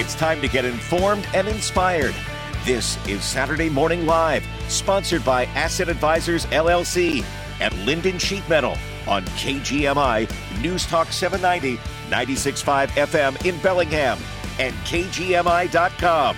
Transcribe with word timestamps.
It's 0.00 0.14
time 0.14 0.40
to 0.40 0.48
get 0.48 0.64
informed 0.64 1.28
and 1.34 1.46
inspired. 1.46 2.14
This 2.64 2.96
is 3.06 3.22
Saturday 3.22 3.68
Morning 3.68 4.06
Live, 4.06 4.46
sponsored 4.66 5.22
by 5.26 5.44
Asset 5.48 5.90
Advisors 5.90 6.46
LLC 6.46 7.22
at 7.60 7.70
Lynden 7.84 8.18
Sheet 8.18 8.48
Metal 8.48 8.78
on 9.06 9.26
KGMI 9.26 10.26
News 10.62 10.86
Talk 10.86 11.12
790, 11.12 11.76
96.5 12.08 12.88
FM 12.88 13.44
in 13.44 13.60
Bellingham 13.60 14.18
and 14.58 14.74
KGMI.com. 14.86 16.36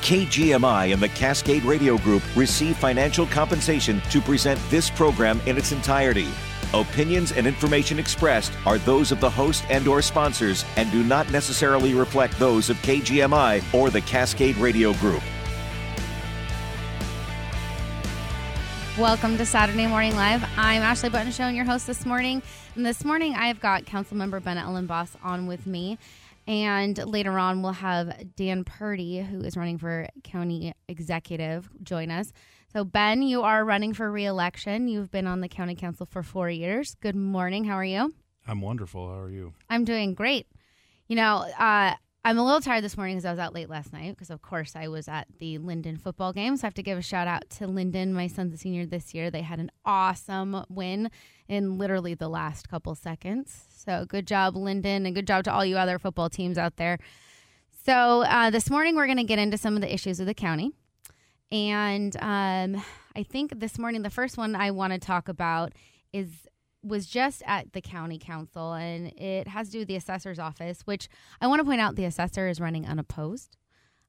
KGMI 0.00 0.94
and 0.94 1.02
the 1.02 1.10
Cascade 1.10 1.64
Radio 1.64 1.98
Group 1.98 2.22
receive 2.34 2.78
financial 2.78 3.26
compensation 3.26 4.00
to 4.10 4.22
present 4.22 4.58
this 4.70 4.88
program 4.88 5.42
in 5.44 5.58
its 5.58 5.72
entirety. 5.72 6.28
Opinions 6.74 7.32
and 7.32 7.46
information 7.46 7.98
expressed 7.98 8.52
are 8.66 8.76
those 8.76 9.10
of 9.10 9.20
the 9.20 9.30
host 9.30 9.64
and 9.70 9.88
or 9.88 10.02
sponsors 10.02 10.66
and 10.76 10.92
do 10.92 11.02
not 11.02 11.30
necessarily 11.32 11.94
reflect 11.94 12.38
those 12.38 12.68
of 12.68 12.76
KGMI 12.78 13.62
or 13.72 13.88
the 13.88 14.02
Cascade 14.02 14.54
Radio 14.58 14.92
Group. 14.94 15.22
Welcome 18.98 19.38
to 19.38 19.46
Saturday 19.46 19.86
Morning 19.86 20.14
Live. 20.14 20.42
I'm 20.58 20.82
Ashley 20.82 21.08
Butenschoen, 21.08 21.56
your 21.56 21.64
host 21.64 21.86
this 21.86 22.04
morning. 22.04 22.42
And 22.74 22.84
this 22.84 23.02
morning 23.02 23.34
I've 23.34 23.60
got 23.60 23.86
Councilmember 23.86 24.44
Bennett 24.44 24.66
Elenbaas 24.66 25.16
on 25.24 25.46
with 25.46 25.66
me. 25.66 25.96
And 26.46 26.98
later 27.06 27.38
on, 27.38 27.62
we'll 27.62 27.72
have 27.72 28.34
Dan 28.34 28.64
Purdy, 28.64 29.20
who 29.20 29.40
is 29.40 29.56
running 29.56 29.76
for 29.76 30.08
county 30.24 30.74
executive, 30.88 31.68
join 31.82 32.10
us. 32.10 32.32
So, 32.70 32.84
Ben, 32.84 33.22
you 33.22 33.42
are 33.44 33.64
running 33.64 33.94
for 33.94 34.10
reelection. 34.10 34.88
You've 34.88 35.10
been 35.10 35.26
on 35.26 35.40
the 35.40 35.48
county 35.48 35.74
council 35.74 36.04
for 36.04 36.22
four 36.22 36.50
years. 36.50 36.96
Good 37.00 37.16
morning. 37.16 37.64
How 37.64 37.76
are 37.76 37.84
you? 37.84 38.12
I'm 38.46 38.60
wonderful. 38.60 39.08
How 39.08 39.20
are 39.20 39.30
you? 39.30 39.54
I'm 39.70 39.86
doing 39.86 40.12
great. 40.12 40.46
You 41.06 41.16
know, 41.16 41.46
uh, 41.58 41.94
I'm 42.26 42.36
a 42.36 42.44
little 42.44 42.60
tired 42.60 42.84
this 42.84 42.98
morning 42.98 43.16
because 43.16 43.24
I 43.24 43.30
was 43.30 43.38
out 43.38 43.54
late 43.54 43.70
last 43.70 43.90
night 43.90 44.10
because, 44.10 44.28
of 44.28 44.42
course, 44.42 44.76
I 44.76 44.88
was 44.88 45.08
at 45.08 45.28
the 45.38 45.58
Lynden 45.58 45.98
football 45.98 46.34
game. 46.34 46.58
So 46.58 46.64
I 46.64 46.66
have 46.66 46.74
to 46.74 46.82
give 46.82 46.98
a 46.98 47.02
shout 47.02 47.26
out 47.26 47.48
to 47.50 47.66
Lynden. 47.66 48.12
My 48.12 48.26
son's 48.26 48.52
a 48.52 48.58
senior 48.58 48.84
this 48.84 49.14
year. 49.14 49.30
They 49.30 49.40
had 49.40 49.60
an 49.60 49.70
awesome 49.86 50.66
win 50.68 51.10
in 51.48 51.78
literally 51.78 52.12
the 52.12 52.28
last 52.28 52.68
couple 52.68 52.94
seconds. 52.94 53.62
So 53.74 54.04
good 54.06 54.26
job, 54.26 54.56
Lynden, 54.56 55.06
and 55.06 55.14
good 55.14 55.26
job 55.26 55.44
to 55.44 55.52
all 55.52 55.64
you 55.64 55.78
other 55.78 55.98
football 55.98 56.28
teams 56.28 56.58
out 56.58 56.76
there. 56.76 56.98
So 57.86 58.24
uh, 58.24 58.50
this 58.50 58.68
morning 58.68 58.94
we're 58.94 59.06
going 59.06 59.16
to 59.16 59.24
get 59.24 59.38
into 59.38 59.56
some 59.56 59.74
of 59.74 59.80
the 59.80 59.92
issues 59.92 60.20
of 60.20 60.26
the 60.26 60.34
county. 60.34 60.72
And 61.50 62.16
um, 62.20 62.82
I 63.16 63.22
think 63.22 63.58
this 63.58 63.78
morning, 63.78 64.02
the 64.02 64.10
first 64.10 64.36
one 64.36 64.54
I 64.54 64.70
want 64.70 64.92
to 64.92 64.98
talk 64.98 65.28
about 65.28 65.72
is 66.12 66.28
was 66.82 67.06
just 67.06 67.42
at 67.44 67.72
the 67.72 67.80
county 67.80 68.18
council, 68.18 68.72
and 68.72 69.08
it 69.18 69.48
has 69.48 69.68
to 69.68 69.72
do 69.72 69.78
with 69.80 69.88
the 69.88 69.96
assessor's 69.96 70.38
office, 70.38 70.82
which 70.84 71.08
I 71.40 71.46
want 71.48 71.60
to 71.60 71.64
point 71.64 71.80
out 71.80 71.96
the 71.96 72.04
assessor 72.04 72.48
is 72.48 72.60
running 72.60 72.86
unopposed. 72.86 73.56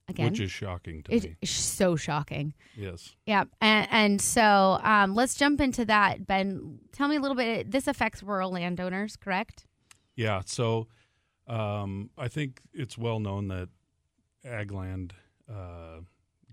Again, 0.08 0.32
Which 0.32 0.40
is 0.40 0.52
shocking 0.52 1.04
to 1.04 1.14
it 1.16 1.24
me. 1.24 1.36
so 1.46 1.96
shocking. 1.96 2.56
Yes. 2.76 3.16
Yeah, 3.28 3.44
and, 3.62 3.88
and 3.92 4.22
so 4.22 4.80
um, 4.82 5.14
let's 5.14 5.36
jump 5.36 5.62
into 5.62 5.86
that. 5.86 6.26
Ben, 6.26 6.80
tell 6.92 7.08
me 7.08 7.18
a 7.18 7.20
little 7.20 7.38
bit. 7.38 7.70
This 7.70 7.88
affects 7.88 8.24
rural 8.24 8.52
landowners, 8.52 9.16
correct? 9.16 9.68
Yeah. 10.16 10.42
So 10.46 10.88
um, 11.48 12.10
I 12.18 12.28
think 12.28 12.62
it's 12.74 12.98
well 12.98 13.20
known 13.20 13.50
that 13.50 13.70
ag 14.44 14.72
land 14.72 15.14
uh, 15.48 16.00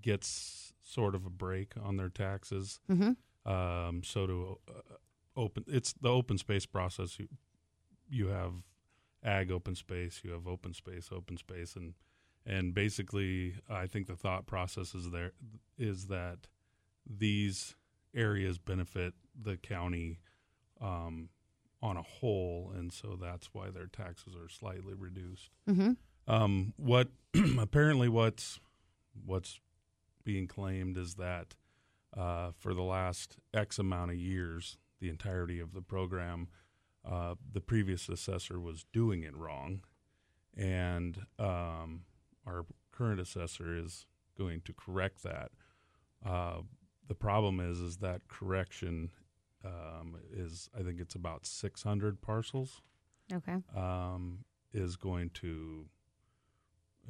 gets 0.07 0.73
sort 0.85 1.17
of 1.17 1.27
a 1.27 1.31
break 1.31 1.73
on 1.83 1.97
their 1.97 2.09
taxes. 2.09 2.79
Mm-hmm. 2.89 3.51
Um, 3.51 4.03
so 4.05 4.27
to 4.27 4.59
uh, 4.69 4.95
open, 5.37 5.65
it's 5.67 5.93
the 5.95 6.09
open 6.09 6.39
space 6.39 6.65
process. 6.65 7.19
You 7.19 7.29
you 8.09 8.29
have 8.29 8.53
ag 9.25 9.51
open 9.51 9.75
space, 9.75 10.21
you 10.23 10.31
have 10.31 10.47
open 10.47 10.73
space, 10.73 11.11
open 11.13 11.37
space, 11.37 11.75
and 11.75 11.95
and 12.47 12.73
basically, 12.73 13.55
I 13.69 13.87
think 13.87 14.07
the 14.07 14.15
thought 14.15 14.47
process 14.47 14.95
is 14.95 15.11
there 15.11 15.33
is 15.77 16.07
that 16.07 16.47
these 17.05 17.75
areas 18.15 18.59
benefit 18.59 19.15
the 19.41 19.57
county 19.57 20.21
um, 20.81 21.31
on 21.83 21.97
a 21.97 22.03
whole, 22.03 22.73
and 22.77 22.93
so 22.93 23.19
that's 23.21 23.49
why 23.53 23.71
their 23.71 23.89
taxes 23.89 24.35
are 24.37 24.49
slightly 24.49 24.95
reduced. 24.95 25.51
Mm-hmm. 25.69 25.93
Um, 26.29 26.73
what 26.77 27.09
apparently 27.59 28.09
what's 28.09 28.61
what's 29.25 29.61
being 30.27 30.47
claimed 30.47 30.99
is 30.99 31.15
that 31.15 31.55
uh, 32.15 32.51
for 32.59 32.75
the 32.75 32.83
last 32.83 33.39
X 33.55 33.79
amount 33.79 34.11
of 34.11 34.17
years, 34.19 34.77
the 35.01 35.09
entirety 35.09 35.61
of 35.61 35.73
the 35.73 35.81
program, 35.81 36.49
uh, 37.09 37.37
the 37.53 37.61
previous 37.63 38.09
assessor 38.11 38.61
was 38.61 38.85
doing 38.93 39.23
it 39.23 39.35
wrong, 39.37 39.81
and 40.57 41.21
um, 41.39 42.03
our 42.47 42.67
current 42.93 43.21
assessor 43.21 43.75
is 43.77 44.07
going 44.37 44.61
to 44.63 44.73
correct 44.75 45.23
that. 45.23 45.51
Uh, 46.25 46.59
the 47.07 47.15
problem 47.15 47.61
is, 47.61 47.81
is 47.81 47.99
that 47.99 48.27
correction 48.29 49.11
um, 49.65 50.17
is 50.33 50.69
I 50.79 50.83
think 50.83 51.01
it's 51.01 51.15
about 51.15 51.47
600 51.47 52.21
parcels 52.21 52.83
Okay. 53.33 53.57
um, 53.77 54.45
is 54.73 54.97
going 54.97 55.31
to, 55.35 55.87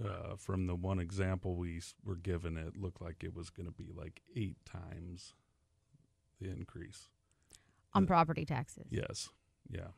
uh, 0.05 0.37
from 0.37 0.67
the 0.67 0.75
one 0.75 0.99
example 0.99 1.55
we 1.57 1.81
were 2.05 2.17
given, 2.17 2.57
it 2.57 2.77
looked 2.77 3.01
like 3.01 3.23
it 3.25 3.35
was 3.35 3.51
going 3.51 3.67
to 3.67 3.73
be 3.73 3.91
like 3.97 4.21
eight 4.35 4.57
times 4.65 5.35
the 6.41 6.49
increase. 6.51 7.09
On 7.95 8.03
Yeah. 8.03 8.07
property 8.09 8.45
taxes. 8.45 8.87
Yes. 8.91 9.31
Yeah. 9.71 9.89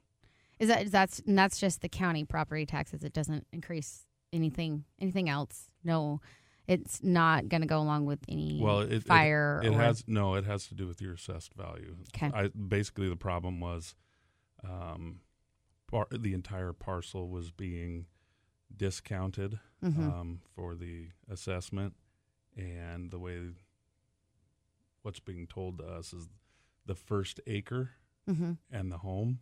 Is 0.58 0.68
that 0.68 0.82
is 0.86 0.90
that's 0.90 1.20
and 1.20 1.38
that's 1.38 1.58
just 1.58 1.82
the 1.82 1.88
county 1.88 2.24
property 2.24 2.66
taxes? 2.66 3.02
It 3.04 3.12
doesn't 3.12 3.46
increase 3.52 4.06
anything 4.32 4.84
anything 5.00 5.28
else. 5.28 5.68
No, 5.84 6.20
it's 6.66 7.02
not 7.02 7.48
going 7.48 7.60
to 7.62 7.66
go 7.66 7.78
along 7.80 8.06
with 8.06 8.20
any 8.28 8.60
Well, 8.62 8.80
it, 8.80 8.92
it- 8.92 9.02
fire. 9.04 9.60
It, 9.64 9.68
or, 9.74 9.80
has 9.80 10.04
no. 10.06 10.34
It 10.34 10.44
has 10.44 10.66
to 10.68 10.74
do 10.74 10.86
with 10.86 11.00
your 11.00 11.14
assessed 11.14 11.54
value. 11.54 11.96
Okay. 12.14 12.30
I 12.34 12.48
basically 12.48 13.08
the 13.08 13.16
problem 13.16 13.58
was, 13.60 13.94
um, 14.64 15.20
par- 15.90 16.08
the 16.10 16.34
entire 16.34 16.72
parcel 16.72 17.28
was 17.28 17.50
being 17.50 18.06
discounted 18.76 19.58
Mhm. 19.82 19.98
um, 20.12 20.40
for 20.54 20.74
the 20.74 21.08
assessment, 21.28 21.94
and 22.56 23.10
the 23.10 23.18
way 23.18 23.52
what's 25.02 25.20
being 25.20 25.46
told 25.46 25.78
to 25.78 25.84
us 25.84 26.12
is 26.12 26.28
the 26.86 26.94
first 26.94 27.40
acre 27.46 27.90
Mhm. 28.26 28.58
and 28.70 28.90
the 28.90 28.98
home 28.98 29.40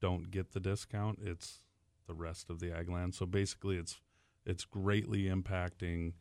don't 0.00 0.30
get 0.30 0.52
the 0.52 0.60
discount. 0.60 1.18
It's 1.20 1.64
the 2.06 2.14
rest 2.14 2.50
of 2.50 2.58
the 2.60 2.72
ag 2.74 2.88
land. 2.88 3.14
So 3.14 3.26
basically, 3.26 3.76
it's 3.76 4.00
it's 4.46 4.64
greatly 4.64 5.24
impacting 5.24 6.14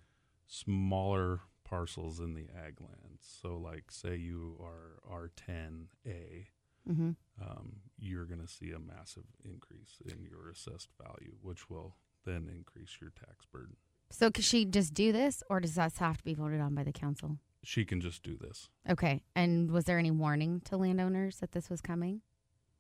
smaller 0.46 1.42
parcels 1.64 2.20
in 2.20 2.34
the 2.34 2.50
ag 2.50 2.82
lands. 2.82 3.24
So, 3.24 3.58
like, 3.58 3.92
say 3.92 4.18
you 4.18 4.58
are 4.62 5.00
R 5.10 5.30
ten 5.30 5.90
A, 6.06 6.50
Mhm. 6.88 7.16
um, 7.42 7.82
you're 7.98 8.26
going 8.26 8.42
to 8.42 8.48
see 8.48 8.72
a 8.72 8.80
massive 8.80 9.26
increase 9.46 10.02
in 10.06 10.24
your 10.26 10.50
assessed 10.50 10.90
value, 11.02 11.38
which 11.42 11.70
will 11.70 11.96
then 12.26 12.50
increase 12.54 12.98
your 13.02 13.12
tax 13.12 13.46
burden. 13.52 13.76
So 14.12 14.32
could 14.32 14.44
she 14.44 14.66
just 14.66 14.94
do 14.94 15.12
this, 15.12 15.44
or 15.50 15.60
does 15.60 15.76
that 15.76 15.94
have 15.98 16.18
to 16.18 16.24
be 16.24 16.34
voted 16.34 16.60
on 16.62 16.74
by 16.76 16.84
the 16.84 16.92
council? 16.92 17.38
She 17.64 17.86
can 17.86 18.02
just 18.02 18.24
do 18.24 18.38
this. 18.38 18.70
Okay. 18.90 19.22
And 19.36 19.70
was 19.70 19.86
there 19.86 20.00
any 20.00 20.12
warning 20.12 20.62
to 20.66 20.78
landowners 20.78 21.38
that 21.38 21.52
this 21.52 21.70
was 21.70 21.82
coming? 21.82 22.22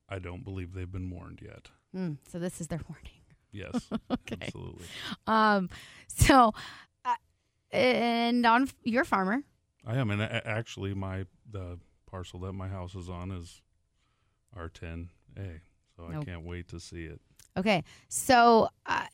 I 0.08 0.20
don't 0.20 0.44
believe 0.44 0.74
they've 0.74 0.92
been 0.92 1.10
warned 1.12 1.42
yet. 1.44 1.70
Hmm. 1.94 2.14
so 2.32 2.40
this 2.40 2.62
is 2.62 2.68
their 2.68 2.80
warning. 2.90 3.12
Yes, 3.52 3.90
Okay. 4.12 4.38
absolutely. 4.42 4.86
Um. 5.28 5.70
So, 6.08 6.54
uh, 7.04 7.16
and 7.72 8.46
on 8.46 8.70
your 8.84 9.04
farmer. 9.04 9.42
I 9.86 9.98
am, 9.98 10.12
and 10.12 10.22
actually, 10.22 10.94
my 10.94 11.26
the 11.50 11.80
parcel 12.06 12.40
that 12.42 12.54
my 12.54 12.68
house 12.68 12.94
is 12.96 13.10
on 13.10 13.32
is 13.32 13.62
R10A, 14.56 15.62
so 15.96 16.08
I 16.12 16.24
can't 16.24 16.46
wait 16.46 16.68
to 16.70 16.80
see 16.80 17.06
it. 17.06 17.20
Okay. 17.58 17.84
So, 18.08 18.70
uh, 18.86 19.06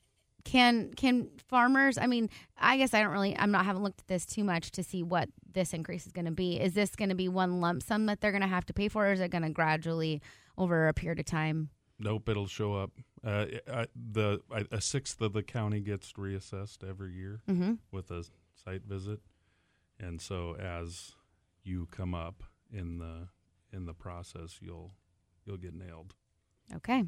can 0.45 0.93
can 0.93 1.27
farmers? 1.49 1.97
I 1.97 2.07
mean, 2.07 2.29
I 2.57 2.77
guess 2.77 2.93
I 2.93 3.01
don't 3.01 3.11
really. 3.11 3.37
I'm 3.37 3.51
not 3.51 3.65
haven't 3.65 3.83
looked 3.83 3.99
at 4.01 4.07
this 4.07 4.25
too 4.25 4.43
much 4.45 4.71
to 4.71 4.83
see 4.83 5.03
what 5.03 5.27
this 5.51 5.73
increase 5.73 6.05
is 6.05 6.11
going 6.13 6.25
to 6.25 6.31
be. 6.31 6.59
Is 6.59 6.73
this 6.73 6.95
going 6.95 7.09
to 7.09 7.15
be 7.15 7.27
one 7.27 7.59
lump 7.59 7.83
sum 7.83 8.05
that 8.05 8.21
they're 8.21 8.31
going 8.31 8.41
to 8.41 8.47
have 8.47 8.65
to 8.67 8.73
pay 8.73 8.87
for, 8.87 9.07
or 9.07 9.11
is 9.11 9.19
it 9.19 9.31
going 9.31 9.41
to 9.43 9.49
gradually 9.49 10.21
over 10.57 10.87
a 10.87 10.93
period 10.93 11.19
of 11.19 11.25
time? 11.25 11.69
Nope, 11.99 12.29
it'll 12.29 12.47
show 12.47 12.73
up. 12.75 12.91
Uh, 13.25 13.45
I, 13.71 13.85
the 13.95 14.41
I, 14.51 14.65
a 14.71 14.79
sixth 14.81 15.19
of 15.21 15.33
the 15.33 15.43
county 15.43 15.79
gets 15.79 16.13
reassessed 16.13 16.87
every 16.87 17.13
year 17.13 17.41
Mm-hmm. 17.49 17.73
with 17.91 18.11
a 18.11 18.23
site 18.63 18.83
visit, 18.85 19.19
and 19.99 20.21
so 20.21 20.55
as 20.59 21.13
you 21.63 21.87
come 21.89 22.13
up 22.13 22.43
in 22.71 22.99
the 22.99 23.29
in 23.75 23.85
the 23.85 23.93
process, 23.93 24.59
you'll 24.61 24.91
you'll 25.45 25.57
get 25.57 25.73
nailed. 25.73 26.13
Okay. 26.75 27.03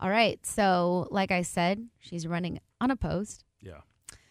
All 0.00 0.10
right. 0.10 0.44
So, 0.44 1.08
like 1.10 1.30
I 1.30 1.42
said, 1.42 1.86
she's 2.00 2.26
running 2.26 2.60
unopposed. 2.80 3.44
Yeah. 3.60 3.80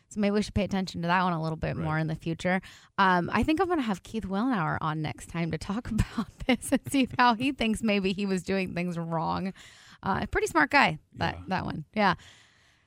So 0.10 0.20
maybe 0.20 0.36
we 0.36 0.42
should 0.44 0.54
pay 0.54 0.64
attention 0.64 1.02
to 1.02 1.08
that 1.08 1.24
one 1.24 1.34
a 1.34 1.42
little 1.42 1.58
bit 1.58 1.76
more 1.76 1.98
in 1.98 2.06
the 2.08 2.16
future. 2.16 2.62
Um, 3.00 3.32
I 3.34 3.42
think 3.42 3.60
I'm 3.60 3.66
going 3.68 3.80
to 3.80 3.84
have 3.84 4.04
Keith 4.04 4.26
Willnauer 4.28 4.78
on 4.80 5.02
next 5.02 5.28
time 5.30 5.50
to 5.52 5.58
talk 5.58 5.90
about 5.92 6.28
this 6.46 6.72
and 6.72 6.82
see 6.92 7.08
how 7.18 7.34
he 7.34 7.52
thinks 7.52 7.82
maybe 7.82 8.14
he 8.14 8.26
was 8.28 8.44
doing 8.44 8.76
things 8.76 8.98
wrong. 8.98 9.54
Uh, 10.04 10.26
pretty 10.28 10.46
smart 10.48 10.70
guy. 10.70 11.00
That 11.16 11.36
Yeah. 11.36 11.44
that 11.48 11.66
one. 11.66 11.86
Yeah. 11.96 12.14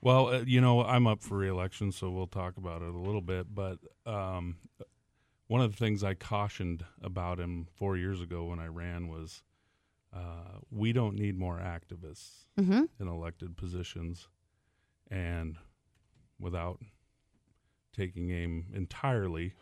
Well, 0.02 0.28
uh, 0.28 0.44
you 0.46 0.60
know, 0.60 0.84
I'm 0.84 1.06
up 1.08 1.20
for 1.22 1.36
reelection, 1.38 1.90
so 1.90 2.10
we'll 2.10 2.28
talk 2.28 2.58
about 2.58 2.82
it 2.82 2.94
a 2.94 2.98
little 2.98 3.22
bit. 3.22 3.52
But 3.52 3.78
um, 4.04 4.58
one 5.48 5.60
of 5.62 5.72
the 5.72 5.76
things 5.76 6.04
I 6.04 6.14
cautioned 6.14 6.84
about 7.02 7.40
him 7.40 7.66
four 7.74 7.96
years 7.96 8.20
ago 8.20 8.44
when 8.44 8.60
I 8.60 8.66
ran 8.66 9.08
was 9.08 9.42
uh, 10.16 10.58
we 10.70 10.92
don't 10.92 11.14
need 11.16 11.38
more 11.38 11.58
activists 11.58 12.44
Mm-hmm. 12.58 12.84
in 13.00 13.08
elected 13.08 13.56
positions. 13.56 14.28
And 15.10 15.58
without 16.40 16.80
taking 17.94 18.30
aim 18.30 18.66
entirely, 18.74 19.52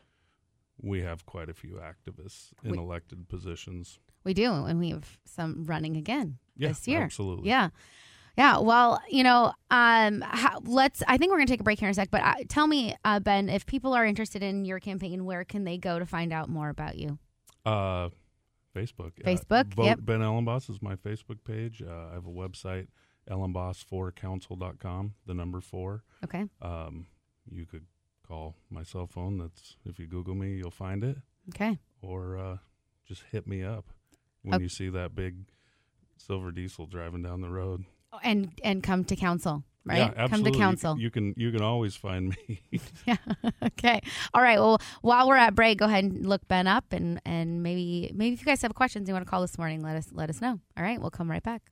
we 0.80 1.00
have 1.02 1.26
quite 1.26 1.48
a 1.48 1.54
few 1.54 1.74
activists 1.80 2.52
in 2.62 2.72
We- 2.72 2.78
elected 2.78 3.28
positions. 3.28 3.98
We 4.24 4.32
do, 4.32 4.50
and 4.52 4.78
we 4.78 4.90
have 4.90 5.18
some 5.26 5.64
running 5.66 5.96
again 5.96 6.38
Yeah, 6.56 6.68
this 6.68 6.88
year. 6.88 7.02
absolutely. 7.02 7.48
Yeah. 7.48 7.68
Yeah, 8.38 8.58
well, 8.58 9.00
you 9.08 9.22
know, 9.22 9.52
um, 9.70 10.22
how, 10.26 10.58
let's. 10.64 11.02
I 11.06 11.18
think 11.18 11.30
we're 11.30 11.36
going 11.36 11.46
to 11.46 11.52
take 11.52 11.60
a 11.60 11.64
break 11.64 11.78
here 11.78 11.88
in 11.88 11.92
a 11.92 11.94
sec. 11.94 12.10
But 12.10 12.22
uh, 12.22 12.34
tell 12.48 12.66
me, 12.66 12.96
uh, 13.04 13.20
Ben, 13.20 13.48
if 13.48 13.64
people 13.66 13.92
are 13.92 14.04
interested 14.04 14.42
in 14.42 14.64
your 14.64 14.80
campaign, 14.80 15.24
where 15.24 15.44
can 15.44 15.62
they 15.64 15.78
go 15.78 15.98
to 16.00 16.06
find 16.06 16.32
out 16.32 16.48
more 16.48 16.68
about 16.68 16.96
you? 16.96 17.18
Uh, 17.66 18.08
Facebook. 18.74 19.12
Facebook, 19.24 19.72
Uh, 19.72 19.76
Vote 19.76 19.84
yep. 19.84 19.98
Ben 20.02 20.20
Elenbaas 20.20 20.68
is 20.68 20.82
my 20.82 20.96
Facebook 20.96 21.38
page. 21.44 21.82
Uh, 21.82 22.08
I 22.10 22.14
have 22.14 22.26
a 22.26 22.30
website, 22.30 22.88
elenbaas4council.com, 23.30 25.14
the 25.26 25.34
number 25.34 25.60
four. 25.60 26.02
Okay, 26.24 26.44
Um, 26.62 27.06
you 27.50 27.66
could 27.66 27.86
call 28.26 28.56
my 28.70 28.82
cell 28.82 29.06
phone. 29.06 29.38
That's 29.38 29.76
if 29.84 29.98
you 29.98 30.06
Google 30.06 30.34
me, 30.34 30.56
you'll 30.56 30.70
find 30.70 31.04
it, 31.04 31.18
okay, 31.50 31.78
or 32.00 32.36
uh, 32.38 32.56
just 33.06 33.22
hit 33.30 33.46
me 33.46 33.62
up 33.62 33.86
when 34.42 34.54
Ok. 34.54 34.62
you 34.62 34.68
see 34.68 34.88
that 34.90 35.14
big 35.14 35.46
silver 36.16 36.50
diesel 36.52 36.86
driving 36.86 37.22
down 37.22 37.40
the 37.40 37.50
road. 37.50 37.84
Oh, 38.12 38.18
and 38.22 38.52
and 38.62 38.82
come 38.82 39.04
to 39.04 39.16
council, 39.16 39.64
right? 39.84 39.98
Yeah, 39.98 40.08
come 40.08 40.16
absolutely. 40.18 40.50
to 40.52 40.56
You 40.58 40.62
council. 40.64 40.92
can- 40.94 41.00
You 41.02 41.10
can 41.10 41.34
you 41.36 41.50
can 41.52 41.62
always 41.62 41.94
find 41.96 42.36
me. 42.48 42.62
yeah. 43.06 43.16
okay. 43.64 44.00
All 44.32 44.42
right. 44.42 44.58
Well, 44.58 44.78
while 45.02 45.28
we're 45.28 45.36
at 45.36 45.54
break, 45.54 45.78
go 45.78 45.86
ahead 45.86 46.04
and 46.04 46.26
look 46.26 46.46
Ben 46.48 46.66
up, 46.66 46.92
and 46.92 47.20
and 47.24 47.62
maybe 47.62 48.10
maybe 48.14 48.34
if 48.34 48.40
you 48.40 48.46
guys 48.46 48.62
have 48.62 48.74
questions 48.74 49.08
you 49.08 49.14
want 49.14 49.24
to 49.26 49.30
call 49.30 49.40
this 49.40 49.58
morning, 49.58 49.82
let 49.82 49.96
us 49.96 50.08
let 50.12 50.30
us 50.30 50.40
know. 50.40 50.60
All 50.76 50.82
right. 50.84 51.00
We'll 51.00 51.10
come 51.10 51.30
right 51.30 51.42
back. 51.42 51.62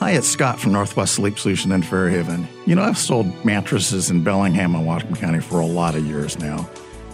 Hi, 0.00 0.12
it's 0.12 0.28
Scott 0.28 0.60
from 0.60 0.72
Northwest 0.72 1.14
Sleep 1.14 1.38
Solution 1.40 1.72
in 1.72 1.82
Fairhaven. 1.82 2.46
You 2.66 2.76
know, 2.76 2.82
I've 2.82 2.96
sold 2.96 3.44
mattresses 3.44 4.10
in 4.10 4.22
Bellingham 4.22 4.76
and 4.76 4.86
Whatcom 4.86 5.16
County 5.18 5.40
for 5.40 5.58
a 5.58 5.66
lot 5.66 5.96
of 5.96 6.06
years 6.06 6.38
now. 6.38 6.70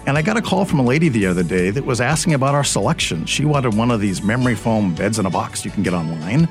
And 0.07 0.19
I 0.19 0.23
got 0.23 0.37
a 0.37 0.43
call 0.43 0.67
from 0.67 0.81
a 0.81 0.83
lady 0.83 1.09
the 1.09 1.25
other 1.25 1.43
day 1.43 1.71
that 1.71 1.83
was 1.87 2.03
asking 2.03 2.35
about 2.35 2.55
our 2.55 2.63
selection. 2.63 3.25
She 3.25 3.47
wanted 3.47 3.73
one 3.75 3.91
of 3.91 4.01
these 4.03 4.23
memory 4.23 4.55
foam 4.55 4.95
beds 4.95 5.19
in 5.19 5.25
a 5.25 5.31
box 5.31 5.65
you 5.65 5.71
can 5.71 5.83
get 5.83 5.95
online, 5.95 6.47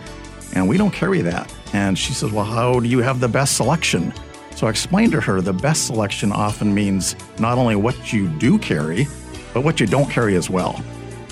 and 0.54 0.68
we 0.68 0.78
don't 0.78 0.94
carry 0.94 1.22
that. 1.22 1.54
And 1.74 1.98
she 1.98 2.14
says, 2.14 2.32
Well, 2.32 2.46
how 2.46 2.80
do 2.80 2.88
you 2.88 3.00
have 3.00 3.20
the 3.20 3.28
best 3.28 3.58
selection? 3.58 4.14
So 4.56 4.68
I 4.68 4.70
explained 4.70 5.12
to 5.14 5.22
her 5.22 5.42
the 5.42 5.54
best 5.54 5.88
selection 5.88 6.32
often 6.32 6.74
means 6.74 7.16
not 7.40 7.58
only 7.58 7.76
what 7.76 8.14
you 8.14 8.28
do 8.28 8.58
carry, 8.60 9.08
but 9.54 9.64
what 9.64 9.80
you 9.80 9.88
don't 9.88 10.10
carry 10.10 10.36
as 10.36 10.50
well. 10.50 10.82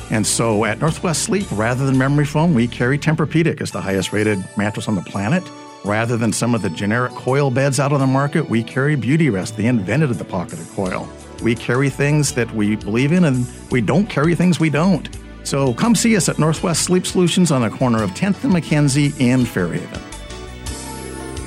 And 0.10 0.28
so 0.28 0.66
at 0.66 0.80
Northwest 0.80 1.24
Sleep, 1.24 1.46
rather 1.52 1.86
than 1.86 1.98
memory 1.98 2.26
foam, 2.26 2.54
we 2.54 2.68
carry 2.68 2.98
Tempur-Pedic 2.98 3.62
as 3.62 3.72
the 3.72 3.80
highest 3.80 4.12
rated 4.12 4.44
mattress 4.58 4.88
on 4.88 4.96
the 4.96 5.02
planet. 5.02 5.44
Rather 5.86 6.18
than 6.18 6.34
some 6.34 6.54
of 6.54 6.62
the 6.62 6.70
generic 6.70 7.12
coil 7.14 7.50
beds 7.50 7.80
out 7.80 7.94
on 7.94 8.00
the 8.00 8.08
market, 8.08 8.50
we 8.50 8.62
carry 8.62 8.96
Beautyrest. 8.98 9.56
They 9.56 9.68
invented 9.68 10.12
of 10.12 10.18
the 10.18 10.26
pocketed 10.26 10.68
coil. 10.70 11.08
We 11.42 11.56
carry 11.56 11.90
things 11.90 12.34
that 12.34 12.54
we 12.54 12.76
believe 12.76 13.12
in 13.12 13.24
and 13.24 13.48
we 13.72 13.82
don't 13.82 14.08
carry 14.08 14.36
things 14.36 14.60
we 14.60 14.70
don't. 14.70 15.10
So 15.44 15.74
come 15.74 15.96
see 15.96 16.16
us 16.16 16.30
at 16.30 16.38
Northwest 16.40 16.84
Sleep 16.84 17.06
Solutions 17.06 17.52
on 17.52 17.62
the 17.62 17.70
corner 17.70 18.04
of 18.04 18.12
10th 18.12 18.44
and 18.44 18.54
McKenzie 18.54 19.20
and 19.20 19.48
Fairhaven. 19.48 20.02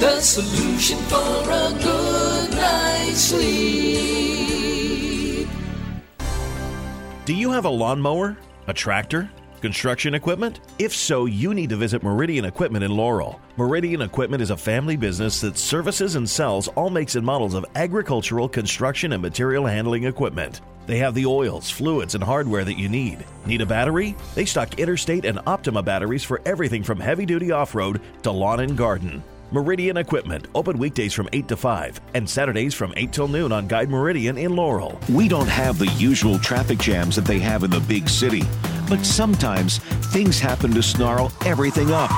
The 0.00 0.20
solution 0.20 0.98
for 1.04 1.50
a 1.50 1.72
good 1.82 2.50
night's 2.52 3.20
sleep. 3.20 4.60
Do 7.26 7.34
you 7.34 7.50
have 7.52 7.64
a 7.66 7.68
lawnmower, 7.68 8.36
a 8.66 8.72
tractor, 8.72 9.30
construction 9.60 10.14
equipment? 10.14 10.60
If 10.78 10.94
so, 10.94 11.26
you 11.26 11.54
need 11.54 11.70
to 11.70 11.76
visit 11.76 12.02
Meridian 12.02 12.44
Equipment 12.44 12.84
in 12.84 12.90
Laurel. 12.90 13.40
Meridian 13.56 14.02
Equipment 14.02 14.42
is 14.42 14.50
a 14.50 14.56
family 14.56 14.96
business 14.96 15.40
that 15.40 15.58
services 15.58 16.16
and 16.16 16.28
sells 16.28 16.68
all 16.68 16.90
makes 16.90 17.14
and 17.14 17.24
models 17.24 17.54
of 17.54 17.64
agricultural, 17.74 18.48
construction, 18.48 19.12
and 19.12 19.22
material 19.22 19.66
handling 19.66 20.04
equipment. 20.04 20.60
They 20.86 20.98
have 20.98 21.14
the 21.14 21.26
oils, 21.26 21.70
fluids, 21.70 22.14
and 22.14 22.24
hardware 22.24 22.64
that 22.64 22.78
you 22.78 22.88
need. 22.88 23.24
Need 23.46 23.60
a 23.60 23.66
battery? 23.66 24.16
They 24.34 24.44
stock 24.44 24.78
Interstate 24.78 25.24
and 25.24 25.38
Optima 25.46 25.82
batteries 25.82 26.24
for 26.24 26.40
everything 26.44 26.82
from 26.82 26.98
heavy 26.98 27.26
duty 27.26 27.52
off 27.52 27.74
road 27.74 28.00
to 28.22 28.30
lawn 28.32 28.60
and 28.60 28.76
garden. 28.76 29.22
Meridian 29.52 29.96
Equipment, 29.96 30.46
open 30.54 30.78
weekdays 30.78 31.12
from 31.12 31.28
8 31.32 31.48
to 31.48 31.56
5 31.56 32.00
and 32.14 32.28
Saturdays 32.28 32.72
from 32.72 32.94
8 32.96 33.12
till 33.12 33.26
noon 33.26 33.50
on 33.50 33.66
Guide 33.66 33.90
Meridian 33.90 34.38
in 34.38 34.54
Laurel. 34.54 35.00
We 35.08 35.26
don't 35.26 35.48
have 35.48 35.76
the 35.76 35.88
usual 35.98 36.38
traffic 36.38 36.78
jams 36.78 37.16
that 37.16 37.24
they 37.24 37.40
have 37.40 37.64
in 37.64 37.70
the 37.70 37.80
big 37.80 38.08
city, 38.08 38.44
but 38.88 39.04
sometimes 39.04 39.78
things 40.12 40.38
happen 40.38 40.70
to 40.70 40.82
snarl 40.84 41.32
everything 41.44 41.90
up. 41.90 42.10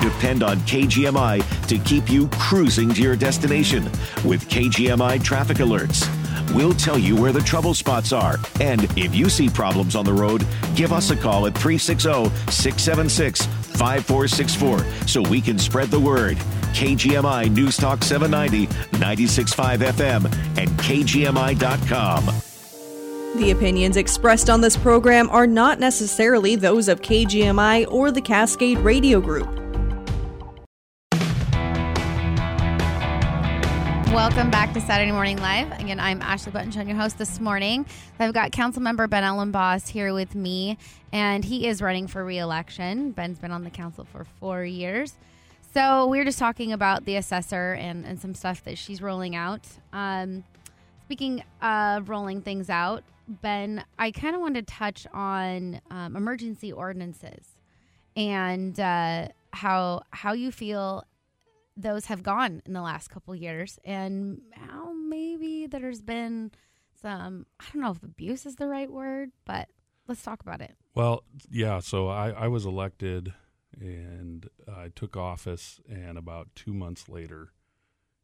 Depend 0.00 0.42
on 0.42 0.60
KGMI 0.60 1.66
to 1.68 1.78
keep 1.78 2.08
you 2.08 2.28
cruising 2.28 2.88
to 2.94 3.02
your 3.02 3.16
destination 3.16 3.84
with 4.24 4.48
KGMI 4.48 5.22
traffic 5.22 5.58
alerts. 5.58 6.08
We'll 6.54 6.74
tell 6.74 6.98
you 6.98 7.16
where 7.16 7.32
the 7.32 7.40
trouble 7.40 7.74
spots 7.74 8.12
are, 8.12 8.38
and 8.62 8.84
if 8.96 9.14
you 9.14 9.28
see 9.28 9.50
problems 9.50 9.94
on 9.94 10.06
the 10.06 10.12
road, 10.14 10.46
give 10.74 10.92
us 10.92 11.10
a 11.10 11.16
call 11.16 11.46
at 11.46 11.54
360 11.54 12.30
676 12.50 13.44
5464 13.44 15.06
so 15.06 15.22
we 15.22 15.42
can 15.42 15.58
spread 15.58 15.90
the 15.90 16.00
word. 16.00 16.38
KGMI 16.72 17.50
News 17.54 17.76
Talk 17.76 18.02
790, 18.02 18.66
96.5 18.98 19.78
FM, 19.78 20.24
and 20.58 20.68
KGMI.com. 20.80 22.26
The 23.36 23.50
opinions 23.50 23.96
expressed 23.96 24.50
on 24.50 24.60
this 24.60 24.76
program 24.76 25.30
are 25.30 25.46
not 25.46 25.80
necessarily 25.80 26.54
those 26.54 26.88
of 26.88 27.00
KGMI 27.00 27.90
or 27.90 28.10
the 28.10 28.20
Cascade 28.20 28.78
Radio 28.78 29.20
Group. 29.20 29.48
Welcome 34.12 34.50
back 34.50 34.74
to 34.74 34.80
Saturday 34.82 35.10
Morning 35.10 35.38
Live. 35.38 35.72
Again, 35.80 35.98
I'm 35.98 36.20
Ashley 36.20 36.52
Butenschoen, 36.52 36.86
your 36.86 36.98
host 36.98 37.16
this 37.16 37.40
morning. 37.40 37.86
I've 38.18 38.34
got 38.34 38.52
Councilmember 38.52 39.08
Ben 39.08 39.22
Elenbaas 39.22 39.88
here 39.88 40.12
with 40.12 40.34
me, 40.34 40.76
and 41.10 41.42
he 41.42 41.66
is 41.66 41.80
running 41.80 42.06
for 42.06 42.22
re-election. 42.22 43.12
Ben's 43.12 43.38
been 43.38 43.50
on 43.50 43.64
the 43.64 43.70
council 43.70 44.04
for 44.04 44.26
four 44.38 44.62
years. 44.62 45.14
So 45.72 46.06
we 46.06 46.18
were 46.18 46.24
just 46.24 46.38
talking 46.38 46.72
about 46.72 47.06
the 47.06 47.16
assessor 47.16 47.72
and, 47.72 48.04
and 48.04 48.20
some 48.20 48.34
stuff 48.34 48.62
that 48.64 48.76
she's 48.76 49.00
rolling 49.00 49.34
out. 49.34 49.66
Um, 49.94 50.44
speaking 51.04 51.42
of 51.62 52.10
rolling 52.10 52.42
things 52.42 52.68
out, 52.68 53.04
Ben, 53.26 53.82
I 53.98 54.10
kind 54.10 54.34
of 54.34 54.42
wanted 54.42 54.66
to 54.66 54.74
touch 54.74 55.06
on 55.14 55.80
um, 55.90 56.14
emergency 56.14 56.72
ordinances 56.72 57.46
and 58.14 58.78
uh, 58.78 59.28
how 59.54 60.02
how 60.10 60.34
you 60.34 60.52
feel 60.52 61.04
those 61.74 62.06
have 62.06 62.22
gone 62.22 62.60
in 62.66 62.74
the 62.74 62.82
last 62.82 63.08
couple 63.08 63.34
years 63.34 63.78
and 63.82 64.42
how 64.52 64.92
maybe 64.92 65.66
there's 65.66 66.02
been 66.02 66.50
some 67.00 67.46
I 67.60 67.64
don't 67.72 67.80
know 67.80 67.92
if 67.92 68.02
abuse 68.02 68.44
is 68.44 68.56
the 68.56 68.68
right 68.68 68.90
word, 68.90 69.30
but 69.46 69.68
let's 70.06 70.22
talk 70.22 70.42
about 70.42 70.60
it. 70.60 70.76
Well, 70.94 71.24
yeah. 71.50 71.78
So 71.78 72.08
I, 72.08 72.30
I 72.30 72.48
was 72.48 72.66
elected 72.66 73.32
and 73.82 74.48
I 74.72 74.88
took 74.94 75.16
office, 75.16 75.80
and 75.88 76.16
about 76.16 76.48
two 76.54 76.72
months 76.72 77.08
later, 77.08 77.52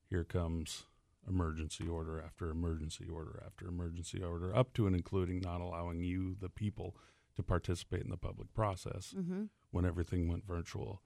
here 0.09 0.25
comes 0.25 0.85
emergency 1.29 1.87
order 1.87 2.23
after 2.25 2.49
emergency 2.51 3.07
order 3.13 3.43
after 3.45 3.67
emergency 3.67 4.23
order, 4.23 4.55
up 4.57 4.73
to 4.75 4.87
and 4.87 4.95
including 4.97 5.41
not 5.41 5.61
allowing 5.61 6.01
you, 6.03 6.37
the 6.41 6.49
people, 6.49 6.97
to 7.37 7.43
participate 7.43 8.03
in 8.03 8.11
the 8.11 8.17
public 8.17 8.53
process 8.55 9.15
Mm-hmm. 9.17 9.45
when 9.71 9.85
everything 9.85 10.29
went 10.29 10.47
virtual. 10.47 11.03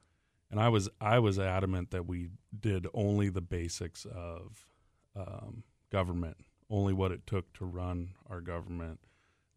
And 0.51 0.61
I 0.61 0.69
was 0.69 0.89
I 1.01 1.19
was 1.19 1.39
adamant 1.39 1.91
that 1.91 2.07
we 2.07 2.29
did 2.59 2.87
only 2.93 3.31
the 3.31 3.41
basics 3.41 4.05
of 4.05 4.67
um, 5.17 5.65
government, 5.91 6.37
only 6.69 6.93
what 6.93 7.11
it 7.11 7.27
took 7.27 7.53
to 7.55 7.65
run 7.65 8.11
our 8.29 8.41
government. 8.43 9.01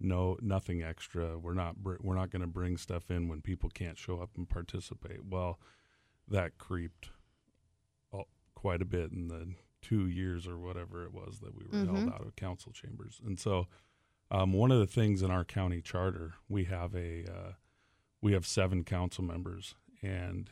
No, 0.05 0.37
nothing 0.41 0.83
extra. 0.83 1.37
We're 1.37 1.53
not 1.53 1.77
br- 1.77 1.95
we're 2.01 2.15
not 2.15 2.29
going 2.29 2.41
to 2.41 2.47
bring 2.47 2.77
stuff 2.77 3.09
in 3.09 3.27
when 3.27 3.41
people 3.41 3.69
can't 3.69 3.97
show 3.97 4.19
up 4.21 4.29
and 4.37 4.47
participate. 4.47 5.25
Well, 5.25 5.59
that 6.27 6.57
creeped 6.57 7.09
quite 8.55 8.81
a 8.81 8.85
bit 8.85 9.11
in 9.11 9.27
the 9.27 9.53
two 9.81 10.07
years 10.07 10.47
or 10.47 10.57
whatever 10.57 11.03
it 11.03 11.13
was 11.13 11.39
that 11.39 11.53
we 11.53 11.65
were 11.65 11.85
held 11.85 11.97
Mhm. 12.07 12.13
out 12.13 12.25
of 12.25 12.35
council 12.35 12.71
chambers. 12.71 13.21
And 13.23 13.39
so, 13.39 13.67
um, 14.31 14.53
one 14.53 14.71
of 14.71 14.79
the 14.79 14.87
things 14.87 15.21
in 15.21 15.29
our 15.29 15.43
county 15.45 15.81
charter, 15.81 16.33
we 16.47 16.63
have 16.63 16.95
a 16.95 17.25
uh, 17.25 17.53
we 18.21 18.31
have 18.33 18.47
seven 18.47 18.83
council 18.83 19.23
members, 19.23 19.75
and 20.01 20.49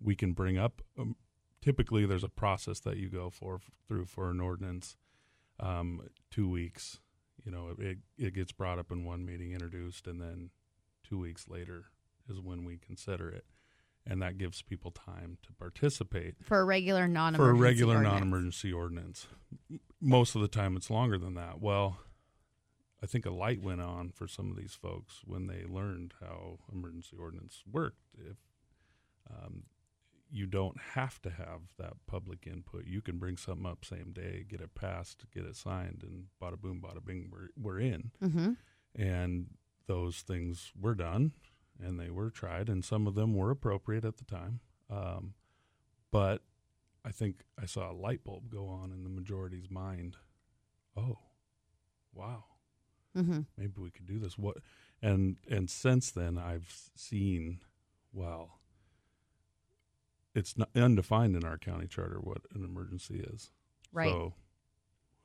we 0.00 0.16
can 0.16 0.32
bring 0.32 0.58
up. 0.58 0.82
Um, 0.98 1.14
typically, 1.60 2.04
there's 2.06 2.24
a 2.24 2.28
process 2.28 2.80
that 2.80 2.96
you 2.96 3.08
go 3.08 3.30
for 3.30 3.60
through 3.86 4.06
for 4.06 4.30
an 4.30 4.40
ordinance. 4.40 4.96
Um, 5.60 6.08
two 6.30 6.48
weeks, 6.48 7.00
you 7.44 7.52
know, 7.52 7.70
it 7.78 7.98
it 8.18 8.34
gets 8.34 8.52
brought 8.52 8.78
up 8.78 8.90
in 8.90 9.04
one 9.04 9.24
meeting, 9.24 9.52
introduced, 9.52 10.06
and 10.06 10.20
then 10.20 10.50
two 11.08 11.18
weeks 11.18 11.48
later 11.48 11.86
is 12.28 12.40
when 12.40 12.64
we 12.64 12.78
consider 12.78 13.28
it, 13.28 13.44
and 14.06 14.22
that 14.22 14.38
gives 14.38 14.62
people 14.62 14.90
time 14.90 15.38
to 15.42 15.52
participate 15.52 16.36
For 16.42 16.60
a 16.60 16.64
regular 16.64 17.08
non 17.08 17.34
for 17.34 17.50
a 17.50 17.54
regular 17.54 18.00
non-emergency 18.02 18.72
ordinance. 18.72 19.26
Most 20.00 20.34
of 20.34 20.42
the 20.42 20.48
time, 20.48 20.76
it's 20.76 20.90
longer 20.90 21.18
than 21.18 21.34
that. 21.34 21.60
Well, 21.60 21.98
I 23.02 23.06
think 23.06 23.26
a 23.26 23.30
light 23.30 23.60
went 23.60 23.80
on 23.80 24.10
for 24.10 24.28
some 24.28 24.50
of 24.50 24.56
these 24.56 24.74
folks 24.80 25.22
when 25.24 25.48
they 25.48 25.64
learned 25.68 26.14
how 26.20 26.60
emergency 26.72 27.16
ordinance 27.18 27.62
worked. 27.70 28.02
If 28.16 28.36
um, 29.28 29.64
you 30.32 30.46
don't 30.46 30.80
have 30.94 31.20
to 31.22 31.30
have 31.30 31.60
that 31.78 31.92
public 32.06 32.46
input, 32.46 32.86
you 32.86 33.02
can 33.02 33.18
bring 33.18 33.36
something 33.36 33.66
up 33.66 33.84
same 33.84 34.12
day, 34.12 34.44
get 34.48 34.60
it 34.62 34.74
passed, 34.74 35.26
get 35.32 35.44
it 35.44 35.56
signed, 35.56 36.02
and 36.02 36.24
bada 36.42 36.58
boom, 36.60 36.80
bada 36.82 37.04
bing, 37.04 37.30
we're 37.30 37.50
we're 37.56 37.78
in. 37.80 38.10
Mm-hmm. 38.22 38.52
and 38.96 39.46
those 39.86 40.18
things 40.20 40.72
were 40.80 40.94
done 40.94 41.32
and 41.82 41.98
they 41.98 42.08
were 42.08 42.30
tried 42.30 42.68
and 42.68 42.84
some 42.84 43.06
of 43.06 43.14
them 43.14 43.34
were 43.34 43.50
appropriate 43.50 44.04
at 44.04 44.16
the 44.16 44.24
time. 44.24 44.60
Um, 44.90 45.34
but 46.10 46.42
i 47.04 47.10
think 47.10 47.42
i 47.60 47.66
saw 47.66 47.90
a 47.90 47.92
light 47.94 48.22
bulb 48.22 48.48
go 48.48 48.68
on 48.68 48.92
in 48.92 49.02
the 49.04 49.10
majority's 49.10 49.70
mind. 49.70 50.16
Oh 50.96 51.18
wow. 52.14 52.44
Mm-hmm. 53.16 53.40
maybe 53.58 53.72
we 53.76 53.90
could 53.90 54.06
do 54.06 54.18
this. 54.18 54.38
What 54.38 54.58
and 55.02 55.36
and 55.50 55.68
since 55.68 56.10
then 56.10 56.38
i've 56.38 56.72
seen 56.96 57.60
well 58.12 58.60
it's 60.34 60.56
not 60.56 60.68
undefined 60.74 61.36
in 61.36 61.44
our 61.44 61.58
county 61.58 61.86
charter 61.86 62.18
what 62.20 62.42
an 62.54 62.64
emergency 62.64 63.20
is 63.32 63.50
Right. 63.92 64.08
so 64.10 64.34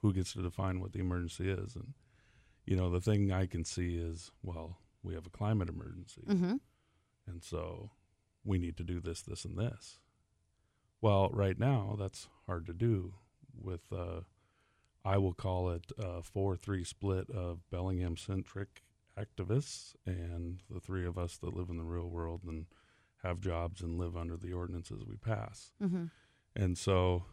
who 0.02 0.14
gets 0.14 0.34
to 0.34 0.42
define 0.42 0.80
what 0.80 0.92
the 0.94 1.00
emergency 1.00 1.50
is 1.50 1.76
and 1.76 1.94
you 2.66 2.76
know 2.76 2.90
the 2.90 3.02
thing 3.02 3.32
i 3.32 3.46
can 3.46 3.64
see 3.66 3.96
is 3.96 4.32
well 4.44 4.78
we 5.04 5.14
have 5.14 5.26
a 5.26 5.30
climate 5.30 5.70
emergency 5.70 6.22
Mm-hmm. 6.28 6.56
and 7.28 7.44
so 7.44 7.92
we 8.44 8.58
need 8.58 8.78
to 8.78 8.84
do 8.84 9.00
this 9.00 9.22
this 9.22 9.46
and 9.46 9.58
this 9.58 10.00
well 11.02 11.30
right 11.32 11.58
now 11.60 11.96
that's 12.00 12.28
hard 12.46 12.66
to 12.66 12.74
do 12.74 13.14
with 13.60 13.82
uh, 13.92 14.22
i 15.06 15.18
will 15.18 15.34
call 15.34 15.70
it 15.70 15.86
a 15.98 16.22
4-3 16.22 16.86
split 16.86 17.30
of 17.30 17.60
bellingham 17.72 18.18
centric 18.18 18.84
activists 19.18 19.96
and 20.06 20.62
the 20.70 20.80
three 20.80 21.06
of 21.06 21.18
us 21.18 21.38
that 21.38 21.56
live 21.56 21.70
in 21.70 21.78
the 21.78 21.84
real 21.84 22.08
world 22.08 22.42
and 22.46 22.66
have 23.28 23.40
jobs 23.40 23.82
and 23.82 24.00
live 24.00 24.16
under 24.18 24.38
the 24.38 24.54
ordinances 24.54 25.04
we 25.08 25.16
pass 25.18 25.72
Mm-hmm. 25.82 26.06
and 26.56 26.78
so 26.78 27.26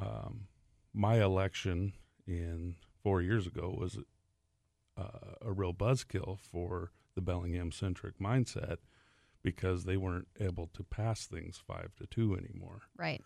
um, 0.00 0.48
my 0.92 1.22
election 1.22 1.92
in 2.26 2.76
four 3.02 3.20
years 3.22 3.46
ago 3.46 3.74
was 3.78 3.98
uh, 4.98 5.34
a 5.40 5.52
real 5.52 5.72
buzzkill 5.74 6.38
for 6.38 6.92
the 7.14 7.20
Bellingham 7.20 7.72
centric 7.72 8.18
mindset 8.18 8.76
because 9.42 9.84
they 9.84 9.96
weren't 9.96 10.28
able 10.40 10.68
to 10.74 10.82
pass 10.84 11.26
things 11.26 11.60
five 11.66 11.94
to 11.96 12.06
two 12.06 12.34
anymore. 12.36 12.82
Right. 12.96 13.22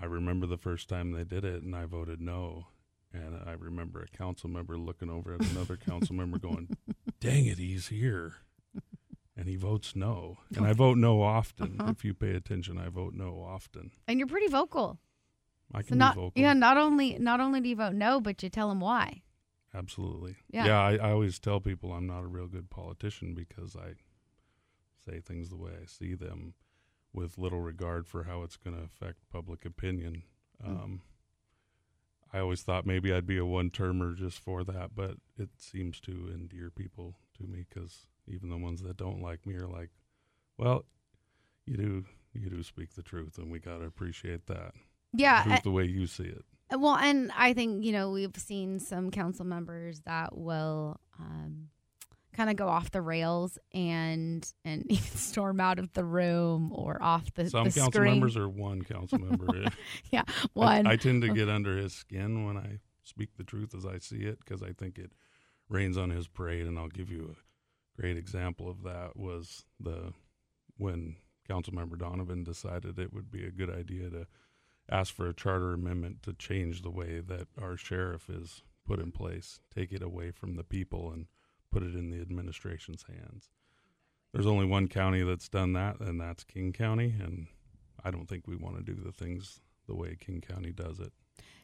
I 0.00 0.06
remember 0.06 0.46
the 0.46 0.56
first 0.58 0.88
time 0.88 1.12
they 1.12 1.24
did 1.24 1.44
it, 1.44 1.62
and 1.62 1.76
I 1.76 1.84
voted 1.84 2.20
no. 2.20 2.66
And 3.12 3.38
I 3.46 3.52
remember 3.52 4.02
a 4.02 4.16
council 4.16 4.50
member 4.50 4.76
looking 4.76 5.08
over 5.08 5.34
at 5.34 5.46
another 5.52 5.76
council 5.76 6.16
member 6.16 6.38
going, 6.38 6.76
Dang 7.20 7.46
it, 7.46 7.58
he's 7.58 7.88
here. 7.88 8.34
And 9.36 9.48
he 9.48 9.56
votes 9.56 9.96
no. 9.96 10.38
And 10.56 10.64
I 10.64 10.72
vote 10.72 10.96
no 10.96 11.20
often. 11.22 11.76
Uh-huh. 11.80 11.90
If 11.90 12.04
you 12.04 12.14
pay 12.14 12.34
attention, 12.36 12.78
I 12.78 12.88
vote 12.88 13.14
no 13.14 13.44
often. 13.46 13.90
And 14.06 14.18
you're 14.18 14.28
pretty 14.28 14.46
vocal. 14.46 14.98
I 15.72 15.80
So 15.82 15.88
can 15.88 15.98
not 15.98 16.14
be 16.14 16.20
vocal. 16.20 16.42
yeah, 16.42 16.52
not 16.52 16.76
only 16.76 17.18
not 17.18 17.40
only 17.40 17.60
do 17.60 17.68
you 17.68 17.76
vote 17.76 17.94
no, 17.94 18.20
but 18.20 18.42
you 18.42 18.48
tell 18.48 18.68
them 18.68 18.80
why. 18.80 19.22
Absolutely. 19.74 20.36
Yeah. 20.50 20.78
I, 20.80 20.92
I 20.96 21.10
always 21.10 21.40
tell 21.40 21.58
people 21.58 21.92
I'm 21.92 22.06
not 22.06 22.22
a 22.22 22.28
real 22.28 22.46
good 22.46 22.70
politician 22.70 23.34
because 23.34 23.74
I 23.74 23.94
say 25.04 25.20
things 25.20 25.50
the 25.50 25.56
way 25.56 25.72
I 25.82 25.86
see 25.86 26.14
them 26.14 26.54
with 27.12 27.38
little 27.38 27.60
regard 27.60 28.06
for 28.06 28.24
how 28.24 28.42
it's 28.42 28.56
going 28.56 28.76
to 28.76 28.84
affect 28.84 29.18
public 29.32 29.64
opinion. 29.64 30.22
Mm. 30.64 30.68
Um, 30.68 31.00
I 32.32 32.38
always 32.38 32.62
thought 32.62 32.86
maybe 32.86 33.12
I'd 33.12 33.26
be 33.26 33.38
a 33.38 33.44
one 33.44 33.70
termer 33.70 34.12
just 34.14 34.38
for 34.38 34.62
that, 34.64 34.90
but 34.94 35.16
it 35.36 35.50
seems 35.58 36.00
to 36.00 36.30
endear 36.32 36.70
people 36.70 37.16
to 37.38 37.44
me 37.46 37.64
because 37.68 38.06
even 38.26 38.48
the 38.50 38.56
ones 38.56 38.82
that 38.82 38.96
don't 38.96 39.20
like 39.22 39.46
me 39.46 39.54
are 39.54 39.66
like, 39.68 39.90
well, 40.58 40.84
you 41.66 41.76
do. 41.76 42.04
You 42.36 42.50
do 42.50 42.62
speak 42.64 42.94
the 42.94 43.02
truth, 43.02 43.38
and 43.38 43.48
we 43.50 43.60
got 43.60 43.78
to 43.78 43.84
appreciate 43.84 44.46
that. 44.48 44.72
Yeah. 45.12 45.44
Truth 45.44 45.62
the 45.62 45.70
way 45.70 45.84
you 45.84 46.06
see 46.08 46.24
it. 46.24 46.44
Uh, 46.72 46.78
Well, 46.80 46.96
and 46.96 47.30
I 47.36 47.52
think 47.52 47.84
you 47.84 47.92
know 47.92 48.10
we've 48.10 48.36
seen 48.36 48.80
some 48.80 49.10
council 49.12 49.44
members 49.44 50.00
that 50.00 50.36
will 50.36 50.98
um, 51.20 51.68
kind 52.36 52.50
of 52.50 52.56
go 52.56 52.66
off 52.66 52.90
the 52.90 53.00
rails 53.02 53.56
and 53.72 54.44
and 54.64 54.84
storm 55.14 55.60
out 55.60 55.78
of 55.78 55.92
the 55.92 56.04
room 56.04 56.72
or 56.74 57.00
off 57.00 57.32
the, 57.34 57.48
Some 57.48 57.64
the 57.68 57.70
council 57.70 57.92
screen. 57.92 58.14
members 58.14 58.36
are 58.36 58.48
one 58.48 58.82
council 58.82 59.18
member. 59.20 59.46
yeah, 60.10 60.24
I- 60.26 60.46
one. 60.54 60.86
I, 60.88 60.96
tend 60.96 61.22
to 61.22 61.28
get 61.32 61.48
under 61.48 61.76
his 61.76 61.92
skin 61.92 62.44
when 62.46 62.56
I 62.56 62.80
speak 63.04 63.36
the 63.36 63.44
truth 63.44 63.76
as 63.76 63.86
I 63.86 63.98
see 63.98 64.22
it 64.24 64.40
because 64.40 64.60
I 64.60 64.72
think 64.72 64.98
it 64.98 65.12
rains 65.68 65.96
on 65.96 66.10
his 66.10 66.26
parade. 66.26 66.66
And 66.66 66.80
I'll 66.80 66.88
give 66.88 67.10
you 67.12 67.36
a 67.36 67.36
great 67.98 68.16
example 68.16 68.68
of 68.68 68.82
that 68.82 69.16
was 69.16 69.64
the 69.80 70.12
when 70.76 71.16
Councilmember 71.48 71.98
Donovan 71.98 72.42
decided 72.42 72.98
it 72.98 73.12
would 73.12 73.30
be 73.30 73.44
a 73.44 73.50
good 73.50 73.70
idea 73.70 74.10
to 74.10 74.26
ask 74.90 75.14
for 75.14 75.28
a 75.28 75.34
charter 75.34 75.72
amendment 75.72 76.22
to 76.22 76.32
change 76.32 76.82
the 76.82 76.90
way 76.90 77.20
that 77.20 77.48
our 77.60 77.76
sheriff 77.76 78.28
is 78.28 78.62
put 78.86 78.98
in 78.98 79.12
place, 79.12 79.60
take 79.74 79.92
it 79.92 80.02
away 80.02 80.30
from 80.30 80.56
the 80.56 80.64
people 80.64 81.10
and 81.10 81.26
put 81.70 81.82
it 81.82 81.94
in 81.94 82.10
the 82.10 82.20
administration's 82.20 83.04
hands. 83.08 83.50
There's 84.32 84.46
only 84.46 84.66
one 84.66 84.88
county 84.88 85.22
that's 85.22 85.48
done 85.48 85.74
that, 85.74 86.00
and 86.00 86.20
that's 86.20 86.44
King 86.44 86.72
County. 86.72 87.14
And 87.18 87.46
I 88.04 88.10
don't 88.10 88.28
think 88.28 88.46
we 88.46 88.56
want 88.56 88.76
to 88.76 88.82
do 88.82 89.00
the 89.00 89.12
things 89.12 89.60
the 89.86 89.94
way 89.94 90.16
King 90.18 90.40
County 90.40 90.72
does 90.72 90.98
it. 90.98 91.12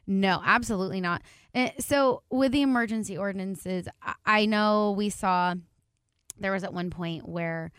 No, 0.07 0.41
absolutely 0.45 1.01
not. 1.01 1.23
Uh, 1.55 1.71
So, 1.79 2.23
with 2.31 2.53
the 2.53 2.63
emergency 2.63 3.19
ordinances, 3.19 3.87
I 4.25 4.47
know 4.47 4.93
we 4.97 5.11
saw 5.11 5.55
there 6.41 6.53
was 6.53 6.65
at 6.65 6.75
one 6.75 6.91
point 6.91 7.29
where 7.29 7.71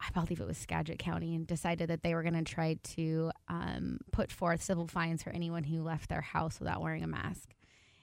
I 0.00 0.10
believe 0.10 0.40
it 0.40 0.46
was 0.46 0.58
Skagit 0.58 0.98
County 0.98 1.34
and 1.34 1.46
decided 1.46 1.88
that 1.88 2.02
they 2.02 2.14
were 2.14 2.22
going 2.22 2.34
to 2.34 2.42
try 2.42 2.78
to 2.82 3.30
um, 3.48 3.98
put 4.12 4.30
forth 4.30 4.62
civil 4.62 4.86
fines 4.86 5.22
for 5.22 5.30
anyone 5.30 5.64
who 5.64 5.82
left 5.82 6.08
their 6.08 6.20
house 6.20 6.60
without 6.60 6.82
wearing 6.82 7.02
a 7.02 7.06
mask. 7.06 7.54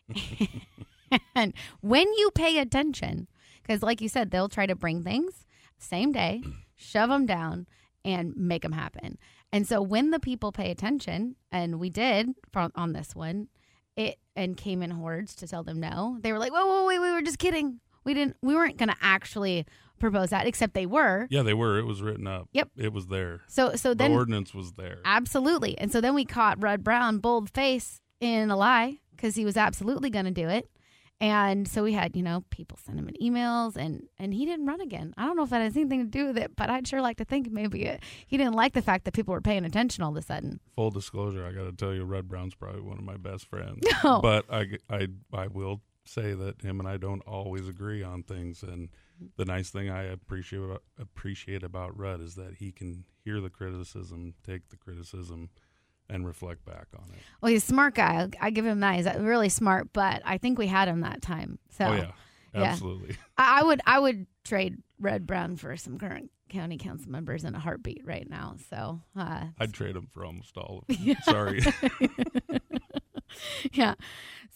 and 1.36 1.54
when 1.82 2.12
you 2.14 2.32
pay 2.34 2.58
attention, 2.58 3.28
because 3.62 3.84
like 3.84 4.02
you 4.02 4.10
said, 4.10 4.32
they'll 4.32 4.50
try 4.50 4.66
to 4.66 4.76
bring 4.76 5.04
things 5.04 5.46
same 5.78 6.12
day, 6.12 6.42
shove 6.76 7.10
them 7.10 7.26
down, 7.26 7.68
and 8.06 8.36
make 8.36 8.62
them 8.62 8.72
happen. 8.72 9.18
And 9.52 9.68
so 9.68 9.82
when 9.82 10.12
the 10.12 10.20
people 10.20 10.52
pay 10.52 10.72
attention, 10.72 11.36
and 11.52 11.80
we 11.80 11.90
did 11.90 12.30
on 12.56 12.94
this 12.94 13.16
one, 13.16 13.50
it 13.96 14.18
and 14.36 14.58
came 14.58 14.82
in 14.82 14.92
hordes 14.92 15.36
to 15.36 15.48
tell 15.48 15.64
them 15.64 15.80
no. 15.80 16.18
They 16.22 16.32
were 16.32 16.40
like, 16.40 16.52
"Whoa, 16.52 16.66
whoa, 16.66 16.86
wait, 16.86 17.00
we 17.00 17.12
were 17.12 17.22
just 17.22 17.38
kidding. 17.38 17.80
We 18.04 18.14
didn't. 18.14 18.38
We 18.42 18.56
weren't 18.56 18.78
going 18.78 18.90
to 18.90 18.98
actually 19.02 19.66
propose 20.00 20.30
that, 20.30 20.48
except 20.48 20.74
they 20.74 20.86
were." 20.86 21.28
Yeah, 21.30 21.44
they 21.44 21.54
were. 21.54 21.78
It 21.78 21.86
was 21.86 22.02
written 22.02 22.28
up. 22.28 22.50
Yep. 22.54 22.70
It 22.78 22.94
was 22.94 23.08
there. 23.08 23.42
So, 23.48 23.76
so 23.76 23.94
then 23.94 24.12
the 24.12 24.18
ordinance 24.18 24.54
was 24.54 24.74
there. 24.74 25.00
Absolutely. 25.06 25.78
And 25.78 25.92
so 25.92 26.02
then 26.02 26.14
we 26.16 26.26
caught 26.26 26.62
Rud 26.62 26.84
Browne 26.84 27.20
bold 27.20 27.50
face 27.50 28.02
in 28.20 28.50
a 28.50 28.56
lie 28.56 29.00
because 29.12 29.36
he 29.36 29.46
was 29.46 29.58
absolutely 29.58 30.10
going 30.10 30.26
to 30.26 30.32
do 30.32 30.48
it. 30.50 30.70
And 31.24 31.68
so 31.70 31.84
we 31.84 31.94
had, 31.94 32.18
you 32.18 32.22
know, 32.24 32.44
people 32.50 32.78
send 32.84 33.00
him 33.00 33.10
emails 33.22 33.78
and 33.78 34.04
and 34.20 34.34
he 34.34 34.46
didn't 34.46 34.66
run 34.66 34.82
again. 34.82 35.14
I 35.16 35.26
don't 35.26 35.38
know 35.38 35.44
if 35.44 35.52
that 35.52 35.62
has 35.62 35.78
anything 35.78 36.00
to 36.04 36.10
do 36.10 36.28
with 36.28 36.38
it, 36.38 36.56
but 36.58 36.70
I'd 36.70 36.86
sure 36.86 37.02
like 37.02 37.16
to 37.18 37.24
think 37.24 37.50
maybe 37.50 37.86
it, 37.86 38.04
he 38.28 38.36
didn't 38.36 38.56
like 38.56 38.74
the 38.74 38.82
fact 38.82 39.06
that 39.06 39.14
people 39.14 39.34
were 39.34 39.40
paying 39.40 39.64
attention 39.64 40.04
all 40.04 40.12
of 40.12 40.18
a 40.18 40.22
sudden. 40.22 40.60
Full 40.76 40.92
disclosure, 40.92 41.46
I 41.46 41.52
got 41.54 41.64
to 41.64 41.72
tell 41.72 41.94
you, 41.94 42.04
Rud 42.04 42.28
Browne's 42.28 42.56
probably 42.56 42.82
one 42.82 42.98
of 42.98 43.06
my 43.06 43.18
best 43.18 43.48
friends. 43.48 43.80
No. 44.04 44.20
But 44.20 44.46
I, 44.52 44.66
I, 44.90 45.08
I 45.32 45.48
will 45.48 45.80
say 46.06 46.34
that 46.34 46.62
him 46.62 46.80
and 46.80 46.88
I 46.88 46.98
don't 46.98 47.22
always 47.22 47.68
agree 47.68 48.04
on 48.04 48.24
things. 48.24 48.64
And 48.64 48.90
the 49.38 49.46
nice 49.46 49.70
thing 49.70 49.90
I 49.90 50.04
appreciate 50.04 50.62
appreciate 51.00 51.64
about 51.64 51.98
Rud 51.98 52.22
is 52.22 52.36
that 52.36 52.56
he 52.56 52.72
can 52.72 53.06
hear 53.24 53.40
the 53.40 53.50
criticism, 53.50 54.34
take 54.46 54.70
the 54.70 54.78
criticism, 54.78 55.50
and 56.10 56.26
reflect 56.26 56.66
back 56.66 56.88
on 56.98 57.06
it. 57.14 57.20
Well, 57.42 57.52
he's 57.52 57.64
a 57.64 57.68
smart 57.68 57.96
guy. 57.96 58.30
I 58.40 58.50
give 58.50 58.66
him 58.66 58.82
that. 58.82 58.96
He's 58.96 59.08
really 59.20 59.50
smart, 59.50 59.90
but 59.94 60.22
I 60.26 60.38
think 60.38 60.58
we 60.58 60.68
had 60.68 60.88
him 60.88 61.02
that 61.02 61.22
time. 61.22 61.60
So 61.70 61.86
oh 61.86 61.94
yeah, 61.94 62.12
yeah. 62.54 62.64
absolutely. 62.64 63.16
I 63.38 63.62
I 63.62 63.64
would 63.64 63.82
I 63.86 64.00
would 64.00 64.28
trade 64.44 64.78
Rud 65.00 65.26
Browne 65.26 65.58
for 65.58 65.76
some 65.78 65.98
current 65.98 66.30
county 66.50 66.78
council 66.78 67.12
members 67.12 67.44
in 67.44 67.56
a 67.56 67.60
heartbeat 67.60 68.04
right 68.06 68.30
now. 68.30 68.56
So 68.70 69.02
uh, 69.18 69.46
I'd 69.60 69.74
trade 69.74 69.96
him 69.96 70.08
for 70.12 70.24
almost 70.24 70.56
all 70.58 70.84
of 70.88 70.98
them. 70.98 71.16
Sorry. 71.24 71.62
yeah. 73.74 73.96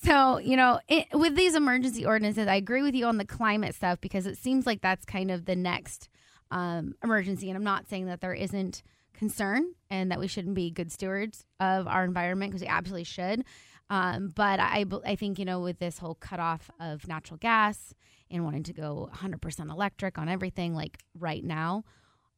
So, 0.04 0.38
you 0.38 0.56
know, 0.56 0.80
it, 0.88 1.08
with 1.14 1.36
these 1.36 1.56
emergency 1.56 2.06
ordinances, 2.06 2.48
I 2.48 2.56
agree 2.56 2.84
with 2.84 2.94
you 2.94 3.06
on 3.06 3.18
the 3.18 3.26
climate 3.26 3.74
stuff 3.74 4.00
because 4.00 4.28
it 4.28 4.38
seems 4.38 4.66
like 4.66 4.82
that's 4.82 5.06
kind 5.06 5.32
of 5.32 5.46
the 5.46 5.56
next 5.56 6.08
um, 6.52 6.94
emergency. 7.04 7.50
And 7.50 7.58
I'm 7.58 7.64
not 7.64 7.90
saying 7.90 8.06
that 8.06 8.22
there 8.22 8.34
isn't 8.34 8.84
concern 9.14 9.74
and 9.90 10.12
that 10.12 10.20
we 10.20 10.28
shouldn't 10.28 10.54
be 10.54 10.70
good 10.70 10.92
stewards 10.92 11.46
of 11.60 11.88
our 11.88 12.04
environment 12.04 12.52
because 12.52 12.62
we 12.62 12.68
absolutely 12.68 13.06
should. 13.06 13.44
Um, 13.90 14.32
but 14.36 14.60
I, 14.60 14.86
I 15.06 15.16
think, 15.16 15.40
you 15.40 15.46
know, 15.46 15.62
with 15.62 15.80
this 15.80 15.98
whole 15.98 16.16
cutoff 16.16 16.70
of 16.80 17.08
natural 17.08 17.38
gas 17.38 17.96
and 18.30 18.44
wanting 18.44 18.64
to 18.64 18.74
go 18.74 19.10
100% 19.16 19.72
electric 19.72 20.18
on 20.18 20.30
everything, 20.30 20.76
like 20.76 21.00
right 21.18 21.44
now, 21.44 21.84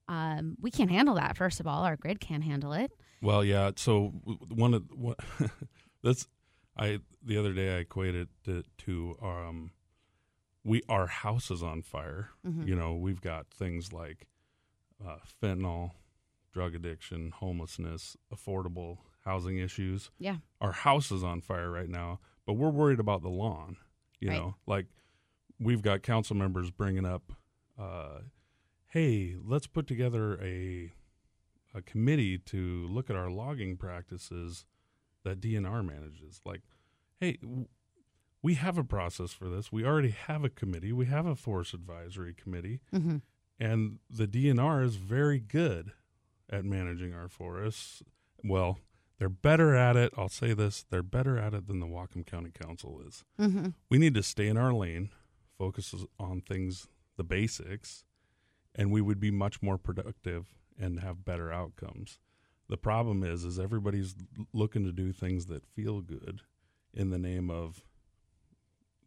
um, 0.07 0.55
we 0.61 0.71
can't 0.71 0.91
handle 0.91 1.15
that. 1.15 1.35
First 1.35 1.59
of 1.59 1.67
all, 1.67 1.83
our 1.83 1.97
grid 1.97 2.19
can't 2.19 2.43
handle 2.43 2.73
it. 2.73 2.91
Well, 3.21 3.43
yeah. 3.43 3.71
So 3.75 4.13
one 4.49 4.73
of 4.73 4.83
that's 6.03 6.27
I 6.77 6.99
the 7.23 7.37
other 7.37 7.53
day 7.53 7.75
I 7.75 7.79
equated 7.79 8.29
it 8.45 8.65
to 8.79 9.17
um 9.21 9.71
we 10.63 10.81
our 10.89 11.07
house 11.07 11.51
is 11.51 11.63
on 11.63 11.81
fire. 11.81 12.31
Mhm. 12.45 12.67
You 12.67 12.75
know, 12.75 12.95
we've 12.95 13.21
got 13.21 13.47
things 13.49 13.91
like 13.93 14.27
uh, 15.05 15.17
fentanyl, 15.41 15.91
drug 16.51 16.75
addiction, 16.75 17.31
homelessness, 17.31 18.17
affordable 18.33 18.97
housing 19.23 19.57
issues. 19.57 20.11
Yeah. 20.19 20.37
Our 20.59 20.73
house 20.73 21.11
is 21.11 21.23
on 21.23 21.39
fire 21.41 21.71
right 21.71 21.87
now, 21.89 22.19
but 22.45 22.53
we're 22.53 22.69
worried 22.69 22.99
about 22.99 23.21
the 23.21 23.29
lawn. 23.29 23.77
You 24.19 24.29
Right. 24.29 24.35
know, 24.37 24.55
like 24.67 24.87
we've 25.59 25.81
got 25.81 26.03
council 26.03 26.35
members 26.35 26.69
bringing 26.71 27.05
up, 27.05 27.31
uh, 27.77 28.19
hey, 28.87 29.37
let's 29.41 29.67
put 29.67 29.87
together 29.87 30.37
a 30.43 30.91
a 31.73 31.81
committee 31.83 32.37
to 32.37 32.87
look 32.87 33.09
at 33.09 33.15
our 33.15 33.29
logging 33.29 33.77
practices 33.77 34.65
that 35.23 35.39
DNR 35.41 35.85
manages. 35.85 36.41
Like, 36.45 36.61
hey, 37.19 37.37
w- 37.41 37.67
we 38.41 38.53
have 38.55 38.77
a 38.77 38.83
process 38.83 39.31
for 39.33 39.49
this. 39.49 39.71
We 39.71 39.85
already 39.85 40.11
have 40.11 40.43
a 40.43 40.49
committee. 40.49 40.93
We 40.93 41.07
have 41.07 41.25
a 41.25 41.35
forest 41.35 41.73
advisory 41.73 42.33
committee, 42.33 42.79
Mm-hmm. 42.93 43.17
and 43.59 43.99
the 44.09 44.27
DNR 44.27 44.83
is 44.85 44.95
very 44.95 45.39
good 45.39 45.91
at 46.49 46.63
managing 46.65 47.13
our 47.13 47.27
forests. 47.27 48.01
Well, 48.43 48.79
they're 49.17 49.27
better 49.29 49.75
at 49.75 49.97
it. 49.97 50.13
I'll 50.17 50.29
say 50.29 50.53
this: 50.53 50.85
they're 50.89 51.03
better 51.03 51.37
at 51.37 51.53
it 51.53 51.67
than 51.67 51.79
the 51.81 51.85
Whatcom 51.85 52.25
County 52.25 52.51
Council 52.51 53.01
is. 53.05 53.25
Mm-hmm. 53.39 53.67
We 53.89 53.97
need 53.97 54.13
to 54.15 54.23
stay 54.23 54.47
in 54.47 54.55
our 54.57 54.71
lane, 54.73 55.09
focus 55.57 55.93
on 56.17 56.39
things, 56.41 56.87
the 57.17 57.25
basics, 57.25 58.05
and 58.73 58.89
we 58.91 59.01
would 59.01 59.19
be 59.19 59.31
much 59.31 59.61
more 59.61 59.77
productive 59.77 60.45
and 60.79 61.01
have 61.01 61.25
better 61.25 61.51
outcomes. 61.51 62.19
The 62.69 62.77
problem 62.77 63.23
is, 63.23 63.43
is 63.43 63.59
everybody's 63.59 64.15
looking 64.53 64.85
to 64.85 64.91
do 64.91 65.11
things 65.11 65.47
that 65.47 65.65
feel 65.65 66.01
good 66.01 66.41
in 66.93 67.09
the 67.09 67.17
name 67.17 67.49
of 67.49 67.83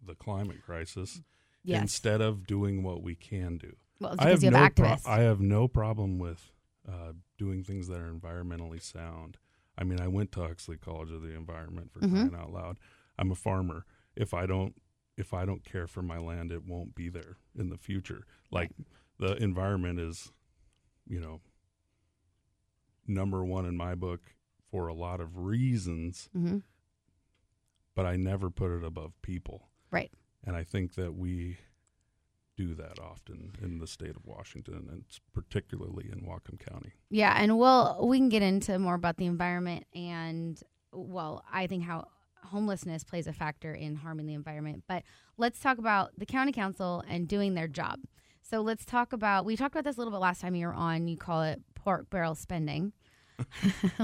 the 0.04 0.14
climate 0.14 0.62
crisis 0.64 1.20
Yes. 1.64 1.80
instead 1.80 2.20
of 2.20 2.44
doing 2.46 2.82
what 2.82 3.02
we 3.04 3.14
can 3.14 3.56
do. 3.56 3.76
well, 4.00 4.16
I 4.18 4.30
have 4.30 4.42
you 4.42 4.50
have 4.50 4.76
no 4.76 4.84
pro- 4.84 4.96
I 5.12 5.20
have 5.20 5.40
no 5.40 5.68
problem 5.68 6.18
with 6.18 6.50
uh, 6.88 7.12
doing 7.38 7.62
things 7.62 7.86
that 7.86 8.00
are 8.00 8.12
environmentally 8.12 8.82
sound. 8.82 9.36
I 9.78 9.84
mean, 9.84 10.00
I 10.00 10.08
went 10.08 10.32
to 10.32 10.40
Huxley 10.40 10.76
College 10.76 11.12
of 11.12 11.22
the 11.22 11.32
Environment 11.36 11.92
for 11.92 12.00
Mhm. 12.00 12.30
crying 12.30 12.34
out 12.34 12.52
loud. 12.52 12.78
I'm 13.16 13.30
a 13.30 13.36
farmer. 13.36 13.86
If 14.16 14.34
I 14.34 14.44
don't 14.46 14.74
if 15.16 15.32
I 15.32 15.44
don't 15.44 15.62
care 15.64 15.86
for 15.86 16.02
my 16.02 16.18
land, 16.18 16.50
it 16.50 16.64
won't 16.66 16.96
be 16.96 17.08
there 17.08 17.36
in 17.54 17.68
the 17.68 17.76
future. 17.78 18.26
Like 18.50 18.72
the 19.18 19.36
environment 19.36 20.00
is, 20.00 20.32
you 21.06 21.20
know, 21.20 21.40
number 23.06 23.44
one 23.44 23.66
in 23.66 23.76
my 23.76 23.94
book 23.94 24.20
for 24.70 24.88
a 24.88 24.94
lot 24.94 25.20
of 25.20 25.36
reasons, 25.36 26.28
mm-hmm. 26.36 26.58
but 27.94 28.06
I 28.06 28.16
never 28.16 28.50
put 28.50 28.70
it 28.70 28.84
above 28.84 29.12
people. 29.22 29.68
Right. 29.90 30.10
And 30.44 30.56
I 30.56 30.64
think 30.64 30.94
that 30.94 31.14
we 31.14 31.58
do 32.56 32.74
that 32.74 32.98
often 32.98 33.52
in 33.62 33.78
the 33.78 33.86
state 33.86 34.16
of 34.16 34.26
Washington, 34.26 34.88
and 34.90 35.04
particularly 35.32 36.10
in 36.12 36.20
Whatcom 36.20 36.58
County. 36.58 36.92
Yeah, 37.10 37.34
and 37.36 37.58
we'll 37.58 37.98
we 38.06 38.18
can 38.18 38.28
get 38.28 38.42
into 38.42 38.78
more 38.78 38.94
about 38.94 39.16
the 39.16 39.26
environment 39.26 39.86
and 39.94 40.60
well, 40.92 41.44
I 41.50 41.66
think 41.66 41.84
how 41.84 42.08
homelessness 42.44 43.04
plays 43.04 43.26
a 43.26 43.32
factor 43.32 43.72
in 43.74 43.96
harming 43.96 44.26
the 44.26 44.34
environment. 44.34 44.84
But 44.86 45.04
let's 45.38 45.60
talk 45.60 45.78
about 45.78 46.10
the 46.18 46.26
county 46.26 46.52
council 46.52 47.02
and 47.08 47.26
doing 47.26 47.54
their 47.54 47.68
job. 47.68 48.00
So 48.42 48.60
let's 48.60 48.84
talk 48.84 49.12
about 49.12 49.44
we 49.44 49.56
talked 49.56 49.74
about 49.74 49.84
this 49.84 49.96
a 49.96 50.00
little 50.00 50.12
bit 50.12 50.20
last 50.20 50.40
time 50.40 50.54
you 50.54 50.66
were 50.66 50.74
on. 50.74 51.08
You 51.08 51.16
call 51.16 51.42
it 51.42 51.62
pork 51.74 52.10
barrel 52.10 52.34
spending. 52.34 52.92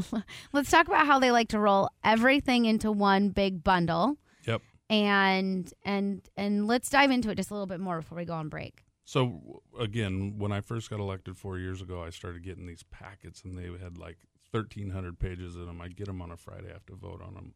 let's 0.52 0.70
talk 0.70 0.86
about 0.88 1.06
how 1.06 1.18
they 1.18 1.30
like 1.30 1.48
to 1.48 1.58
roll 1.60 1.90
everything 2.02 2.64
into 2.64 2.90
one 2.90 3.28
big 3.28 3.62
bundle 3.62 4.16
Yep. 4.46 4.62
and 4.88 5.72
and 5.84 6.22
and 6.36 6.66
let's 6.66 6.88
dive 6.88 7.10
into 7.10 7.30
it 7.30 7.34
just 7.36 7.50
a 7.50 7.54
little 7.54 7.66
bit 7.66 7.80
more 7.80 7.98
before 8.00 8.16
we 8.18 8.24
go 8.24 8.34
on 8.34 8.48
break. 8.48 8.84
So 9.04 9.62
again, 9.78 10.34
when 10.38 10.52
I 10.52 10.60
first 10.60 10.90
got 10.90 11.00
elected 11.00 11.36
four 11.36 11.58
years 11.58 11.80
ago, 11.80 12.02
I 12.02 12.10
started 12.10 12.42
getting 12.42 12.66
these 12.66 12.82
packets, 12.84 13.42
and 13.42 13.56
they 13.56 13.64
had 13.82 13.96
like 13.98 14.18
thirteen 14.52 14.90
hundred 14.90 15.18
pages 15.18 15.56
in 15.56 15.66
them. 15.66 15.80
I'd 15.80 15.96
get 15.96 16.06
them 16.06 16.20
on 16.22 16.30
a 16.30 16.36
Friday, 16.36 16.68
I 16.70 16.74
have 16.74 16.86
to 16.86 16.94
vote 16.94 17.22
on 17.26 17.34
them 17.34 17.54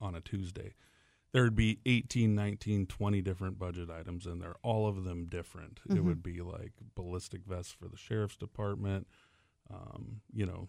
on 0.00 0.14
a 0.14 0.20
Tuesday. 0.20 0.74
There'd 1.32 1.54
be 1.54 1.78
18, 1.86 2.34
19, 2.34 2.86
20 2.86 3.22
different 3.22 3.58
budget 3.58 3.88
items 3.90 4.26
in 4.26 4.40
there, 4.40 4.56
all 4.62 4.88
of 4.88 5.04
them 5.04 5.26
different. 5.26 5.80
It 5.88 5.92
Mhm. 5.96 6.04
would 6.04 6.22
be 6.22 6.40
like 6.42 6.72
ballistic 6.94 7.44
vests 7.44 7.72
for 7.72 7.86
the 7.88 7.96
sheriff's 7.96 8.36
department, 8.36 9.06
um, 9.68 10.22
you 10.32 10.44
know, 10.46 10.68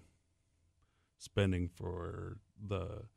spending 1.17 1.67
for 1.69 2.38
the 2.60 3.08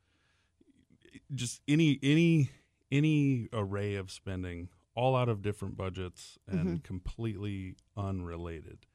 just 1.33 1.61
any 1.67 1.99
any 2.03 2.49
any 2.91 3.47
array 3.53 3.95
of 3.95 4.11
spending 4.11 4.69
all 4.95 5.15
out 5.15 5.29
of 5.29 5.41
different 5.41 5.75
budgets 5.75 6.37
and 6.47 6.83
completely 6.83 7.75
unrelated 7.97 8.85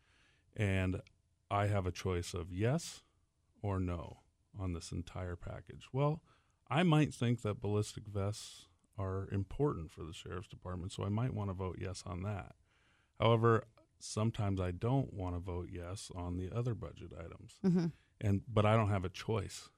and 0.54 1.00
i 1.50 1.66
have 1.66 1.86
a 1.86 1.90
choice 1.90 2.32
of 2.34 2.52
yes 2.52 3.02
or 3.62 3.80
no 3.80 4.20
on 4.58 4.72
this 4.74 4.92
entire 4.92 5.34
package 5.34 5.88
well 5.92 6.22
i 6.70 6.82
might 6.82 7.12
think 7.12 7.42
that 7.42 7.60
ballistic 7.60 8.04
vests 8.06 8.66
are 8.98 9.28
important 9.32 9.90
for 9.90 10.04
the 10.04 10.12
sheriff's 10.12 10.48
department 10.48 10.92
so 10.92 11.04
i 11.04 11.08
might 11.08 11.34
want 11.34 11.50
to 11.50 11.54
vote 11.54 11.76
yes 11.80 12.02
on 12.06 12.22
that 12.22 12.54
however 13.18 13.64
sometimes 13.98 14.60
i 14.60 14.70
don't 14.70 15.12
want 15.12 15.34
to 15.34 15.40
vote 15.40 15.68
yes 15.70 16.10
on 16.14 16.36
the 16.36 16.50
other 16.54 16.74
budget 16.74 17.12
items 17.18 17.54
Mm-hmm. 17.64 17.86
and 18.20 18.42
but 18.48 18.64
I 18.66 18.76
don't 18.76 18.88
have 18.90 19.04
a 19.04 19.10
choice. 19.10 19.68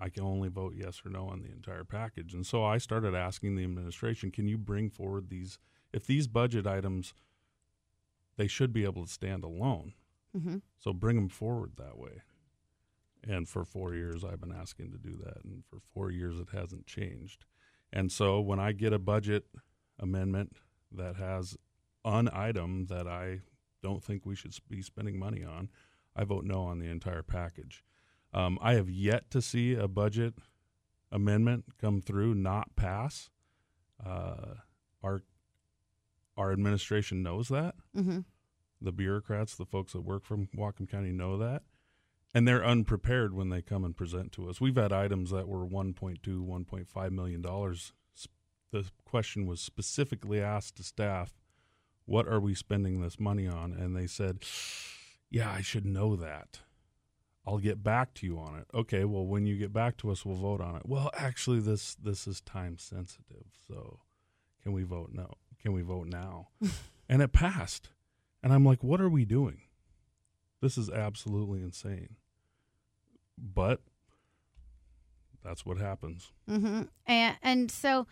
I 0.00 0.08
can 0.10 0.22
only 0.22 0.48
vote 0.48 0.74
yes 0.76 1.02
or 1.04 1.10
no 1.10 1.26
on 1.28 1.42
the 1.42 1.50
entire 1.50 1.82
package. 1.84 2.32
And 2.32 2.46
so 2.46 2.64
I 2.64 2.78
started 2.78 3.16
asking 3.16 3.56
the 3.56 3.64
administration, 3.64 4.30
can 4.30 4.46
you 4.46 4.56
bring 4.56 4.90
forward 4.90 5.28
these 5.28 5.58
if 5.92 6.06
these 6.06 6.28
budget 6.28 6.66
items 6.68 7.14
they 8.36 8.46
should 8.46 8.72
be 8.72 8.84
able 8.84 9.04
to 9.06 9.12
stand 9.12 9.42
alone. 9.42 9.94
Mm-hmm. 10.36 10.58
So 10.78 10.92
bring 10.92 11.16
them 11.16 11.28
forward 11.28 11.72
that 11.78 11.98
way. 11.98 12.22
And 13.26 13.48
for 13.48 13.64
4 13.64 13.94
years 13.94 14.24
I've 14.24 14.40
been 14.40 14.54
asking 14.54 14.92
to 14.92 14.98
do 14.98 15.16
that 15.24 15.44
and 15.44 15.64
for 15.68 15.78
4 15.94 16.10
years 16.10 16.38
it 16.38 16.48
hasn't 16.52 16.86
changed. 16.86 17.44
And 17.92 18.12
so 18.12 18.40
when 18.40 18.60
I 18.60 18.72
get 18.72 18.92
a 18.92 18.98
budget 18.98 19.46
amendment 19.98 20.56
that 20.92 21.16
has 21.16 21.56
an 22.04 22.28
item 22.32 22.86
that 22.86 23.06
I 23.06 23.40
don't 23.82 24.02
think 24.02 24.24
we 24.24 24.34
should 24.36 24.54
be 24.68 24.82
spending 24.82 25.18
money 25.18 25.44
on, 25.44 25.70
I 26.14 26.24
vote 26.24 26.44
no 26.44 26.62
on 26.62 26.78
the 26.78 26.88
entire 26.88 27.22
package. 27.22 27.84
Um, 28.32 28.58
I 28.60 28.74
have 28.74 28.90
yet 28.90 29.30
to 29.30 29.40
see 29.40 29.74
a 29.74 29.88
budget 29.88 30.34
amendment 31.10 31.64
come 31.80 32.00
through 32.00 32.34
not 32.34 32.76
pass. 32.76 33.30
Uh, 34.04 34.54
our 35.02 35.22
our 36.36 36.52
administration 36.52 37.22
knows 37.22 37.48
that. 37.48 37.74
Mm-hmm. 37.96 38.20
The 38.80 38.92
bureaucrats, 38.92 39.56
the 39.56 39.64
folks 39.64 39.92
that 39.92 40.02
work 40.02 40.24
from 40.24 40.48
Whatcom 40.56 40.88
County, 40.88 41.10
know 41.10 41.36
that, 41.38 41.62
and 42.34 42.46
they're 42.46 42.64
unprepared 42.64 43.34
when 43.34 43.48
they 43.48 43.62
come 43.62 43.84
and 43.84 43.96
present 43.96 44.32
to 44.32 44.48
us. 44.48 44.60
We've 44.60 44.76
had 44.76 44.92
items 44.92 45.30
that 45.30 45.48
were 45.48 45.66
1.2, 45.66 46.20
1.5 46.22 47.10
million 47.10 47.42
dollars. 47.42 47.92
The 48.70 48.84
question 49.06 49.46
was 49.46 49.60
specifically 49.60 50.42
asked 50.42 50.76
to 50.76 50.82
staff, 50.82 51.34
"What 52.04 52.28
are 52.28 52.40
we 52.40 52.54
spending 52.54 53.00
this 53.00 53.18
money 53.18 53.46
on?" 53.46 53.72
And 53.72 53.96
they 53.96 54.06
said, 54.06 54.44
"Yeah, 55.30 55.50
I 55.50 55.62
should 55.62 55.86
know 55.86 56.16
that." 56.16 56.60
I'll 57.48 57.56
get 57.58 57.82
back 57.82 58.12
to 58.14 58.26
you 58.26 58.38
on 58.38 58.56
it. 58.56 58.66
Okay, 58.74 59.06
well, 59.06 59.24
when 59.24 59.46
you 59.46 59.56
get 59.56 59.72
back 59.72 59.96
to 59.98 60.10
us, 60.10 60.22
we'll 60.22 60.36
vote 60.36 60.60
on 60.60 60.76
it. 60.76 60.82
Well, 60.84 61.10
actually, 61.14 61.60
this 61.60 61.94
this 61.94 62.26
is 62.26 62.42
time 62.42 62.76
sensitive, 62.76 63.46
so 63.66 64.00
can 64.62 64.72
we 64.72 64.82
vote 64.82 65.12
no? 65.14 65.32
Can 65.58 65.72
we 65.72 65.80
vote 65.80 66.08
now? 66.08 66.48
and 67.08 67.22
it 67.22 67.32
passed, 67.32 67.88
and 68.42 68.52
I'm 68.52 68.66
like, 68.66 68.84
what 68.84 69.00
are 69.00 69.08
we 69.08 69.24
doing? 69.24 69.62
This 70.60 70.76
is 70.76 70.90
absolutely 70.90 71.62
insane. 71.62 72.16
But 73.36 73.80
that's 75.44 75.64
what 75.64 75.78
happens. 75.78 76.32
Mm-hmm. 76.50 76.82
And 77.06 77.36
and 77.42 77.70
so 77.70 78.06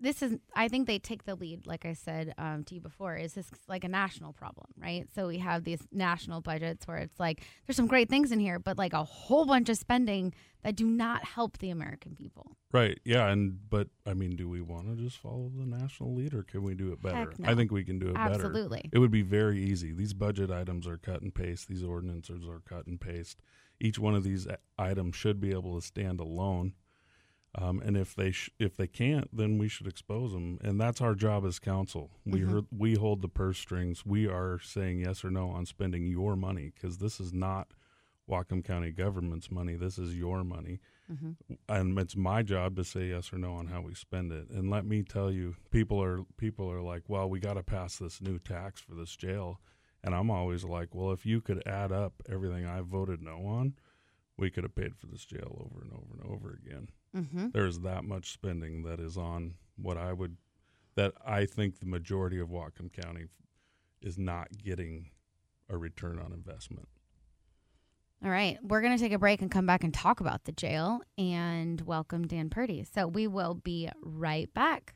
this 0.00 0.22
is 0.22 0.36
I 0.54 0.68
think 0.68 0.86
they 0.86 0.98
take 0.98 1.24
the 1.24 1.34
lead, 1.34 1.66
like 1.66 1.84
I 1.84 1.92
said 1.92 2.34
um, 2.38 2.64
to 2.64 2.74
you 2.74 2.80
before. 2.80 3.16
Is 3.16 3.34
this 3.34 3.50
like 3.68 3.84
a 3.84 3.88
national 3.88 4.32
problem, 4.32 4.66
right? 4.76 5.06
So 5.14 5.28
we 5.28 5.38
have 5.38 5.64
these 5.64 5.80
national 5.92 6.40
budgets 6.40 6.86
where 6.86 6.98
it's 6.98 7.18
like 7.20 7.42
there's 7.66 7.76
some 7.76 7.86
great 7.86 8.08
things 8.08 8.32
in 8.32 8.40
here, 8.40 8.58
but 8.58 8.76
like 8.78 8.92
a 8.92 9.04
whole 9.04 9.46
bunch 9.46 9.68
of 9.68 9.76
spending 9.76 10.34
that 10.62 10.76
do 10.76 10.86
not 10.86 11.24
help 11.24 11.58
the 11.58 11.70
American 11.70 12.14
people. 12.14 12.56
Right. 12.72 12.98
Yeah. 13.04 13.28
And 13.28 13.58
but 13.68 13.88
I 14.06 14.14
mean, 14.14 14.36
do 14.36 14.48
we 14.48 14.60
want 14.60 14.88
to 14.88 15.02
just 15.02 15.18
follow 15.18 15.50
the 15.56 15.66
national 15.66 16.14
lead, 16.14 16.34
or 16.34 16.42
can 16.42 16.62
we 16.62 16.74
do 16.74 16.92
it 16.92 17.02
better? 17.02 17.32
No. 17.38 17.50
I 17.50 17.54
think 17.54 17.70
we 17.70 17.84
can 17.84 17.98
do 17.98 18.08
it 18.08 18.14
better. 18.14 18.34
Absolutely. 18.34 18.90
It 18.92 18.98
would 18.98 19.10
be 19.10 19.22
very 19.22 19.62
easy. 19.62 19.92
These 19.92 20.14
budget 20.14 20.50
items 20.50 20.86
are 20.86 20.96
cut 20.96 21.22
and 21.22 21.34
paste. 21.34 21.68
These 21.68 21.84
ordinances 21.84 22.46
are 22.46 22.60
cut 22.60 22.86
and 22.86 23.00
paste. 23.00 23.40
Each 23.80 23.98
one 23.98 24.14
of 24.14 24.22
these 24.22 24.46
items 24.78 25.16
should 25.16 25.40
be 25.40 25.50
able 25.50 25.80
to 25.80 25.84
stand 25.84 26.20
alone. 26.20 26.74
Um, 27.54 27.80
and 27.84 27.98
if 27.98 28.14
they 28.14 28.30
sh- 28.30 28.48
if 28.58 28.76
they 28.78 28.86
can't, 28.86 29.28
then 29.36 29.58
we 29.58 29.68
should 29.68 29.86
expose 29.86 30.32
them, 30.32 30.58
and 30.62 30.80
that's 30.80 31.02
our 31.02 31.14
job 31.14 31.44
as 31.44 31.58
council. 31.58 32.10
We 32.24 32.40
Mhm. 32.40 32.48
heard, 32.50 32.66
we 32.70 32.94
hold 32.94 33.20
the 33.20 33.28
purse 33.28 33.58
strings. 33.58 34.06
We 34.06 34.26
are 34.26 34.58
saying 34.58 35.00
yes 35.00 35.22
or 35.22 35.30
no 35.30 35.50
on 35.50 35.66
spending 35.66 36.06
your 36.06 36.34
money 36.34 36.70
because 36.74 36.96
this 36.96 37.20
is 37.20 37.32
not 37.34 37.74
Whatcom 38.26 38.64
County 38.64 38.90
government's 38.90 39.50
money. 39.50 39.74
This 39.74 39.98
is 39.98 40.16
your 40.16 40.44
money, 40.44 40.80
Mhm. 41.12 41.36
and 41.68 41.98
it's 41.98 42.16
my 42.16 42.42
job 42.42 42.74
to 42.76 42.84
say 42.84 43.08
yes 43.08 43.30
or 43.34 43.38
no 43.38 43.52
on 43.54 43.66
how 43.66 43.82
we 43.82 43.92
spend 43.92 44.32
it. 44.32 44.48
And 44.48 44.70
let 44.70 44.86
me 44.86 45.02
tell 45.02 45.30
you, 45.30 45.56
people 45.70 46.02
are 46.02 46.24
people 46.38 46.70
are 46.70 46.80
like, 46.80 47.06
well, 47.10 47.28
we 47.28 47.38
got 47.38 47.54
to 47.54 47.62
pass 47.62 47.98
this 47.98 48.22
new 48.22 48.38
tax 48.38 48.80
for 48.80 48.94
this 48.94 49.14
jail, 49.14 49.60
and 50.02 50.14
I'm 50.14 50.30
always 50.30 50.64
like, 50.64 50.94
well, 50.94 51.12
if 51.12 51.26
you 51.26 51.42
could 51.42 51.62
add 51.66 51.92
up 51.92 52.22
everything 52.30 52.64
I 52.64 52.80
voted 52.80 53.20
no 53.20 53.44
on, 53.44 53.74
we 54.38 54.48
could 54.50 54.64
have 54.64 54.74
paid 54.74 54.96
for 54.96 55.06
this 55.06 55.26
jail 55.26 55.54
over 55.70 55.82
and 55.82 55.92
over 55.92 56.14
and 56.14 56.22
over 56.24 56.50
again 56.54 56.88
Mm-hmm. 57.16 57.48
there's 57.52 57.80
that 57.80 58.04
much 58.04 58.32
spending 58.32 58.84
that 58.84 58.98
is 58.98 59.18
on 59.18 59.54
what 59.76 59.98
I 59.98 60.14
would 60.14 60.38
that 60.94 61.12
I 61.26 61.44
think 61.44 61.78
the 61.78 61.86
majority 61.86 62.38
of 62.38 62.48
Whatcom 62.48 62.92
County 62.92 63.26
is 64.00 64.18
not 64.18 64.48
getting 64.62 65.10
a 65.68 65.76
return 65.76 66.18
on 66.18 66.32
investment. 66.32 66.88
All 68.24 68.30
right, 68.30 68.58
we're 68.62 68.80
going 68.82 68.96
to 68.96 69.02
take 69.02 69.12
a 69.12 69.18
break 69.18 69.42
and 69.42 69.50
come 69.50 69.66
back 69.66 69.82
and 69.82 69.92
talk 69.92 70.20
about 70.20 70.44
the 70.44 70.52
jail 70.52 71.00
and 71.18 71.80
welcome 71.80 72.26
Dan 72.26 72.50
Purdy. 72.50 72.84
So 72.94 73.08
we 73.08 73.26
will 73.26 73.54
be 73.54 73.88
right 74.00 74.52
back. 74.54 74.94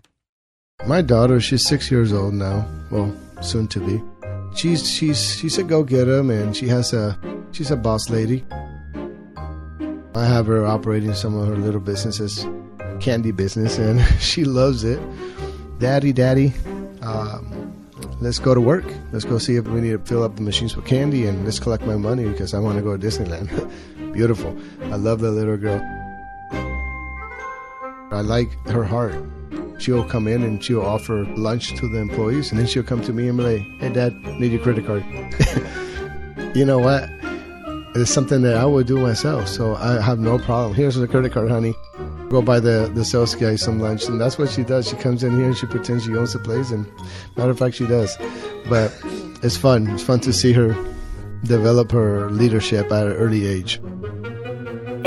My 0.87 1.03
daughter, 1.03 1.41
she's 1.41 1.67
six 1.67 1.91
years 1.91 2.13
old 2.13 2.35
now. 2.35 2.69
Well, 2.91 3.17
soon 3.41 3.67
to 3.69 3.81
be. 3.81 4.01
She's 4.55 4.89
she's 4.89 5.35
she's 5.35 5.59
a 5.59 5.65
go 5.65 5.83
getter, 5.83 6.23
man. 6.23 6.53
She 6.53 6.69
has 6.69 6.93
a 6.93 7.19
she's 7.51 7.71
a 7.71 7.77
boss 7.77 8.09
lady. 8.09 8.45
I 10.17 10.25
have 10.25 10.47
her 10.47 10.65
operating 10.65 11.13
some 11.13 11.37
of 11.37 11.47
her 11.47 11.57
little 11.57 11.81
businesses, 11.81 12.47
candy 13.01 13.33
business, 13.33 13.77
and 13.77 14.01
she 14.19 14.45
loves 14.45 14.83
it. 14.83 14.99
Daddy, 15.79 16.15
daddy, 16.15 16.55
um, 17.03 17.87
let's 18.23 18.39
go 18.39 18.55
to 18.55 18.61
work. 18.61 18.87
Let's 19.13 19.27
go 19.27 19.37
see 19.37 19.57
if 19.57 19.69
we 19.69 19.83
need 19.83 19.91
to 19.91 19.99
fill 19.99 20.23
up 20.23 20.37
the 20.37 20.41
machines 20.41 20.75
with 20.75 20.87
candy, 20.87 21.27
and 21.27 21.45
let's 21.45 21.59
collect 21.59 21.85
my 21.85 21.97
money 21.97 22.27
because 22.27 22.55
I 22.55 22.61
want 22.61 22.79
to 22.79 22.83
go 22.83 22.97
to 22.97 23.07
Disneyland. 23.07 23.51
Beautiful. 24.15 24.57
I 24.85 24.97
love 24.97 25.21
that 25.21 25.33
little 25.33 25.59
girl. 25.59 25.83
I 28.11 28.23
like 28.23 28.49
her 28.69 28.85
heart. 28.85 29.23
She'll 29.79 30.09
come 30.09 30.27
in 30.29 30.43
and 30.43 30.65
she'll 30.65 30.81
offer 30.81 31.27
lunch 31.37 31.79
to 31.79 31.89
the 31.91 31.99
employees, 31.99 32.53
and 32.53 32.59
then 32.59 32.67
she'll 32.67 32.83
come 32.83 33.03
to 33.03 33.13
me 33.13 33.29
and 33.29 33.37
be 33.37 33.45
like, 33.45 33.63
"Hey, 33.81 33.93
Dad, 33.93 34.15
need 34.41 34.53
your 34.53 34.63
credit 34.63 34.87
card." 34.87 35.05
you 36.57 36.65
know 36.65 36.79
what? 36.79 37.11
It's 37.99 38.11
something 38.11 38.43
that 38.43 38.57
I 38.57 38.67
would 38.67 38.87
do 38.87 38.99
myself, 38.99 39.49
so 39.49 39.75
I 39.75 40.03
have 40.03 40.19
no 40.19 40.39
problem. 40.39 40.75
Here's 40.75 40.97
the 40.97 41.09
credit 41.09 41.33
card, 41.33 41.51
honey. 41.51 41.75
Go 42.29 42.43
buy 42.43 42.61
the 42.61 42.91
the 42.95 43.07
sales 43.07 43.35
guy 43.35 43.57
some 43.57 43.81
lunch, 43.81 44.05
and 44.07 44.21
that's 44.21 44.37
what 44.37 44.51
she 44.51 44.65
does. 44.65 44.89
She 44.89 44.97
comes 44.97 45.25
in 45.25 45.35
here 45.37 45.47
and 45.47 45.57
she 45.57 45.67
pretends 45.67 46.05
she 46.05 46.15
owns 46.15 46.35
the 46.35 46.39
place, 46.39 46.71
and 46.71 46.87
matter 47.37 47.53
of 47.53 47.59
fact, 47.59 47.77
she 47.77 47.87
does. 47.87 48.15
But 48.69 48.93
it's 49.43 49.57
fun. 49.57 49.89
It's 49.89 50.03
fun 50.03 50.21
to 50.21 50.33
see 50.33 50.53
her 50.53 50.75
develop 51.45 51.91
her 51.93 52.31
leadership 52.31 52.93
at 52.93 53.07
an 53.07 53.13
early 53.15 53.47
age. 53.47 53.81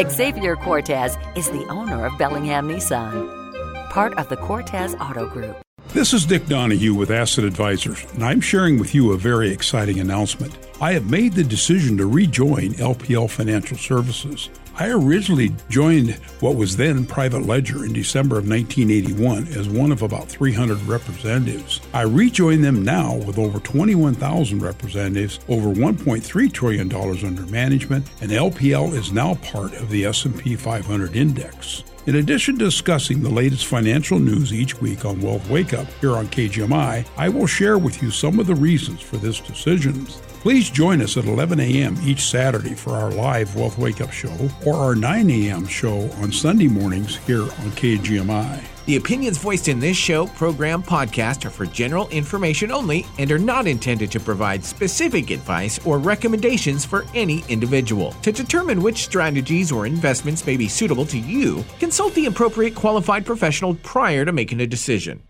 Xavier 0.09 0.55
Cortez 0.55 1.15
is 1.35 1.49
the 1.49 1.67
owner 1.67 2.05
of 2.05 2.17
Bellingham 2.17 2.69
Nissan, 2.69 3.89
part 3.91 4.17
of 4.17 4.29
the 4.29 4.37
Cortez 4.37 4.95
Auto 4.95 5.27
Group. 5.27 5.57
This 5.91 6.13
is 6.13 6.23
Dick 6.23 6.45
Donahue 6.45 6.93
with 6.93 7.09
Asset 7.09 7.43
Advisors, 7.43 8.05
and 8.13 8.23
I'm 8.23 8.41
sharing 8.41 8.77
with 8.77 8.93
you 8.93 9.11
a 9.11 9.17
very 9.17 9.49
exciting 9.51 9.99
announcement. 9.99 10.55
I 10.79 10.93
have 10.93 11.09
made 11.09 11.33
the 11.33 11.43
decision 11.43 11.97
to 11.97 12.05
rejoin 12.05 12.73
LPL 12.73 13.27
Financial 13.27 13.75
Services. 13.75 14.51
I 14.75 14.89
originally 14.91 15.51
joined 15.67 16.13
what 16.41 16.55
was 16.55 16.77
then 16.77 17.07
Private 17.07 17.47
Ledger 17.47 17.85
in 17.85 17.91
December 17.91 18.37
of 18.37 18.47
1981 18.47 19.47
as 19.47 19.67
one 19.67 19.91
of 19.91 20.03
about 20.03 20.29
300 20.29 20.79
representatives. 20.83 21.81
I 21.91 22.03
rejoin 22.03 22.61
them 22.61 22.83
now 22.83 23.15
with 23.15 23.39
over 23.39 23.59
21,000 23.59 24.59
representatives, 24.59 25.39
over 25.49 25.69
1.3 25.69 26.53
trillion 26.53 26.87
dollars 26.87 27.23
under 27.23 27.41
management, 27.47 28.07
and 28.21 28.29
LPL 28.29 28.93
is 28.93 29.11
now 29.11 29.33
part 29.35 29.73
of 29.73 29.89
the 29.89 30.05
S&P 30.05 30.55
500 30.55 31.15
index. 31.15 31.83
In 32.09 32.15
addition 32.15 32.57
to 32.57 32.65
discussing 32.65 33.21
the 33.21 33.29
latest 33.29 33.67
financial 33.67 34.17
news 34.17 34.51
each 34.51 34.81
week 34.81 35.05
on 35.05 35.21
Wealth 35.21 35.47
Wake 35.47 35.75
Up 35.75 35.85
here 36.01 36.17
on 36.17 36.27
KGMI, 36.29 37.05
I 37.15 37.29
will 37.29 37.45
share 37.45 37.77
with 37.77 38.01
you 38.01 38.09
some 38.09 38.39
of 38.39 38.47
the 38.47 38.55
reasons 38.55 38.99
for 38.99 39.17
this 39.17 39.39
decision. 39.39 40.07
Please 40.41 40.71
join 40.71 41.03
us 41.03 41.17
at 41.17 41.25
11 41.25 41.59
a.m. 41.59 41.95
each 42.03 42.21
Saturday 42.21 42.73
for 42.73 42.93
our 42.93 43.11
live 43.11 43.55
Wealth 43.55 43.77
Wake 43.77 44.01
Up 44.01 44.11
show 44.11 44.35
or 44.65 44.73
our 44.73 44.95
9 44.95 45.29
a.m. 45.29 45.67
show 45.67 46.09
on 46.13 46.31
Sunday 46.31 46.67
mornings 46.67 47.17
here 47.27 47.43
on 47.43 47.69
KGMI. 47.77 48.78
The 48.89 48.95
opinions 48.95 49.37
voiced 49.37 49.67
in 49.67 49.79
this 49.79 49.95
show, 49.95 50.25
program, 50.25 50.81
podcast 50.81 51.45
are 51.45 51.51
for 51.51 51.67
general 51.67 52.07
information 52.07 52.71
only 52.71 53.05
and 53.19 53.31
are 53.31 53.37
not 53.37 53.67
intended 53.67 54.09
to 54.09 54.19
provide 54.19 54.65
specific 54.65 55.29
advice 55.29 55.79
or 55.85 55.99
recommendations 55.99 56.85
for 56.85 57.05
any 57.13 57.43
individual. 57.49 58.13
To 58.23 58.31
determine 58.31 58.81
which 58.81 59.03
strategies 59.03 59.71
or 59.71 59.85
investments 59.85 60.43
may 60.43 60.57
be 60.57 60.67
suitable 60.67 61.05
to 61.05 61.19
you, 61.19 61.63
consult 61.77 62.15
the 62.15 62.25
appropriate 62.25 62.73
qualified 62.73 63.27
professional 63.27 63.75
prior 63.75 64.25
to 64.25 64.31
making 64.31 64.59
a 64.59 64.65
decision. 64.65 65.21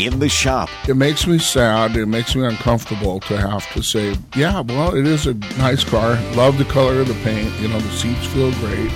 In 0.00 0.18
the 0.18 0.28
shop, 0.28 0.68
It 0.88 0.96
makes 0.96 1.28
me 1.28 1.38
sad. 1.38 1.96
It 1.96 2.06
makes 2.06 2.34
me 2.34 2.44
uncomfortable 2.44 3.20
to 3.20 3.36
have 3.36 3.72
to 3.74 3.84
say, 3.84 4.16
yeah, 4.34 4.62
well, 4.62 4.96
it 4.96 5.06
is 5.06 5.28
a 5.28 5.34
nice 5.58 5.84
car. 5.84 6.20
Love 6.34 6.58
the 6.58 6.64
color 6.64 7.02
of 7.02 7.06
the 7.06 7.14
paint. 7.22 7.54
You 7.60 7.68
know, 7.68 7.78
the 7.78 7.90
seats 7.92 8.26
feel 8.26 8.50
great. 8.54 8.90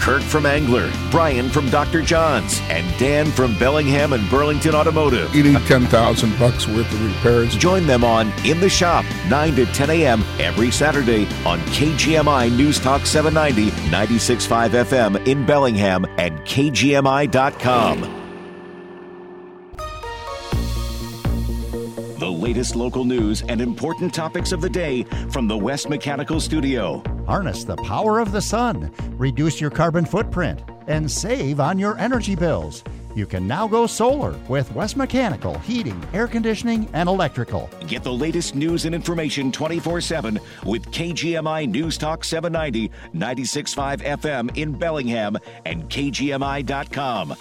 Kurt 0.00 0.22
from 0.22 0.46
Angler, 0.46 0.92
Brian 1.10 1.48
from 1.48 1.68
Dr. 1.70 2.02
John's, 2.02 2.60
and 2.68 2.86
Dan 2.98 3.26
from 3.26 3.58
Bellingham 3.58 4.12
and 4.12 4.28
Burlington 4.30 4.74
Automotive. 4.74 5.34
You 5.34 5.42
need 5.42 5.60
10,000 5.66 6.38
bucks 6.38 6.66
worth 6.66 6.92
of 6.92 7.04
repairs. 7.04 7.56
Join 7.56 7.86
them 7.86 8.04
on 8.04 8.32
In 8.44 8.60
the 8.60 8.68
Shop, 8.68 9.04
9 9.28 9.56
to 9.56 9.66
10 9.66 9.90
a.m. 9.90 10.24
every 10.38 10.70
Saturday 10.70 11.26
on 11.44 11.58
KGMI 11.60 12.54
News 12.56 12.78
Talk 12.78 13.06
790, 13.06 13.70
96.5 13.90 14.70
FM 14.84 15.26
in 15.26 15.44
Bellingham 15.44 16.04
and 16.18 16.38
KGMI.com. 16.40 18.25
latest 22.46 22.76
local 22.76 23.04
news 23.04 23.42
and 23.48 23.60
important 23.60 24.14
topics 24.14 24.52
of 24.52 24.60
the 24.60 24.70
day 24.70 25.02
from 25.30 25.48
the 25.48 25.58
West 25.58 25.88
Mechanical 25.88 26.40
Studio. 26.40 27.02
Harness 27.26 27.64
the 27.64 27.74
power 27.78 28.20
of 28.20 28.30
the 28.30 28.40
sun, 28.40 28.92
reduce 29.18 29.60
your 29.60 29.70
carbon 29.70 30.04
footprint, 30.04 30.62
and 30.86 31.10
save 31.10 31.58
on 31.58 31.76
your 31.76 31.98
energy 31.98 32.36
bills. 32.36 32.84
You 33.16 33.26
can 33.26 33.48
now 33.48 33.66
go 33.66 33.88
solar 33.88 34.38
with 34.46 34.72
West 34.74 34.96
Mechanical 34.96 35.58
Heating, 35.58 36.00
Air 36.12 36.28
Conditioning, 36.28 36.88
and 36.92 37.08
Electrical. 37.08 37.68
Get 37.88 38.04
the 38.04 38.12
latest 38.12 38.54
news 38.54 38.84
and 38.84 38.94
information 38.94 39.50
24 39.50 40.00
7 40.00 40.38
with 40.64 40.86
KGMI 40.92 41.68
News 41.68 41.98
Talk 41.98 42.22
790, 42.22 42.92
96.5 43.12 44.02
FM 44.02 44.56
in 44.56 44.70
Bellingham 44.70 45.36
and 45.64 45.88
KGMI.com. 45.90 47.34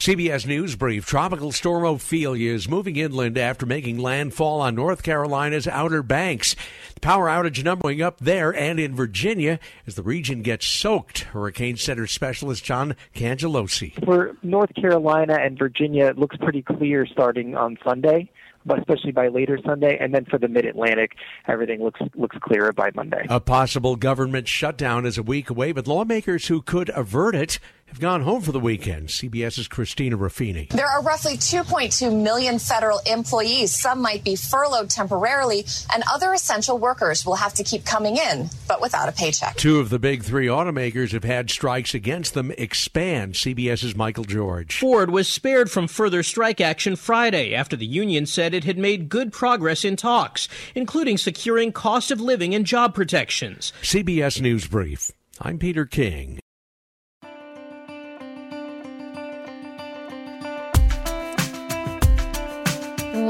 CBS 0.00 0.46
News 0.46 0.76
Brief 0.76 1.04
Tropical 1.06 1.50
Storm 1.50 1.84
Ophelia 1.84 2.54
is 2.54 2.68
moving 2.68 2.94
inland 2.94 3.36
after 3.36 3.66
making 3.66 3.98
landfall 3.98 4.60
on 4.60 4.76
North 4.76 5.02
Carolina's 5.02 5.66
Outer 5.66 6.04
Banks. 6.04 6.54
The 6.94 7.00
power 7.00 7.26
outage 7.26 7.64
numbering 7.64 8.00
up 8.00 8.18
there 8.20 8.54
and 8.54 8.78
in 8.78 8.94
Virginia 8.94 9.58
as 9.88 9.96
the 9.96 10.04
region 10.04 10.42
gets 10.42 10.68
soaked. 10.68 11.22
Hurricane 11.22 11.76
Center 11.76 12.06
specialist 12.06 12.62
John 12.62 12.94
Cangialosi. 13.12 14.04
For 14.04 14.36
North 14.44 14.72
Carolina 14.76 15.36
and 15.40 15.58
Virginia, 15.58 16.06
it 16.06 16.16
looks 16.16 16.36
pretty 16.36 16.62
clear 16.62 17.04
starting 17.04 17.56
on 17.56 17.76
Sunday, 17.82 18.30
but 18.64 18.78
especially 18.78 19.10
by 19.10 19.26
later 19.26 19.58
Sunday. 19.66 19.98
And 20.00 20.14
then 20.14 20.26
for 20.26 20.38
the 20.38 20.46
Mid 20.46 20.64
Atlantic, 20.64 21.16
everything 21.48 21.82
looks 21.82 22.00
looks 22.14 22.36
clearer 22.40 22.72
by 22.72 22.90
Monday. 22.94 23.26
A 23.28 23.40
possible 23.40 23.96
government 23.96 24.46
shutdown 24.46 25.06
is 25.06 25.18
a 25.18 25.24
week 25.24 25.50
away, 25.50 25.72
but 25.72 25.88
lawmakers 25.88 26.46
who 26.46 26.62
could 26.62 26.88
avert 26.94 27.34
it 27.34 27.58
have 27.88 28.00
gone 28.00 28.22
home 28.22 28.42
for 28.42 28.52
the 28.52 28.60
weekend. 28.60 29.08
CBS's 29.08 29.68
Christina 29.68 30.16
Ruffini. 30.16 30.68
There 30.70 30.86
are 30.86 31.02
roughly 31.02 31.36
2.2 31.36 32.22
million 32.22 32.58
federal 32.58 33.00
employees. 33.06 33.72
Some 33.74 34.00
might 34.00 34.24
be 34.24 34.36
furloughed 34.36 34.90
temporarily, 34.90 35.64
and 35.92 36.02
other 36.12 36.32
essential 36.32 36.78
workers 36.78 37.24
will 37.24 37.36
have 37.36 37.54
to 37.54 37.64
keep 37.64 37.84
coming 37.84 38.16
in, 38.16 38.50
but 38.66 38.80
without 38.80 39.08
a 39.08 39.12
paycheck. 39.12 39.56
Two 39.56 39.80
of 39.80 39.90
the 39.90 39.98
big 39.98 40.22
three 40.22 40.46
automakers 40.46 41.12
have 41.12 41.24
had 41.24 41.50
strikes 41.50 41.94
against 41.94 42.34
them 42.34 42.52
expand. 42.58 43.34
CBS's 43.34 43.96
Michael 43.96 44.24
George. 44.24 44.78
Ford 44.78 45.10
was 45.10 45.28
spared 45.28 45.70
from 45.70 45.88
further 45.88 46.22
strike 46.22 46.60
action 46.60 46.96
Friday 46.96 47.54
after 47.54 47.76
the 47.76 47.86
union 47.86 48.26
said 48.26 48.54
it 48.54 48.64
had 48.64 48.78
made 48.78 49.08
good 49.08 49.32
progress 49.32 49.84
in 49.84 49.96
talks, 49.96 50.48
including 50.74 51.16
securing 51.16 51.72
cost 51.72 52.10
of 52.10 52.20
living 52.20 52.54
and 52.54 52.66
job 52.66 52.94
protections. 52.94 53.72
CBS 53.82 54.40
News 54.40 54.66
Brief. 54.66 55.10
I'm 55.40 55.58
Peter 55.58 55.86
King. 55.86 56.40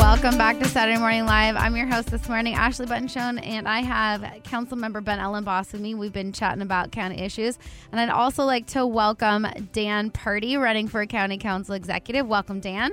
Welcome 0.08 0.38
back 0.38 0.58
to 0.60 0.64
Saturday 0.64 0.98
Morning 0.98 1.26
Live. 1.26 1.54
I'm 1.54 1.76
your 1.76 1.86
host 1.86 2.10
this 2.10 2.30
morning, 2.30 2.54
Ashley 2.54 2.86
Butenschoen, 2.86 3.46
and 3.46 3.68
I 3.68 3.80
have 3.80 4.42
Council 4.42 4.78
Member 4.78 5.02
Ben 5.02 5.18
Elenbaas 5.18 5.70
with 5.70 5.82
me. 5.82 5.94
We've 5.94 6.14
been 6.14 6.32
chatting 6.32 6.62
about 6.62 6.92
county 6.92 7.20
issues, 7.20 7.58
and 7.92 8.00
I'd 8.00 8.08
also 8.08 8.46
like 8.46 8.66
to 8.68 8.86
welcome 8.86 9.46
Dan 9.72 10.10
Purdy, 10.10 10.56
running 10.56 10.88
for 10.88 11.04
County 11.04 11.36
Council 11.36 11.74
Executive. 11.74 12.26
Welcome, 12.26 12.60
Dan. 12.60 12.92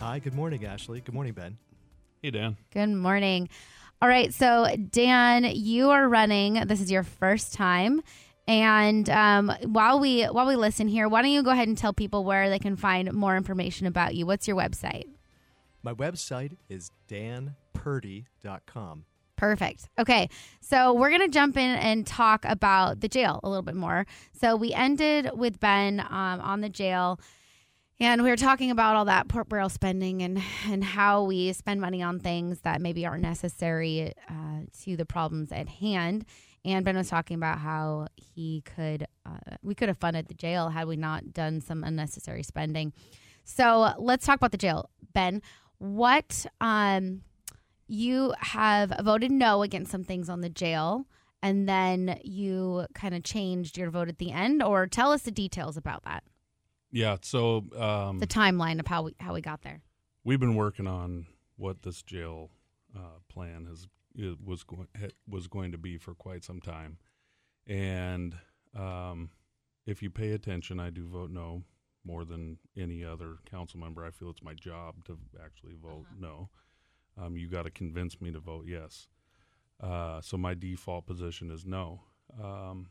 Hi, 0.00 0.18
good 0.18 0.34
morning, 0.34 0.66
Ashley. 0.66 1.00
Good 1.00 1.14
morning, 1.14 1.34
Ben. 1.34 1.56
Hey, 2.20 2.32
Dan. 2.32 2.56
Good 2.72 2.88
morning. 2.88 3.48
All 4.02 4.08
right, 4.08 4.34
so 4.34 4.66
Dan, 4.90 5.44
you 5.44 5.90
are 5.90 6.08
running. 6.08 6.54
This 6.66 6.80
is 6.80 6.90
your 6.90 7.04
first 7.04 7.54
time, 7.54 8.02
and 8.48 9.08
um, 9.08 9.52
while 9.66 10.00
we 10.00 10.24
while 10.24 10.48
we 10.48 10.56
listen 10.56 10.88
here, 10.88 11.08
why 11.08 11.22
don't 11.22 11.30
you 11.30 11.44
go 11.44 11.50
ahead 11.50 11.68
and 11.68 11.78
tell 11.78 11.92
people 11.92 12.24
where 12.24 12.50
they 12.50 12.58
can 12.58 12.74
find 12.74 13.12
more 13.12 13.36
information 13.36 13.86
about 13.86 14.16
you? 14.16 14.26
What's 14.26 14.48
your 14.48 14.56
website? 14.56 15.04
My 15.86 15.94
website 15.94 16.56
is 16.68 16.90
danpurdy.com. 17.08 19.04
Perfect. 19.36 19.88
Okay. 20.00 20.28
So 20.60 20.92
we're 20.92 21.10
going 21.10 21.20
to 21.20 21.28
jump 21.28 21.56
in 21.56 21.76
and 21.76 22.04
talk 22.04 22.44
about 22.44 22.98
the 22.98 23.06
jail 23.06 23.38
a 23.44 23.48
little 23.48 23.62
bit 23.62 23.76
more. 23.76 24.04
So 24.32 24.56
we 24.56 24.72
ended 24.72 25.30
with 25.32 25.60
Ben 25.60 26.00
um, 26.00 26.40
on 26.40 26.60
the 26.60 26.68
jail. 26.68 27.20
And 28.00 28.24
we 28.24 28.30
were 28.30 28.36
talking 28.36 28.72
about 28.72 28.96
all 28.96 29.04
that 29.04 29.28
port 29.28 29.48
barrel 29.48 29.68
spending 29.68 30.22
and, 30.22 30.42
and 30.66 30.82
how 30.82 31.22
we 31.22 31.52
spend 31.52 31.80
money 31.80 32.02
on 32.02 32.18
things 32.18 32.62
that 32.62 32.80
maybe 32.80 33.06
aren't 33.06 33.22
necessary 33.22 34.12
uh, 34.28 34.62
to 34.82 34.96
the 34.96 35.06
problems 35.06 35.52
at 35.52 35.68
hand. 35.68 36.24
And 36.64 36.84
Ben 36.84 36.96
was 36.96 37.08
talking 37.08 37.36
about 37.36 37.60
how 37.60 38.08
he 38.16 38.64
could, 38.74 39.06
uh, 39.24 39.54
we 39.62 39.76
could 39.76 39.86
have 39.86 39.98
funded 39.98 40.26
the 40.26 40.34
jail 40.34 40.68
had 40.68 40.88
we 40.88 40.96
not 40.96 41.32
done 41.32 41.60
some 41.60 41.84
unnecessary 41.84 42.42
spending. 42.42 42.92
So 43.44 43.94
let's 43.98 44.26
talk 44.26 44.36
about 44.36 44.50
the 44.50 44.58
jail. 44.58 44.90
Ben, 45.14 45.40
what 45.78 46.46
um, 46.60 47.22
you 47.86 48.34
have 48.38 48.92
voted 49.02 49.30
no 49.30 49.62
against 49.62 49.90
some 49.90 50.04
things 50.04 50.28
on 50.28 50.40
the 50.40 50.48
jail 50.48 51.06
and 51.42 51.68
then 51.68 52.18
you 52.24 52.86
kind 52.94 53.14
of 53.14 53.22
changed 53.22 53.76
your 53.78 53.90
vote 53.90 54.08
at 54.08 54.18
the 54.18 54.32
end 54.32 54.62
or 54.62 54.86
tell 54.86 55.12
us 55.12 55.22
the 55.22 55.30
details 55.30 55.76
about 55.76 56.04
that. 56.04 56.24
Yeah. 56.90 57.16
So 57.22 57.64
um, 57.78 58.18
the 58.18 58.26
timeline 58.26 58.80
of 58.80 58.86
how 58.86 59.02
we 59.02 59.14
how 59.20 59.34
we 59.34 59.40
got 59.40 59.62
there. 59.62 59.82
we've 60.24 60.40
been 60.40 60.56
working 60.56 60.86
on 60.86 61.26
what 61.56 61.82
this 61.82 62.02
jail 62.02 62.50
uh, 62.96 63.20
plan 63.28 63.66
has 63.66 63.86
it 64.14 64.38
was 64.42 64.64
going 64.64 64.88
was 65.28 65.46
going 65.46 65.72
to 65.72 65.78
be 65.78 65.98
for 65.98 66.14
quite 66.14 66.42
some 66.42 66.60
time, 66.60 66.98
and 67.66 68.34
um, 68.74 69.30
if 69.84 70.02
you 70.02 70.10
pay 70.10 70.32
attention, 70.32 70.80
I 70.80 70.90
do 70.90 71.06
vote 71.06 71.30
no 71.30 71.62
more 72.06 72.24
than 72.24 72.58
any 72.76 73.04
other 73.04 73.36
council 73.50 73.80
member. 73.80 74.04
I 74.04 74.10
feel 74.10 74.30
it's 74.30 74.42
my 74.42 74.54
job 74.54 75.04
to 75.06 75.18
actually 75.44 75.74
vote 75.82 76.06
no. 76.18 76.48
Um, 77.20 77.36
you 77.36 77.48
got 77.48 77.62
to 77.64 77.70
convince 77.70 78.20
me 78.20 78.30
to 78.32 78.38
vote 78.38 78.64
yes. 78.68 79.08
Uh, 79.80 80.20
so 80.20 80.36
my 80.36 80.54
default 80.54 81.06
position 81.06 81.50
is 81.50 81.66
no. 81.66 82.00
Um, 82.42 82.88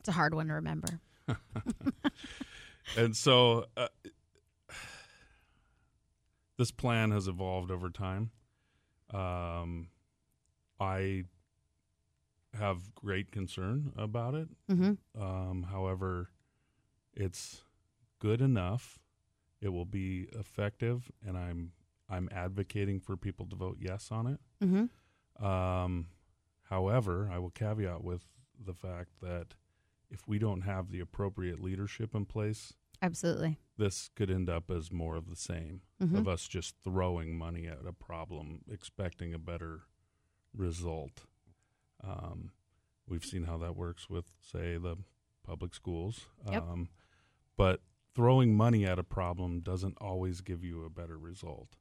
it's 0.00 0.08
a 0.08 0.12
hard 0.12 0.32
one 0.34 0.46
to 0.48 0.54
remember 0.54 1.00
and 2.96 3.14
so 3.16 3.66
uh, 3.76 3.88
this 6.56 6.70
plan 6.70 7.10
has 7.10 7.28
evolved 7.28 7.70
over 7.70 7.90
time. 7.90 8.30
Um, 9.12 9.88
I 10.80 11.24
have 12.54 12.94
great 12.94 13.30
concern 13.30 13.92
about 13.96 14.34
it. 14.34 14.48
Mhm. 14.70 14.96
Um, 15.18 15.64
however, 15.70 16.30
it's 17.14 17.62
good 18.18 18.40
enough. 18.40 18.98
It 19.60 19.68
will 19.70 19.84
be 19.84 20.28
effective, 20.32 21.10
and 21.26 21.36
I'm 21.36 21.72
I'm 22.10 22.28
advocating 22.32 23.00
for 23.00 23.16
people 23.16 23.44
to 23.46 23.56
vote 23.56 23.76
yes 23.80 24.10
on 24.10 24.26
it. 24.26 24.40
Mhm. 24.62 24.88
Um, 25.44 26.08
however, 26.62 27.28
I 27.30 27.38
will 27.38 27.50
caveat 27.50 28.02
with 28.02 28.24
the 28.58 28.72
fact 28.72 29.10
that 29.20 29.54
if 30.10 30.26
we 30.26 30.38
don't 30.38 30.62
have 30.62 30.90
the 30.90 31.00
appropriate 31.00 31.60
leadership 31.60 32.14
in 32.14 32.24
place, 32.24 32.72
absolutely 33.02 33.58
this 33.76 34.08
could 34.16 34.30
end 34.30 34.48
up 34.48 34.70
as 34.70 34.90
more 34.90 35.16
of 35.16 35.28
the 35.28 35.36
same 35.36 35.82
Mhm. 36.00 36.18
of 36.18 36.26
us 36.26 36.48
just 36.48 36.76
throwing 36.82 37.36
money 37.36 37.66
at 37.66 37.84
a 37.86 37.92
problem, 37.92 38.64
expecting 38.68 39.34
a 39.34 39.38
better 39.38 39.82
result. 40.54 41.26
Um, 42.00 42.52
we've 43.06 43.24
seen 43.24 43.44
how 43.44 43.58
that 43.58 43.76
works 43.76 44.08
with, 44.08 44.34
say, 44.40 44.78
the 44.78 44.96
public 45.44 45.74
schools. 45.74 46.26
Yep. 46.50 46.62
Um, 46.62 46.88
but 47.56 47.82
throwing 48.14 48.54
money 48.54 48.84
at 48.84 48.98
a 48.98 49.04
problem 49.04 49.60
doesn't 49.60 49.96
always 50.00 50.40
give 50.40 50.64
you 50.64 50.84
a 50.84 50.90
better 50.90 51.18
result. 51.18 51.76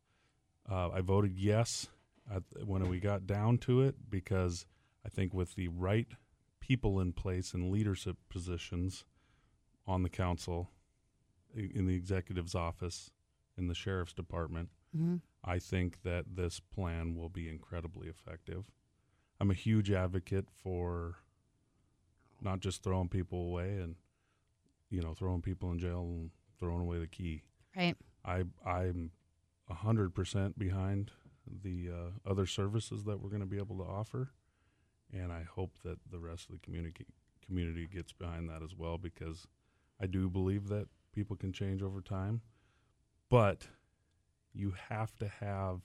Uh, 0.70 0.90
I 0.90 1.02
voted 1.02 1.38
yes 1.38 1.88
at, 2.34 2.44
when 2.66 2.88
we 2.90 3.00
got 3.00 3.26
down 3.26 3.58
to 3.60 3.82
it 3.82 3.96
because 4.10 4.66
I 5.06 5.10
think 5.10 5.34
with 5.34 5.56
the 5.56 5.70
right 5.70 6.08
people 6.60 7.00
in 7.00 7.14
place 7.14 7.54
in 7.54 7.72
leadership 7.72 8.18
positions 8.30 9.06
on 9.86 10.04
the 10.04 10.10
council, 10.10 10.70
in 11.56 11.88
the 11.88 11.96
executive's 11.96 12.54
office, 12.56 13.12
in 13.58 13.68
the 13.68 13.74
sheriff's 13.76 14.14
department, 14.14 14.70
Mhm. 14.96 15.22
I 15.44 15.60
think 15.60 16.02
that 16.04 16.36
this 16.36 16.60
plan 16.60 17.16
will 17.16 17.30
be 17.30 17.48
incredibly 17.50 18.08
effective. 18.08 18.70
I'm 19.40 19.52
a 19.52 19.56
huge 19.56 19.92
advocate 19.92 20.50
for 20.50 21.18
not 22.42 22.60
just 22.60 22.84
throwing 22.84 23.10
people 23.10 23.40
away 23.40 23.80
and 23.80 23.96
you 24.90 25.02
know 25.02 25.14
throwing 25.14 25.42
people 25.42 25.72
in 25.72 25.80
jail 25.80 26.02
and 26.02 26.32
throwing 26.60 26.82
away 26.82 27.00
the 27.00 27.08
key. 27.08 27.44
Right. 27.76 27.96
I 28.26 28.44
I'm 28.66 29.12
a 29.70 29.74
hundred 29.74 30.14
percent 30.14 30.58
behind 30.58 31.12
the 31.64 31.90
uh, 31.90 32.30
other 32.30 32.46
services 32.46 33.04
that 33.06 33.22
we're 33.22 33.30
going 33.30 33.42
to 33.42 33.46
be 33.46 33.58
able 33.58 33.78
to 33.78 33.84
offer, 33.84 34.32
and 35.14 35.32
I 35.32 35.44
hope 35.44 35.78
that 35.84 35.98
the 36.12 36.20
rest 36.20 36.50
of 36.50 36.54
the 36.54 36.62
community 36.62 37.06
community 37.46 37.88
gets 37.88 38.12
behind 38.12 38.50
that 38.50 38.62
as 38.62 38.76
well 38.76 38.98
because 38.98 39.48
I 40.02 40.08
do 40.08 40.30
believe 40.30 40.68
that 40.68 40.88
people 41.14 41.36
can 41.36 41.54
change 41.54 41.82
over 41.82 42.02
time, 42.02 42.42
but 43.30 43.68
you 44.54 44.74
have 44.90 45.16
to 45.18 45.28
have 45.28 45.82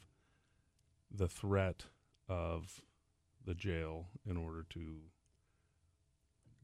the 1.11 1.29
threat 1.29 1.85
of 2.29 2.83
the 3.45 3.55
jail 3.55 4.09
in 4.27 4.37
order 4.37 4.65
to 4.71 4.97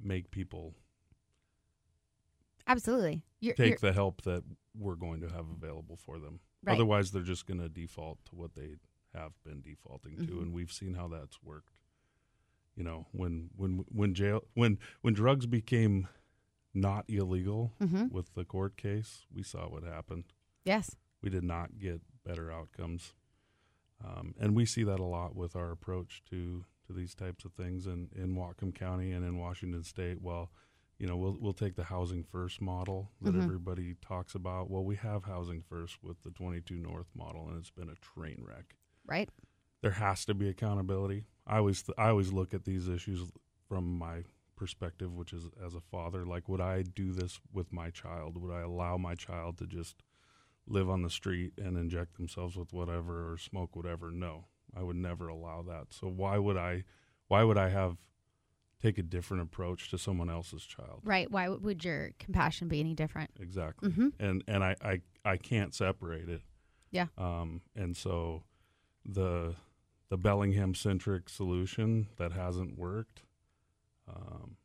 make 0.02 0.30
people 0.30 0.74
absolutely 2.68 3.22
you're, 3.40 3.54
take 3.54 3.66
you're- 3.66 3.78
the 3.80 3.92
help 3.92 4.22
that 4.22 4.44
we're 4.78 4.94
going 4.96 5.20
to 5.22 5.28
have 5.28 5.46
available 5.50 5.96
for 5.96 6.18
them. 6.18 6.38
Right. 6.62 6.74
Otherwise, 6.74 7.10
they're 7.10 7.22
just 7.22 7.46
going 7.46 7.60
to 7.60 7.68
default 7.68 8.24
to 8.26 8.36
what 8.36 8.54
they 8.54 8.76
have 9.14 9.32
been 9.44 9.60
defaulting 9.62 10.16
to, 10.18 10.22
Mhm. 10.34 10.42
and 10.42 10.52
we've 10.52 10.70
seen 10.72 10.94
how 10.94 11.08
that's 11.08 11.42
worked. 11.42 11.72
You 12.76 12.84
know, 12.84 13.06
when 13.12 13.50
when 13.56 13.84
when 13.90 14.14
jail 14.14 14.42
when 14.54 14.78
when 15.00 15.14
drugs 15.14 15.46
became 15.46 16.06
not 16.74 17.04
illegal 17.08 17.72
Mhm. 17.80 18.12
with 18.12 18.34
the 18.34 18.44
court 18.44 18.76
case, 18.76 19.26
we 19.32 19.42
saw 19.42 19.68
what 19.68 19.82
happened. 19.82 20.24
Yes. 20.64 20.94
we 21.22 21.30
did 21.30 21.42
not 21.42 21.78
get 21.78 22.00
better 22.22 22.52
outcomes, 22.52 23.14
um, 24.04 24.34
and 24.38 24.54
we 24.54 24.64
see 24.64 24.84
that 24.84 25.00
a 25.00 25.04
lot 25.04 25.34
with 25.34 25.56
our 25.56 25.72
approach 25.72 26.22
to 26.30 26.64
to 26.86 26.92
these 26.92 27.14
types 27.14 27.44
of 27.44 27.52
things 27.54 27.86
in 27.86 28.10
in 28.14 28.36
Whatcom 28.36 28.72
County 28.74 29.10
and 29.12 29.24
in 29.24 29.38
Washington 29.38 29.82
State. 29.82 30.20
Well, 30.22 30.52
you 30.98 31.06
know, 31.06 31.16
we'll 31.16 31.36
we'll 31.40 31.52
take 31.52 31.76
the 31.76 31.84
housing 31.84 32.22
first 32.24 32.60
model 32.60 33.10
that 33.22 33.34
Mhm. 33.34 33.42
everybody 33.44 33.94
talks 34.00 34.34
about. 34.34 34.68
Well, 34.70 34.84
we 34.84 34.96
have 34.96 35.24
housing 35.24 35.62
first 35.62 36.02
with 36.02 36.22
the 36.22 36.30
22 36.30 36.76
North 36.78 37.08
model, 37.14 37.48
and 37.48 37.56
it's 37.58 37.70
been 37.70 37.88
a 37.88 37.94
train 37.96 38.42
wreck. 38.46 38.74
right 39.06 39.30
There 39.80 39.92
has 39.92 40.24
to 40.26 40.34
be 40.34 40.48
accountability. 40.48 41.26
I 41.46 41.58
always 41.58 41.82
th- 41.82 41.96
I 41.98 42.08
always 42.08 42.32
look 42.32 42.52
at 42.52 42.64
these 42.64 42.88
issues 42.88 43.30
from 43.68 43.96
my 43.98 44.24
perspective, 44.56 45.14
which 45.14 45.32
is 45.32 45.48
as 45.64 45.74
a 45.74 45.80
father. 45.80 46.26
Like, 46.26 46.48
would 46.48 46.60
I 46.60 46.82
do 46.82 47.12
this 47.12 47.40
with 47.52 47.72
my 47.72 47.90
child? 47.90 48.36
Would 48.36 48.52
I 48.52 48.60
allow 48.62 48.96
my 48.98 49.14
child 49.14 49.56
to 49.58 49.66
just 49.66 50.02
live 50.66 50.90
on 50.90 51.02
the 51.02 51.08
street 51.10 51.52
and 51.56 51.78
inject 51.78 52.16
themselves 52.16 52.56
with 52.56 52.72
whatever 52.72 53.32
or 53.32 53.38
smoke 53.38 53.76
whatever? 53.76 54.10
No, 54.10 54.46
I 54.74 54.82
would 54.82 54.96
never 54.96 55.28
allow 55.28 55.62
that. 55.62 55.92
So 55.94 56.08
why 56.08 56.38
would 56.38 56.56
I? 56.56 56.84
Why 57.28 57.44
would 57.44 57.56
I 57.56 57.68
have 57.68 57.98
take 58.82 58.98
a 58.98 59.02
different 59.02 59.42
approach 59.42 59.90
to 59.90 59.98
someone 59.98 60.30
else's 60.30 60.64
child? 60.64 61.00
right 61.04 61.30
why 61.30 61.48
would 61.48 61.84
your 61.84 62.10
compassion 62.18 62.68
be 62.68 62.80
any 62.80 62.94
different 62.94 63.30
Exactly. 63.40 63.90
Mhm. 63.90 64.12
And 64.18 64.44
and 64.46 64.62
I, 64.64 64.76
I 64.82 65.00
I 65.24 65.36
can't 65.36 65.74
separate 65.74 66.28
it. 66.28 66.42
Yeah. 66.90 67.06
Um 67.16 67.60
and 67.76 67.96
so 67.96 68.44
the 69.04 69.54
the 70.10 70.16
Bellingham 70.16 70.74
centric 70.74 71.28
solution 71.28 72.08
that 72.16 72.32
hasn't 72.32 72.78
worked 72.78 73.22
um 74.08 74.56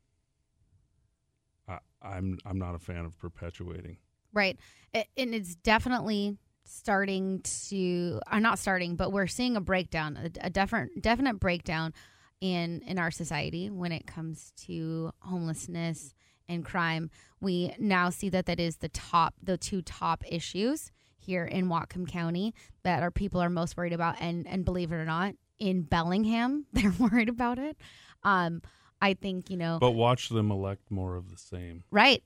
I 1.68 1.80
I'm 2.02 2.38
I'm 2.46 2.58
not 2.60 2.76
a 2.76 2.80
fan 2.80 3.06
of 3.06 3.18
perpetuating. 3.18 3.98
Right. 4.34 4.60
And 4.94 5.06
it's 5.36 5.56
definitely 5.56 6.38
starting 6.66 7.42
to 7.70 8.20
are 8.28 8.40
not 8.40 8.58
starting, 8.60 8.96
but 8.96 9.12
we're 9.12 9.28
seeing 9.28 9.56
a 9.58 9.62
breakdown, 9.62 10.18
a, 10.18 10.48
a 10.48 10.50
different 10.50 11.02
definite 11.02 11.40
breakdown 11.40 11.94
in 12.44 12.82
in 12.86 13.00
our 13.00 13.10
society 13.10 13.70
when 13.70 13.94
it 13.94 14.06
comes 14.06 14.52
to 14.58 15.12
homelessness 15.20 16.14
and 16.50 16.66
crime. 16.66 17.10
We 17.40 17.74
now 17.80 18.10
see 18.10 18.28
that 18.30 18.48
that 18.48 18.60
is 18.60 18.78
the 18.78 18.90
top 18.90 19.34
the 19.42 19.58
two 19.58 19.82
top 19.82 20.26
issues 20.28 20.92
here 21.16 21.46
in 21.46 21.70
Whatcom 21.70 22.06
County 22.06 22.54
that 22.84 23.02
our 23.02 23.12
people 23.12 23.40
are 23.40 23.50
most 23.50 23.78
worried 23.78 23.94
about, 23.94 24.18
and 24.20 24.46
and 24.46 24.66
believe 24.66 24.92
it 24.92 24.96
or 24.96 25.06
not, 25.06 25.36
in 25.58 25.84
Bellingham 25.84 26.66
they're 26.74 26.94
worried 27.00 27.30
about 27.30 27.60
it. 27.60 27.78
Um, 28.24 28.62
I 29.02 29.14
think 29.14 29.50
you 29.50 29.56
know, 29.56 29.78
But 29.80 29.92
watch 29.92 30.28
them 30.28 30.52
elect 30.52 30.92
more 30.92 31.16
of 31.16 31.30
the 31.30 31.38
same. 31.38 31.86
right? 31.92 32.22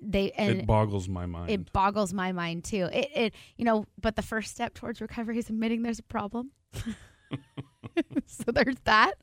They 0.00 0.30
and 0.32 0.60
it 0.60 0.66
boggles 0.66 1.08
my 1.08 1.26
mind. 1.26 1.50
it 1.50 1.72
boggles 1.72 2.12
my 2.14 2.30
mind 2.30 2.62
too. 2.62 2.88
It, 2.92 3.08
it, 3.16 3.34
you 3.56 3.64
know, 3.64 3.84
but 4.00 4.14
the 4.14 4.22
first 4.22 4.52
step 4.52 4.74
towards 4.74 5.00
recovery 5.00 5.38
is 5.38 5.50
admitting 5.50 5.82
there's 5.82 5.98
a 5.98 6.04
problem. 6.04 6.52
so 8.26 8.52
there's 8.52 8.78
that. 8.84 9.14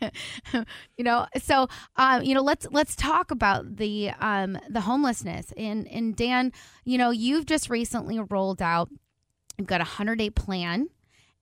you 0.96 1.04
know, 1.04 1.26
so 1.42 1.68
um, 1.96 2.22
you 2.22 2.34
know, 2.34 2.42
let's 2.42 2.66
let's 2.70 2.96
talk 2.96 3.30
about 3.30 3.76
the 3.76 4.10
um 4.20 4.58
the 4.68 4.82
homelessness. 4.82 5.52
And 5.56 5.88
and 5.88 6.16
Dan, 6.16 6.52
you 6.84 6.98
know, 6.98 7.10
you've 7.10 7.46
just 7.46 7.70
recently 7.70 8.18
rolled 8.18 8.62
out. 8.62 8.90
You've 9.58 9.68
got 9.68 9.80
a 9.80 9.84
hundred 9.84 10.16
day 10.16 10.30
plan, 10.30 10.88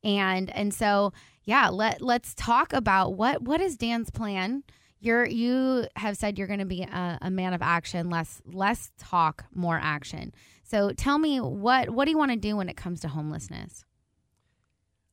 and 0.04 0.50
and 0.50 0.74
so 0.74 1.12
yeah, 1.44 1.68
let 1.68 2.02
let's 2.02 2.34
talk 2.34 2.72
about 2.72 3.14
what 3.14 3.42
what 3.42 3.60
is 3.60 3.76
Dan's 3.76 4.10
plan. 4.10 4.64
You're 5.00 5.26
you 5.26 5.86
have 5.96 6.16
said 6.16 6.38
you're 6.38 6.46
going 6.46 6.60
to 6.60 6.64
be 6.64 6.82
a, 6.82 7.18
a 7.22 7.30
man 7.30 7.54
of 7.54 7.62
action, 7.62 8.10
less 8.10 8.40
less 8.46 8.92
talk, 8.98 9.44
more 9.52 9.78
action. 9.82 10.32
So 10.62 10.92
tell 10.92 11.18
me 11.18 11.40
what 11.40 11.90
what 11.90 12.04
do 12.04 12.10
you 12.10 12.18
want 12.18 12.30
to 12.30 12.36
do 12.36 12.56
when 12.56 12.68
it 12.68 12.76
comes 12.76 13.00
to 13.00 13.08
homelessness? 13.08 13.84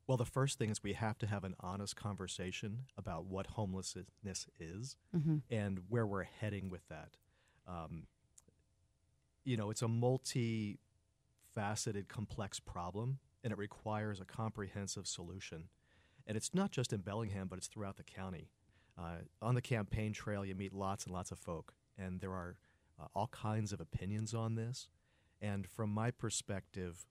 Well, 0.09 0.17
the 0.17 0.25
first 0.25 0.57
thing 0.57 0.71
is 0.71 0.81
we 0.81 0.93
have 0.93 1.19
to 1.19 1.27
have 1.27 1.43
an 1.43 1.53
honest 1.59 1.95
conversation 1.95 2.87
about 2.97 3.25
what 3.25 3.45
homelessness 3.45 4.47
is 4.57 4.97
Mhm. 5.13 5.43
and 5.51 5.87
where 5.87 6.07
we're 6.07 6.23
heading 6.23 6.69
with 6.71 6.87
that. 6.87 7.15
Um, 7.67 8.07
you 9.43 9.55
know, 9.55 9.69
it's 9.69 9.83
a 9.83 9.87
multi 9.87 10.79
faceted, 11.53 12.07
complex 12.07 12.59
problem, 12.59 13.19
and 13.43 13.53
it 13.53 13.59
requires 13.59 14.19
a 14.19 14.25
comprehensive 14.25 15.05
solution. 15.05 15.69
And 16.25 16.35
it's 16.35 16.55
not 16.55 16.71
just 16.71 16.91
in 16.91 17.01
Bellingham, 17.01 17.47
but 17.47 17.59
it's 17.59 17.67
throughout 17.67 17.97
the 17.97 18.03
county. 18.03 18.49
Uh, 18.97 19.19
on 19.43 19.53
the 19.53 19.61
campaign 19.61 20.11
trail, 20.11 20.43
you 20.43 20.55
meet 20.55 20.73
lots 20.73 21.03
and 21.05 21.13
lots 21.13 21.31
of 21.31 21.37
folk, 21.37 21.75
and 21.95 22.19
there 22.19 22.33
are 22.33 22.57
uh, 22.97 23.09
all 23.13 23.27
kinds 23.27 23.71
of 23.71 23.79
opinions 23.79 24.33
on 24.33 24.55
this. 24.55 24.89
And 25.39 25.69
from 25.69 25.91
my 25.91 26.09
perspective, 26.09 27.05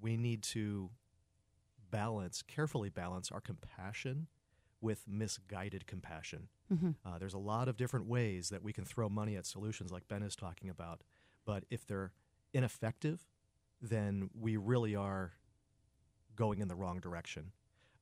we 0.00 0.16
need 0.16 0.44
to 0.44 0.92
balance, 1.94 2.42
carefully 2.42 2.88
balance 2.88 3.30
our 3.30 3.40
compassion 3.40 4.26
with 4.80 5.06
misguided 5.06 5.86
compassion. 5.86 6.48
Mhm. 6.72 6.96
Uh, 7.04 7.18
there's 7.18 7.34
a 7.34 7.38
lot 7.38 7.68
of 7.68 7.76
different 7.76 8.06
ways 8.06 8.48
that 8.48 8.64
we 8.64 8.72
can 8.72 8.84
throw 8.84 9.08
money 9.08 9.36
at 9.36 9.46
solutions, 9.46 9.92
like 9.92 10.08
Ben 10.08 10.22
is 10.24 10.34
talking 10.34 10.68
about. 10.68 11.02
But 11.44 11.64
if 11.70 11.86
they're 11.86 12.12
ineffective, 12.52 13.28
then 13.80 14.28
we 14.34 14.56
really 14.56 14.96
are 14.96 15.34
going 16.34 16.58
in 16.58 16.66
the 16.66 16.74
wrong 16.74 16.98
direction. 16.98 17.52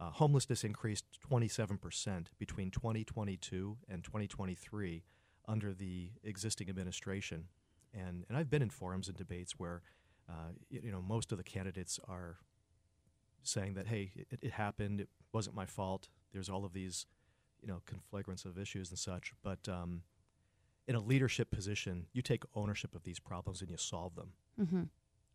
Uh, 0.00 0.10
homelessness 0.10 0.64
increased 0.64 1.04
27% 1.20 2.28
between 2.38 2.70
2022 2.70 3.76
and 3.88 4.02
2023 4.02 5.04
under 5.46 5.74
the 5.74 6.12
existing 6.24 6.70
administration. 6.70 7.48
And, 7.92 8.24
and 8.28 8.38
I've 8.38 8.48
been 8.48 8.62
in 8.62 8.70
forums 8.70 9.08
and 9.08 9.16
debates 9.16 9.58
where, 9.58 9.82
uh, 10.28 10.52
you 10.70 10.90
know, 10.90 11.02
most 11.02 11.30
of 11.30 11.36
the 11.36 11.44
candidates 11.44 12.00
are 12.08 12.38
saying 13.42 13.74
that, 13.74 13.86
hey, 13.86 14.12
it, 14.14 14.38
it 14.42 14.52
happened, 14.52 15.00
it 15.00 15.08
wasn't 15.32 15.56
my 15.56 15.66
fault. 15.66 16.08
There's 16.32 16.48
all 16.48 16.64
of 16.64 16.72
these, 16.72 17.06
you 17.60 17.68
know, 17.68 17.80
conflagrants 17.86 18.44
of 18.44 18.58
issues 18.58 18.90
and 18.90 18.98
such. 18.98 19.32
But 19.42 19.68
um, 19.68 20.02
in 20.86 20.94
a 20.94 21.00
leadership 21.00 21.50
position, 21.50 22.06
you 22.12 22.22
take 22.22 22.42
ownership 22.54 22.94
of 22.94 23.04
these 23.04 23.18
problems 23.18 23.60
and 23.60 23.70
you 23.70 23.76
solve 23.76 24.14
them. 24.14 24.32
hmm 24.58 24.82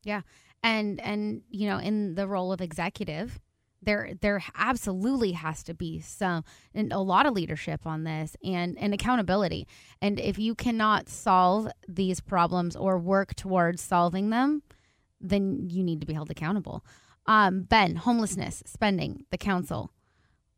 Yeah, 0.03 0.21
and 0.63 0.99
and 1.01 1.41
you 1.49 1.67
know, 1.67 1.77
in 1.77 2.15
the 2.15 2.27
role 2.27 2.51
of 2.51 2.61
executive, 2.61 3.39
there 3.81 4.11
there 4.21 4.43
absolutely 4.55 5.33
has 5.33 5.63
to 5.63 5.73
be 5.73 5.99
some 5.99 6.43
and 6.73 6.91
a 6.91 6.99
lot 6.99 7.25
of 7.25 7.33
leadership 7.33 7.85
on 7.85 8.03
this 8.03 8.35
and 8.43 8.77
and 8.77 8.93
accountability. 8.93 9.67
And 10.01 10.19
if 10.19 10.39
you 10.39 10.55
cannot 10.55 11.09
solve 11.09 11.67
these 11.87 12.19
problems 12.19 12.75
or 12.75 12.97
work 12.97 13.35
towards 13.35 13.81
solving 13.81 14.29
them, 14.29 14.63
then 15.21 15.69
you 15.69 15.83
need 15.83 16.01
to 16.01 16.07
be 16.07 16.13
held 16.13 16.31
accountable. 16.31 16.83
Um, 17.27 17.61
ben, 17.63 17.97
homelessness, 17.97 18.63
spending, 18.65 19.25
the 19.31 19.37
council, 19.37 19.91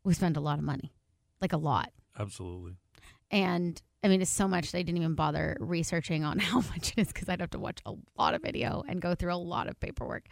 we 0.04 0.14
spend 0.14 0.36
a 0.36 0.40
lot 0.40 0.58
of 0.58 0.64
money, 0.64 0.92
like 1.40 1.52
a 1.52 1.56
lot. 1.56 1.90
Absolutely. 2.18 2.74
And 3.30 3.80
I 4.02 4.08
mean, 4.08 4.22
it's 4.22 4.30
so 4.30 4.48
much 4.48 4.72
they 4.72 4.82
didn't 4.82 4.98
even 4.98 5.14
bother 5.14 5.56
researching 5.60 6.24
on 6.24 6.38
how 6.38 6.60
much 6.60 6.92
it 6.96 7.00
is 7.00 7.08
because 7.08 7.28
I'd 7.28 7.40
have 7.40 7.50
to 7.50 7.58
watch 7.58 7.80
a 7.86 7.94
lot 8.18 8.34
of 8.34 8.42
video 8.42 8.84
and 8.88 9.00
go 9.00 9.14
through 9.14 9.34
a 9.34 9.36
lot 9.36 9.68
of 9.68 9.78
paperwork. 9.80 10.26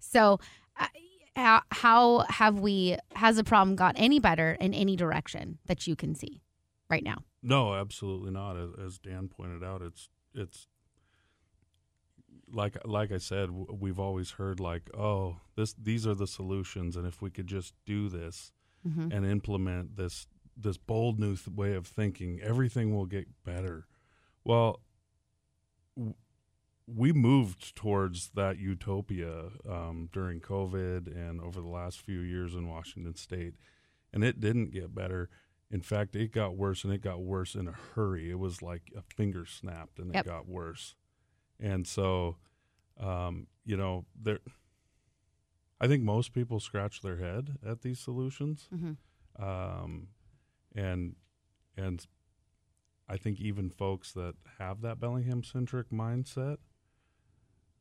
So, 0.00 0.40
uh, 0.78 0.86
how, 1.34 1.62
how 1.70 2.18
have 2.28 2.58
we, 2.58 2.96
has 3.14 3.36
the 3.36 3.44
problem 3.44 3.74
got 3.76 3.94
any 3.96 4.18
better 4.18 4.56
in 4.60 4.74
any 4.74 4.96
direction 4.96 5.58
that 5.66 5.86
you 5.86 5.96
can 5.96 6.14
see 6.14 6.42
right 6.90 7.02
now? 7.02 7.18
No, 7.42 7.74
absolutely 7.74 8.30
not. 8.30 8.56
As, 8.56 8.70
as 8.84 8.98
Dan 8.98 9.28
pointed 9.28 9.64
out, 9.64 9.82
it's 9.82 10.08
it's 10.34 10.66
like 12.52 12.76
like 12.86 13.10
I 13.12 13.18
said, 13.18 13.50
we've 13.50 13.98
always 13.98 14.32
heard 14.32 14.60
like, 14.60 14.90
oh, 14.94 15.36
this 15.56 15.72
these 15.74 16.06
are 16.06 16.14
the 16.14 16.26
solutions, 16.26 16.96
and 16.96 17.06
if 17.06 17.20
we 17.22 17.30
could 17.30 17.46
just 17.46 17.74
do 17.86 18.08
this 18.08 18.52
Mhm. 18.86 19.12
and 19.12 19.24
implement 19.26 19.96
this 19.96 20.26
this 20.56 20.76
bold 20.76 21.18
new 21.18 21.34
th- 21.36 21.48
way 21.56 21.74
of 21.74 21.86
thinking, 21.86 22.40
everything 22.40 22.94
will 22.94 23.06
get 23.06 23.26
better. 23.44 23.86
Well, 24.44 24.82
w- 25.96 26.14
we 26.86 27.12
moved 27.12 27.74
towards 27.74 28.30
that 28.30 28.58
utopia 28.58 29.50
um, 29.68 30.08
during 30.12 30.40
COVID 30.40 31.06
and 31.06 31.40
over 31.40 31.60
the 31.60 31.68
last 31.68 32.00
few 32.02 32.20
years 32.20 32.54
in 32.54 32.68
Washington 32.68 33.14
State, 33.14 33.54
and 34.12 34.22
it 34.24 34.40
didn't 34.40 34.70
get 34.72 34.94
better. 34.94 35.30
In 35.70 35.80
fact, 35.80 36.14
it 36.16 36.32
got 36.32 36.54
worse, 36.56 36.84
and 36.84 36.92
it 36.92 37.00
got 37.00 37.22
worse 37.22 37.54
in 37.54 37.66
a 37.68 37.72
hurry. 37.72 38.30
It 38.30 38.38
was 38.38 38.60
like 38.60 38.92
a 38.94 39.00
finger 39.00 39.46
snapped, 39.46 39.98
and 39.98 40.12
Yep. 40.12 40.26
it 40.26 40.28
got 40.28 40.46
worse. 40.48 40.96
And 41.62 41.86
so, 41.86 42.36
um, 42.98 43.46
you 43.64 43.76
know, 43.76 44.04
there. 44.20 44.40
I 45.80 45.86
think 45.88 46.02
most 46.02 46.32
people 46.32 46.60
scratch 46.60 47.00
their 47.00 47.16
head 47.16 47.58
at 47.64 47.82
these 47.82 47.98
solutions, 47.98 48.68
Mhm. 48.72 48.96
um, 49.38 50.08
and 50.74 51.16
and 51.76 52.06
I 53.08 53.16
think 53.16 53.40
even 53.40 53.70
folks 53.70 54.12
that 54.12 54.34
have 54.58 54.80
that 54.82 55.00
Bellingham 55.00 55.42
centric 55.42 55.90
mindset. 55.90 56.58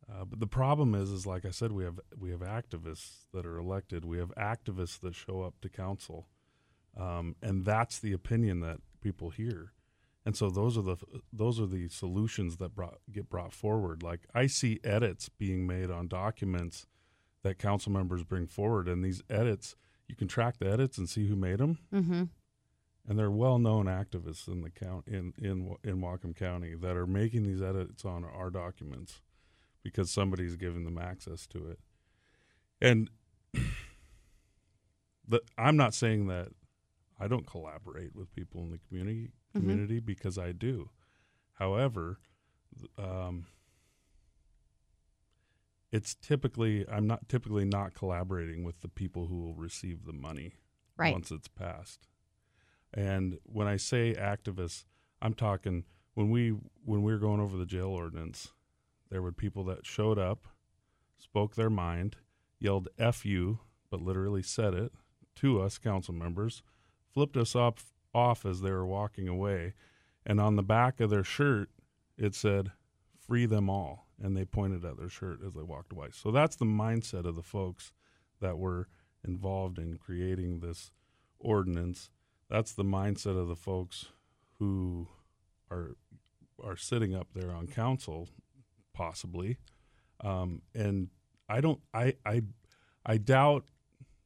Uh, 0.09 0.25
but 0.25 0.39
the 0.39 0.47
problem 0.47 0.93
is, 0.95 1.09
is 1.11 1.25
like 1.25 1.45
I 1.45 1.51
said, 1.51 1.71
we 1.71 1.83
have 1.83 1.99
we 2.17 2.31
have 2.31 2.41
activists 2.41 3.25
that 3.33 3.45
are 3.45 3.57
elected. 3.57 4.05
We 4.05 4.17
have 4.19 4.33
activists 4.35 4.99
that 5.01 5.15
show 5.15 5.41
up 5.41 5.59
to 5.61 5.69
council, 5.69 6.27
um, 6.95 7.35
and 7.41 7.65
that's 7.65 7.99
the 7.99 8.13
opinion 8.13 8.59
that 8.61 8.81
people 9.01 9.29
hear. 9.31 9.73
And 10.25 10.37
so 10.37 10.49
those 10.49 10.77
are 10.77 10.83
the 10.83 10.97
those 11.33 11.59
are 11.59 11.65
the 11.65 11.89
solutions 11.89 12.57
that 12.57 12.75
brought, 12.75 12.99
get 13.11 13.27
brought 13.29 13.53
forward. 13.53 14.03
Like 14.03 14.21
I 14.35 14.47
see 14.47 14.79
edits 14.83 15.29
being 15.29 15.65
made 15.65 15.89
on 15.89 16.07
documents 16.07 16.85
that 17.43 17.57
council 17.57 17.91
members 17.91 18.23
bring 18.23 18.45
forward, 18.47 18.87
and 18.87 19.03
these 19.03 19.23
edits 19.29 19.75
you 20.07 20.15
can 20.15 20.27
track 20.27 20.57
the 20.59 20.69
edits 20.69 20.97
and 20.97 21.09
see 21.09 21.27
who 21.27 21.35
made 21.35 21.57
them 21.59 21.79
Mm-hmm. 21.93 22.23
and 23.07 23.17
they're 23.19 23.31
well-known 23.31 23.85
activists 23.85 24.47
in 24.47 24.61
the 24.61 24.69
count 24.69 25.07
in 25.07 25.33
in 25.39 25.75
in 25.83 26.01
Whatcom 26.01 26.35
County 26.35 26.75
that 26.75 26.95
are 26.95 27.07
making 27.07 27.43
these 27.43 27.61
edits 27.61 28.05
on 28.05 28.23
our 28.25 28.49
documents 28.51 29.21
because 29.83 30.11
somebody's 30.11 30.55
giving 30.55 30.83
them 30.83 30.97
access 30.99 31.47
to 31.47 31.65
it. 31.67 31.79
And 32.79 33.09
the, 35.27 35.41
I'm 35.57 35.77
not 35.77 35.93
saying 35.93 36.27
that 36.27 36.49
I 37.21 37.27
don't 37.27 37.45
collaborate 37.45 38.15
with 38.15 38.33
people 38.33 38.61
in 38.63 38.71
the 38.71 38.79
community 38.79 39.31
Mhm. 39.53 39.59
community 39.59 39.99
because 39.99 40.37
I 40.37 40.51
do. 40.53 40.89
However, 41.53 42.19
um, 42.97 43.45
it's 45.91 46.15
typically 46.15 46.87
I'm 46.89 47.05
not 47.05 47.27
typically 47.29 47.65
not 47.65 47.93
collaborating 47.93 48.63
with 48.63 48.79
the 48.81 48.87
people 48.87 49.27
who 49.27 49.37
will 49.39 49.55
receive 49.55 50.05
the 50.05 50.13
money 50.13 50.55
Right. 50.97 51.13
once 51.13 51.31
it's 51.31 51.47
passed. 51.47 52.07
And 52.93 53.39
when 53.43 53.67
I 53.67 53.77
say 53.77 54.13
activists, 54.15 54.85
I'm 55.21 55.33
talking 55.33 55.85
when 56.13 56.29
we 56.29 56.49
when 56.83 57.03
we 57.03 57.11
were 57.11 57.19
going 57.19 57.39
over 57.39 57.57
the 57.57 57.65
jail 57.65 57.89
ordinance, 57.89 58.53
there 59.09 59.21
were 59.21 59.31
people 59.31 59.63
that 59.65 59.85
showed 59.85 60.17
up, 60.17 60.47
spoke 61.17 61.55
their 61.55 61.69
mind, 61.69 62.17
yelled 62.59 62.87
"f 62.97 63.25
you," 63.25 63.59
but 63.89 64.01
literally 64.01 64.41
said 64.41 64.73
it 64.73 64.93
to 65.35 65.61
us 65.61 65.77
council 65.77 66.13
members, 66.13 66.63
flipped 67.13 67.37
us 67.37 67.55
off 67.55 67.85
off 68.13 68.45
as 68.45 68.61
they 68.61 68.71
were 68.71 68.85
walking 68.85 69.27
away, 69.27 69.73
and 70.25 70.39
on 70.39 70.55
the 70.55 70.63
back 70.63 70.99
of 70.99 71.09
their 71.09 71.23
shirt 71.23 71.69
it 72.17 72.35
said 72.35 72.71
"free 73.17 73.45
them 73.45 73.69
all," 73.69 74.07
and 74.21 74.35
they 74.35 74.45
pointed 74.45 74.83
at 74.85 74.97
their 74.97 75.09
shirt 75.09 75.39
as 75.45 75.53
they 75.53 75.63
walked 75.63 75.91
away. 75.91 76.09
So 76.11 76.31
that's 76.31 76.55
the 76.55 76.65
mindset 76.65 77.25
of 77.25 77.35
the 77.35 77.43
folks 77.43 77.91
that 78.41 78.57
were 78.57 78.87
involved 79.23 79.77
in 79.77 79.97
creating 79.97 80.59
this 80.59 80.91
ordinance. 81.39 82.09
That's 82.49 82.73
the 82.73 82.83
mindset 82.83 83.39
of 83.39 83.47
the 83.47 83.55
folks 83.55 84.07
who 84.59 85.07
are 85.69 85.95
are 86.63 86.77
sitting 86.77 87.15
up 87.15 87.29
there 87.33 87.51
on 87.51 87.67
council, 87.67 88.29
possibly. 88.93 89.57
Um, 90.23 90.61
and 90.75 91.09
I 91.49 91.61
don't. 91.61 91.79
I 91.93 92.15
I 92.25 92.43
I 93.05 93.17
doubt 93.17 93.65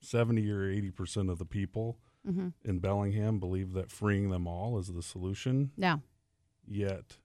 seventy 0.02 0.50
or 0.52 0.70
eighty 0.70 0.92
percent 0.92 1.30
of 1.30 1.40
the 1.40 1.46
people 1.46 2.00
Mhm. 2.26 2.54
in 2.64 2.80
Bellingham 2.80 3.40
believe 3.40 3.74
that 3.74 3.92
freeing 3.92 4.30
them 4.30 4.48
all 4.48 4.78
is 4.80 4.88
the 4.88 5.04
solution. 5.04 5.72
No. 5.78 6.02
Yet 6.68 7.20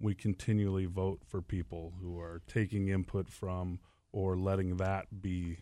we 0.00 0.14
continually 0.14 0.86
vote 0.86 1.22
for 1.24 1.42
people 1.42 1.94
who 2.00 2.18
are 2.18 2.42
taking 2.46 2.88
input 2.88 3.28
from 3.28 3.80
or 4.12 4.36
letting 4.36 4.76
that 4.76 5.20
be 5.22 5.58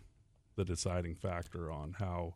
the 0.56 0.64
deciding 0.64 1.14
factor 1.14 1.70
on 1.70 1.92
how 1.94 2.34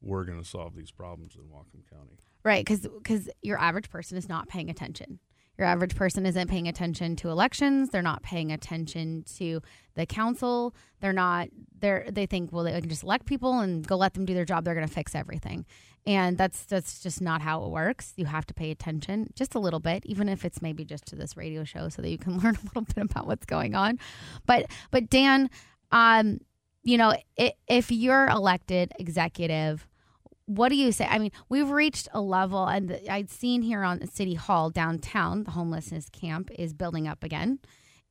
we're 0.00 0.24
going 0.24 0.40
to 0.40 0.48
solve 0.48 0.74
these 0.74 0.90
problems 0.92 1.34
in 1.34 1.42
Whatcom 1.48 1.88
County. 1.90 2.18
Right, 2.44 2.64
because 2.64 3.28
your 3.42 3.58
average 3.58 3.90
person 3.90 4.16
is 4.16 4.28
not 4.28 4.48
paying 4.48 4.70
attention. 4.70 5.18
Your 5.58 5.66
average 5.66 5.96
person 5.96 6.24
isn't 6.24 6.48
paying 6.48 6.68
attention 6.68 7.16
to 7.16 7.30
elections. 7.30 7.90
They're 7.90 8.00
not 8.00 8.22
paying 8.22 8.52
attention 8.52 9.24
to 9.38 9.60
the 9.94 10.06
council. 10.06 10.72
They're 11.00 11.12
not. 11.12 11.48
They're 11.80 12.06
they 12.08 12.26
think 12.26 12.52
well 12.52 12.62
they 12.62 12.80
can 12.80 12.88
just 12.88 13.02
elect 13.02 13.26
people 13.26 13.58
and 13.58 13.84
go 13.84 13.96
let 13.96 14.14
them 14.14 14.24
do 14.24 14.34
their 14.34 14.44
job. 14.44 14.64
They're 14.64 14.74
going 14.74 14.86
to 14.86 14.92
fix 14.92 15.16
everything, 15.16 15.66
and 16.06 16.38
that's 16.38 16.64
that's 16.64 17.00
just 17.00 17.20
not 17.20 17.42
how 17.42 17.64
it 17.64 17.70
works. 17.70 18.14
You 18.16 18.26
have 18.26 18.46
to 18.46 18.54
pay 18.54 18.70
attention 18.70 19.30
just 19.34 19.56
a 19.56 19.58
little 19.58 19.80
bit, 19.80 20.06
even 20.06 20.28
if 20.28 20.44
it's 20.44 20.62
maybe 20.62 20.84
just 20.84 21.06
to 21.06 21.16
this 21.16 21.36
radio 21.36 21.64
show, 21.64 21.88
so 21.88 22.02
that 22.02 22.10
you 22.10 22.18
can 22.18 22.38
learn 22.42 22.54
a 22.54 22.66
little 22.66 22.82
bit 22.82 22.98
about 23.10 23.26
what's 23.26 23.46
going 23.46 23.74
on. 23.74 23.98
But 24.46 24.66
but 24.92 25.10
Dan, 25.10 25.50
um, 25.90 26.38
you 26.84 26.98
know, 26.98 27.14
if 27.36 27.90
you're 27.90 28.28
elected 28.28 28.92
executive 28.96 29.88
what 30.48 30.70
do 30.70 30.76
you 30.76 30.92
say? 30.92 31.06
I 31.06 31.18
mean, 31.18 31.30
we've 31.50 31.68
reached 31.68 32.08
a 32.14 32.22
level, 32.22 32.64
and 32.64 32.98
I'd 33.08 33.28
seen 33.28 33.60
here 33.60 33.82
on 33.82 34.06
City 34.08 34.32
Hall 34.32 34.70
downtown, 34.70 35.44
the 35.44 35.50
homelessness 35.50 36.08
camp 36.08 36.50
is 36.58 36.72
building 36.72 37.06
up 37.06 37.22
again. 37.22 37.58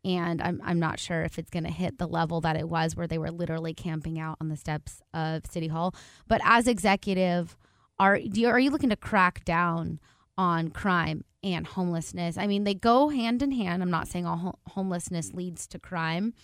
And 0.05 0.39
I'm, 0.39 0.61
I'm 0.63 0.79
not 0.79 0.99
sure 0.99 1.23
if 1.23 1.39
it's 1.39 1.49
going 1.49 1.63
to 1.63 1.71
hit 1.71 1.97
the 1.97 2.07
level 2.07 2.39
that 2.41 2.55
it 2.55 2.69
was 2.69 2.95
where 2.95 3.07
they 3.07 3.17
were 3.17 3.31
literally 3.31 3.73
camping 3.73 4.19
out 4.19 4.37
on 4.39 4.49
the 4.49 4.55
steps 4.55 5.01
of 5.15 5.47
City 5.47 5.67
Hall. 5.67 5.95
But 6.27 6.39
as 6.43 6.67
executive, 6.67 7.57
are, 7.97 8.19
do 8.19 8.39
you, 8.39 8.47
are 8.49 8.59
you 8.59 8.69
looking 8.69 8.91
to 8.91 8.95
crack 8.95 9.43
down 9.43 9.99
on 10.37 10.69
crime 10.69 11.25
and 11.43 11.65
homelessness? 11.65 12.37
I 12.37 12.45
mean, 12.45 12.65
they 12.65 12.75
go 12.75 13.09
hand 13.09 13.41
in 13.41 13.51
hand. 13.51 13.81
I'm 13.81 13.89
not 13.89 14.07
saying 14.07 14.27
all 14.27 14.37
ho- 14.37 14.59
homelessness 14.67 15.33
leads 15.33 15.65
to 15.69 15.79
crime. 15.79 16.35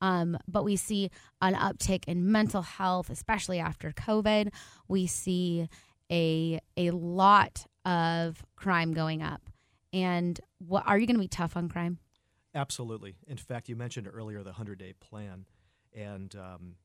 Um, 0.00 0.38
but 0.46 0.64
we 0.64 0.76
see 0.76 1.10
an 1.40 1.54
uptick 1.54 2.04
in 2.06 2.30
mental 2.30 2.62
health, 2.62 3.10
especially 3.10 3.58
after 3.58 3.92
COVID. 3.92 4.52
We 4.86 5.06
see 5.06 5.68
a 6.10 6.60
a 6.76 6.90
lot 6.90 7.66
of 7.84 8.44
crime 8.56 8.92
going 8.92 9.22
up. 9.22 9.42
And 9.92 10.38
what 10.58 10.84
are 10.86 10.98
you 10.98 11.06
going 11.06 11.16
to 11.16 11.20
be 11.20 11.28
tough 11.28 11.56
on 11.56 11.68
crime? 11.68 11.98
Absolutely. 12.54 13.16
In 13.26 13.36
fact, 13.36 13.68
you 13.68 13.76
mentioned 13.76 14.08
earlier 14.12 14.38
the 14.38 14.50
100 14.50 14.78
day 14.78 14.94
plan. 14.98 15.46
And, 15.94 16.34
um, 16.36 16.76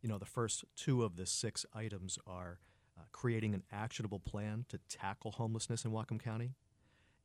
you 0.00 0.08
know, 0.08 0.18
the 0.18 0.26
first 0.26 0.64
two 0.74 1.04
of 1.04 1.16
the 1.16 1.26
six 1.26 1.66
items 1.74 2.18
are 2.26 2.58
uh, 2.98 3.02
creating 3.12 3.54
an 3.54 3.62
actionable 3.72 4.20
plan 4.20 4.64
to 4.68 4.78
tackle 4.88 5.32
homelessness 5.32 5.84
in 5.84 5.90
Whatcom 5.90 6.22
County. 6.22 6.54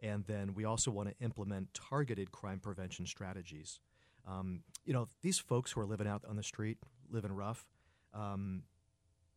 And 0.01 0.25
then 0.25 0.53
we 0.53 0.65
also 0.65 0.89
want 0.91 1.09
to 1.09 1.15
implement 1.23 1.73
targeted 1.73 2.31
crime 2.31 2.59
prevention 2.59 3.05
strategies. 3.05 3.79
Um, 4.25 4.63
you 4.85 4.93
know, 4.93 5.07
these 5.21 5.39
folks 5.39 5.71
who 5.71 5.81
are 5.81 5.85
living 5.85 6.07
out 6.07 6.23
on 6.27 6.35
the 6.35 6.43
street, 6.43 6.77
living 7.09 7.31
rough, 7.31 7.65
um, 8.13 8.63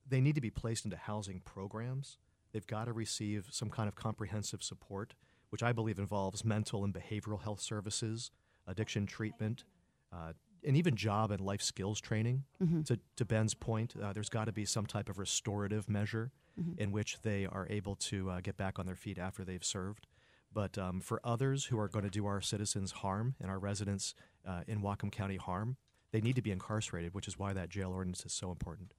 they 0.09 0.20
need 0.20 0.35
to 0.35 0.41
be 0.41 0.51
placed 0.51 0.85
into 0.85 0.97
housing 0.97 1.41
programs. 1.41 2.18
They've 2.53 2.66
got 2.66 2.85
to 2.87 2.93
receive 2.93 3.49
some 3.51 3.70
kind 3.70 3.89
of 3.89 3.95
comprehensive 3.97 4.62
support, 4.62 5.14
which 5.51 5.62
I 5.62 5.72
believe 5.72 5.99
involves 5.99 6.45
mental 6.45 6.85
and 6.85 6.93
behavioral 6.95 7.41
health 7.43 7.61
services, 7.61 8.30
addiction 8.66 9.07
treatment, 9.07 9.64
uh, 10.12 10.32
and 10.66 10.76
even 10.76 10.97
job 10.97 11.30
and 11.30 11.41
life 11.41 11.61
skills 11.62 12.01
training. 12.01 12.45
Mhm. 12.62 12.85
To, 12.87 12.99
to 13.16 13.24
Ben's 13.24 13.55
point, 13.55 13.95
uh, 14.01 14.12
there's 14.12 14.28
got 14.30 14.47
to 14.47 14.53
be 14.53 14.64
some 14.64 14.87
type 14.87 15.09
of 15.09 15.18
restorative 15.18 15.89
measure 15.89 16.32
Mhm. 16.59 16.78
in 16.78 16.93
which 16.93 17.20
they 17.22 17.47
are 17.47 17.66
able 17.68 17.97
to 17.97 18.30
uh, 18.30 18.41
get 18.41 18.57
back 18.57 18.78
on 18.78 18.87
their 18.87 18.95
feet 18.95 19.18
after 19.18 19.45
they've 19.45 19.64
served. 19.64 20.07
But 20.53 20.78
um, 20.78 21.01
for 21.01 21.20
others 21.24 21.64
who 21.66 21.78
are 21.80 21.89
going 21.89 22.05
to 22.05 22.11
do 22.11 22.26
our 22.26 22.41
citizens 22.41 22.93
harm 22.93 23.35
and 23.41 23.51
our 23.51 23.59
residents 23.59 24.14
uh, 24.47 24.63
in 24.67 24.83
Whatcom 24.83 25.11
County 25.11 25.37
harm, 25.37 25.77
they 26.13 26.21
need 26.21 26.37
to 26.37 26.43
be 26.43 26.51
incarcerated, 26.51 27.15
which 27.15 27.29
is 27.29 27.39
why 27.39 27.53
that 27.53 27.69
jail 27.69 27.93
ordinance 27.93 28.25
is 28.25 28.33
so 28.33 28.51
important. 28.51 28.95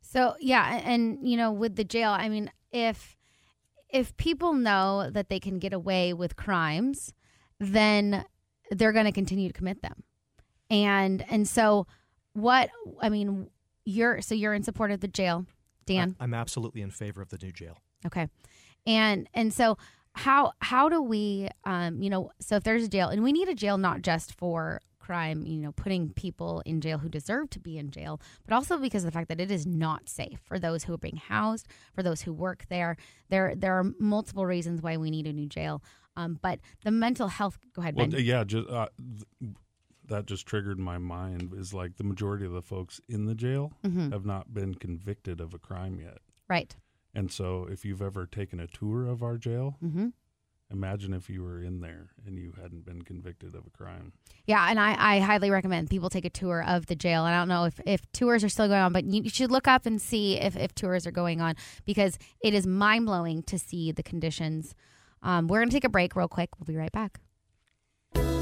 So 0.00 0.36
yeah, 0.40 0.80
and 0.84 1.28
you 1.28 1.36
know, 1.36 1.52
with 1.52 1.76
the 1.76 1.84
jail, 1.84 2.10
I 2.10 2.28
mean, 2.28 2.50
if 2.72 3.16
if 3.88 4.16
people 4.16 4.52
know 4.52 5.10
that 5.10 5.28
they 5.28 5.40
can 5.40 5.58
get 5.58 5.72
away 5.72 6.12
with 6.12 6.36
crimes, 6.36 7.12
then 7.58 8.24
they're 8.70 8.92
going 8.92 9.06
to 9.06 9.12
continue 9.12 9.48
to 9.48 9.54
commit 9.54 9.82
them. 9.82 10.04
And 10.70 11.24
and 11.30 11.48
so 11.48 11.86
what 12.34 12.70
I 13.00 13.08
mean, 13.08 13.48
you're 13.84 14.20
so 14.20 14.34
you're 14.34 14.54
in 14.54 14.62
support 14.62 14.90
of 14.90 15.00
the 15.00 15.08
jail, 15.08 15.46
Dan. 15.86 16.16
I, 16.20 16.24
am 16.24 16.34
absolutely 16.34 16.82
in 16.82 16.90
favor 16.90 17.22
of 17.22 17.30
the 17.30 17.38
new 17.42 17.52
jail. 17.52 17.78
Okay. 18.06 18.28
And 18.86 19.28
and 19.34 19.52
so 19.52 19.76
how 20.24 20.52
how 20.60 20.88
do 20.88 21.00
we 21.00 21.48
um 21.64 22.02
you 22.02 22.10
know 22.10 22.30
so 22.40 22.56
if 22.56 22.64
there's 22.64 22.84
a 22.84 22.88
jail 22.88 23.08
and 23.08 23.22
we 23.22 23.32
need 23.32 23.48
a 23.48 23.54
jail 23.54 23.78
not 23.78 24.02
just 24.02 24.34
for 24.36 24.80
crime 24.98 25.46
you 25.46 25.58
know 25.62 25.72
putting 25.72 26.10
people 26.10 26.60
in 26.66 26.80
jail 26.80 26.98
who 26.98 27.08
deserve 27.08 27.48
to 27.50 27.58
be 27.60 27.78
in 27.78 27.90
jail 27.90 28.20
but 28.46 28.54
also 28.54 28.76
because 28.78 29.04
of 29.04 29.08
the 29.10 29.12
fact 29.18 29.28
that 29.28 29.40
it 29.40 29.50
is 29.50 29.64
not 29.66 30.08
safe 30.08 30.40
for 30.44 30.58
those 30.58 30.84
who 30.84 30.92
are 30.94 30.98
being 30.98 31.16
housed 31.16 31.66
for 31.94 32.02
those 32.02 32.22
who 32.22 32.32
work 32.32 32.66
there 32.68 32.96
there 33.30 33.54
there 33.56 33.74
are 33.78 33.84
multiple 33.98 34.44
reasons 34.44 34.82
why 34.82 34.96
we 34.96 35.10
need 35.10 35.26
a 35.26 35.32
new 35.32 35.46
jail 35.46 35.82
um 36.16 36.38
but 36.42 36.58
the 36.84 36.90
mental 36.90 37.28
health 37.28 37.58
go 37.74 37.80
ahead 37.82 37.94
Well, 37.96 38.08
ben. 38.08 38.20
yeah, 38.24 38.44
just 38.44 38.68
uh, 38.68 38.88
th- 39.40 39.52
that 40.08 40.24
just 40.26 40.46
triggered 40.46 40.78
my 40.78 40.96
mind. 40.96 41.52
Is 41.54 41.74
like 41.74 41.96
the 41.96 42.04
majority 42.04 42.46
of 42.46 42.52
the 42.52 42.62
folks 42.62 42.98
in 43.10 43.26
the 43.26 43.34
jail 43.34 43.72
Mhm. 43.84 44.10
have 44.10 44.24
not 44.24 44.54
been 44.54 44.74
convicted 44.74 45.38
of 45.40 45.52
a 45.52 45.58
crime 45.58 46.00
yet. 46.00 46.18
Right. 46.48 46.74
And 47.14 47.30
so, 47.32 47.66
if 47.70 47.84
you've 47.84 48.02
ever 48.02 48.26
taken 48.26 48.60
a 48.60 48.66
tour 48.66 49.06
of 49.06 49.22
our 49.22 49.36
jail, 49.38 49.76
Mhm. 49.82 50.12
imagine 50.70 51.14
if 51.14 51.30
you 51.30 51.42
were 51.42 51.62
in 51.62 51.80
there 51.80 52.10
and 52.26 52.38
you 52.38 52.52
hadn't 52.60 52.84
been 52.84 53.00
convicted 53.02 53.54
of 53.54 53.66
a 53.66 53.70
crime. 53.70 54.12
Yeah, 54.46 54.66
and 54.68 54.78
I, 54.78 55.16
I 55.16 55.20
highly 55.20 55.50
recommend 55.50 55.88
people 55.88 56.10
take 56.10 56.26
a 56.26 56.30
tour 56.30 56.62
of 56.62 56.86
the 56.86 56.94
jail. 56.94 57.24
And 57.24 57.34
I 57.34 57.38
don't 57.38 57.48
know 57.48 57.64
if, 57.64 57.80
if 57.86 58.00
tours 58.12 58.44
are 58.44 58.48
still 58.50 58.68
going 58.68 58.80
on, 58.82 58.92
but 58.92 59.04
you, 59.04 59.22
you 59.22 59.30
should 59.30 59.50
look 59.50 59.66
up 59.66 59.86
and 59.86 60.00
see 60.00 60.38
if, 60.38 60.56
if 60.56 60.74
tours 60.74 61.06
are 61.06 61.10
going 61.10 61.40
on 61.40 61.54
because 61.86 62.18
it 62.44 62.52
is 62.52 62.66
mind 62.66 63.06
blowing 63.06 63.42
to 63.44 63.58
see 63.58 63.92
the 63.92 64.02
conditions. 64.02 64.74
Um, 65.22 65.48
we're 65.48 65.58
going 65.60 65.70
to 65.70 65.74
take 65.74 65.84
a 65.84 65.88
break 65.88 66.14
real 66.14 66.28
quick. 66.28 66.50
We'll 66.58 66.66
be 66.66 66.76
right 66.76 66.92
back. 66.92 67.20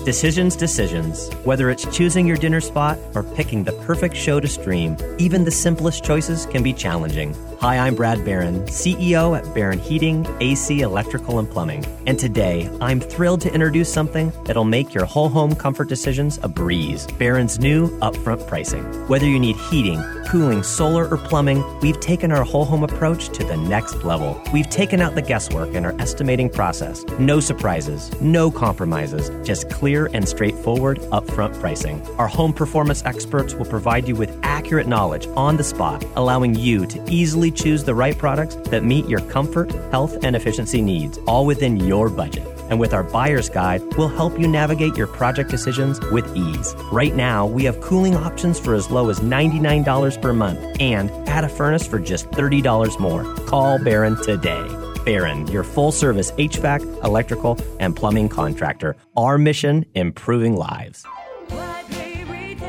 Decisions, 0.06 0.54
decisions. 0.54 1.34
Whether 1.42 1.68
it's 1.68 1.84
choosing 1.92 2.28
your 2.28 2.36
dinner 2.36 2.60
spot 2.60 2.96
or 3.16 3.24
picking 3.24 3.64
the 3.64 3.72
perfect 3.72 4.14
show 4.14 4.38
to 4.38 4.46
stream, 4.46 4.96
even 5.18 5.42
the 5.42 5.50
simplest 5.50 6.04
choices 6.04 6.46
can 6.46 6.62
be 6.62 6.72
challenging. 6.72 7.34
Hi, 7.60 7.78
I'm 7.78 7.96
Brad 7.96 8.24
Barron, 8.24 8.60
CEO 8.66 9.36
at 9.36 9.52
Barron 9.52 9.80
Heating, 9.80 10.24
AC, 10.38 10.82
Electrical, 10.82 11.40
and 11.40 11.50
Plumbing. 11.50 11.84
And 12.06 12.20
today, 12.20 12.70
I'm 12.80 13.00
thrilled 13.00 13.40
to 13.40 13.52
introduce 13.52 13.92
something 13.92 14.30
that'll 14.44 14.64
make 14.64 14.94
your 14.94 15.06
whole 15.06 15.28
home 15.28 15.56
comfort 15.56 15.88
decisions 15.88 16.38
a 16.44 16.48
breeze. 16.48 17.08
Barron's 17.18 17.58
new 17.58 17.88
upfront 17.98 18.46
pricing. 18.46 18.84
Whether 19.08 19.26
you 19.26 19.40
need 19.40 19.56
heating, 19.56 20.00
cooling, 20.26 20.62
solar, 20.62 21.08
or 21.08 21.16
plumbing, 21.16 21.64
we've 21.80 21.98
taken 21.98 22.30
our 22.30 22.44
whole 22.44 22.66
home 22.66 22.84
approach 22.84 23.30
to 23.30 23.42
the 23.42 23.56
next 23.56 24.04
level. 24.04 24.40
We've 24.52 24.68
taken 24.68 25.00
out 25.00 25.14
the 25.14 25.22
guesswork 25.22 25.70
in 25.70 25.84
our 25.84 26.00
estimating 26.00 26.50
process. 26.50 27.04
No 27.18 27.40
surprises, 27.40 28.12
no 28.20 28.50
compromises, 28.50 29.30
just 29.46 29.70
clear 29.70 29.95
and 30.04 30.28
straightforward 30.28 30.98
upfront 31.10 31.58
pricing. 31.58 32.06
Our 32.18 32.28
home 32.28 32.52
performance 32.52 33.02
experts 33.06 33.54
will 33.54 33.64
provide 33.64 34.06
you 34.06 34.14
with 34.14 34.38
accurate 34.42 34.86
knowledge 34.86 35.26
on 35.28 35.56
the 35.56 35.64
spot, 35.64 36.04
allowing 36.14 36.54
you 36.54 36.84
to 36.86 37.02
easily 37.08 37.50
choose 37.50 37.84
the 37.84 37.94
right 37.94 38.16
products 38.16 38.56
that 38.68 38.84
meet 38.84 39.08
your 39.08 39.20
comfort, 39.30 39.72
health, 39.90 40.22
and 40.22 40.36
efficiency 40.36 40.82
needs, 40.82 41.18
all 41.26 41.46
within 41.46 41.78
your 41.78 42.10
budget. 42.10 42.46
And 42.68 42.78
with 42.80 42.92
our 42.92 43.04
buyer's 43.04 43.48
guide, 43.48 43.82
we'll 43.96 44.08
help 44.08 44.38
you 44.38 44.48
navigate 44.48 44.96
your 44.96 45.06
project 45.06 45.50
decisions 45.50 46.00
with 46.10 46.36
ease. 46.36 46.74
Right 46.92 47.14
now, 47.14 47.46
we 47.46 47.64
have 47.64 47.80
cooling 47.80 48.14
options 48.14 48.58
for 48.58 48.74
as 48.74 48.90
low 48.90 49.08
as 49.08 49.20
$99 49.20 50.20
per 50.20 50.32
month 50.32 50.58
and 50.80 51.10
add 51.28 51.44
a 51.44 51.48
furnace 51.48 51.86
for 51.86 51.98
just 51.98 52.30
$30 52.32 53.00
more. 53.00 53.24
Call 53.46 53.82
Barron 53.82 54.20
today. 54.22 54.85
Barron, 55.06 55.46
your 55.46 55.62
full 55.62 55.92
service 55.92 56.32
HVAC, 56.32 56.82
electrical, 57.04 57.58
and 57.80 57.96
plumbing 57.96 58.28
contractor. 58.28 58.96
Our 59.16 59.38
mission 59.38 59.86
improving 59.94 60.56
lives. 60.56 61.06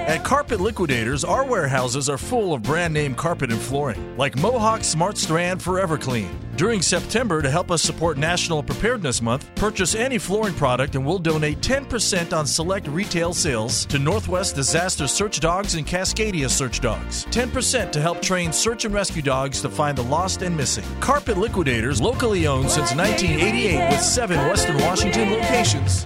At 0.08 0.24
Carpet 0.24 0.62
Liquidators, 0.62 1.26
our 1.26 1.44
warehouses 1.44 2.08
are 2.08 2.18
full 2.18 2.54
of 2.54 2.64
brand 2.64 2.94
name 2.94 3.14
carpet 3.14 3.52
and 3.52 3.60
flooring, 3.60 4.16
like 4.16 4.38
Mohawk 4.38 4.86
Smart 4.86 5.18
Strand 5.18 5.62
Forever 5.62 5.98
Clean. 5.98 6.30
During 6.56 6.82
September, 6.82 7.42
to 7.42 7.52
help 7.52 7.72
us 7.72 7.82
support 7.82 8.18
National 8.18 8.64
Preparedness 8.64 9.22
Month, 9.22 9.54
purchase 9.56 9.96
any 9.96 10.18
flooring 10.18 10.54
product 10.54 10.96
and 10.96 11.06
we'll 11.06 11.20
donate 11.20 11.60
10% 11.60 12.32
on 12.32 12.48
select 12.48 12.88
retail 12.88 13.34
sales 13.34 13.86
to 13.88 14.00
Northwest 14.00 14.56
Disaster 14.56 15.08
Search 15.08 15.42
Dogs 15.42 15.76
and 15.76 15.86
Cascadia 15.86 16.50
Search 16.50 16.80
Dogs. 16.80 17.26
10% 17.26 17.92
to 17.92 18.00
help 18.00 18.22
train 18.22 18.54
search 18.54 18.86
and 18.86 18.94
rescue 18.94 19.22
dogs 19.22 19.62
to 19.62 19.70
find 19.70 19.98
the 19.98 20.04
lost 20.04 20.42
and 20.42 20.56
missing. 20.56 20.86
Carpet 21.02 21.38
Liquidators, 21.38 22.00
locally 22.00 22.48
owned 22.48 22.70
since 22.70 22.96
1988 22.96 23.90
with 23.90 24.02
seven 24.02 24.38
Western 24.48 24.78
Washington 24.78 25.32
locations, 25.32 26.06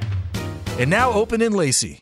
and 0.79 0.89
now 0.89 1.11
open 1.11 1.43
in 1.43 1.53
Lacey. 1.53 2.01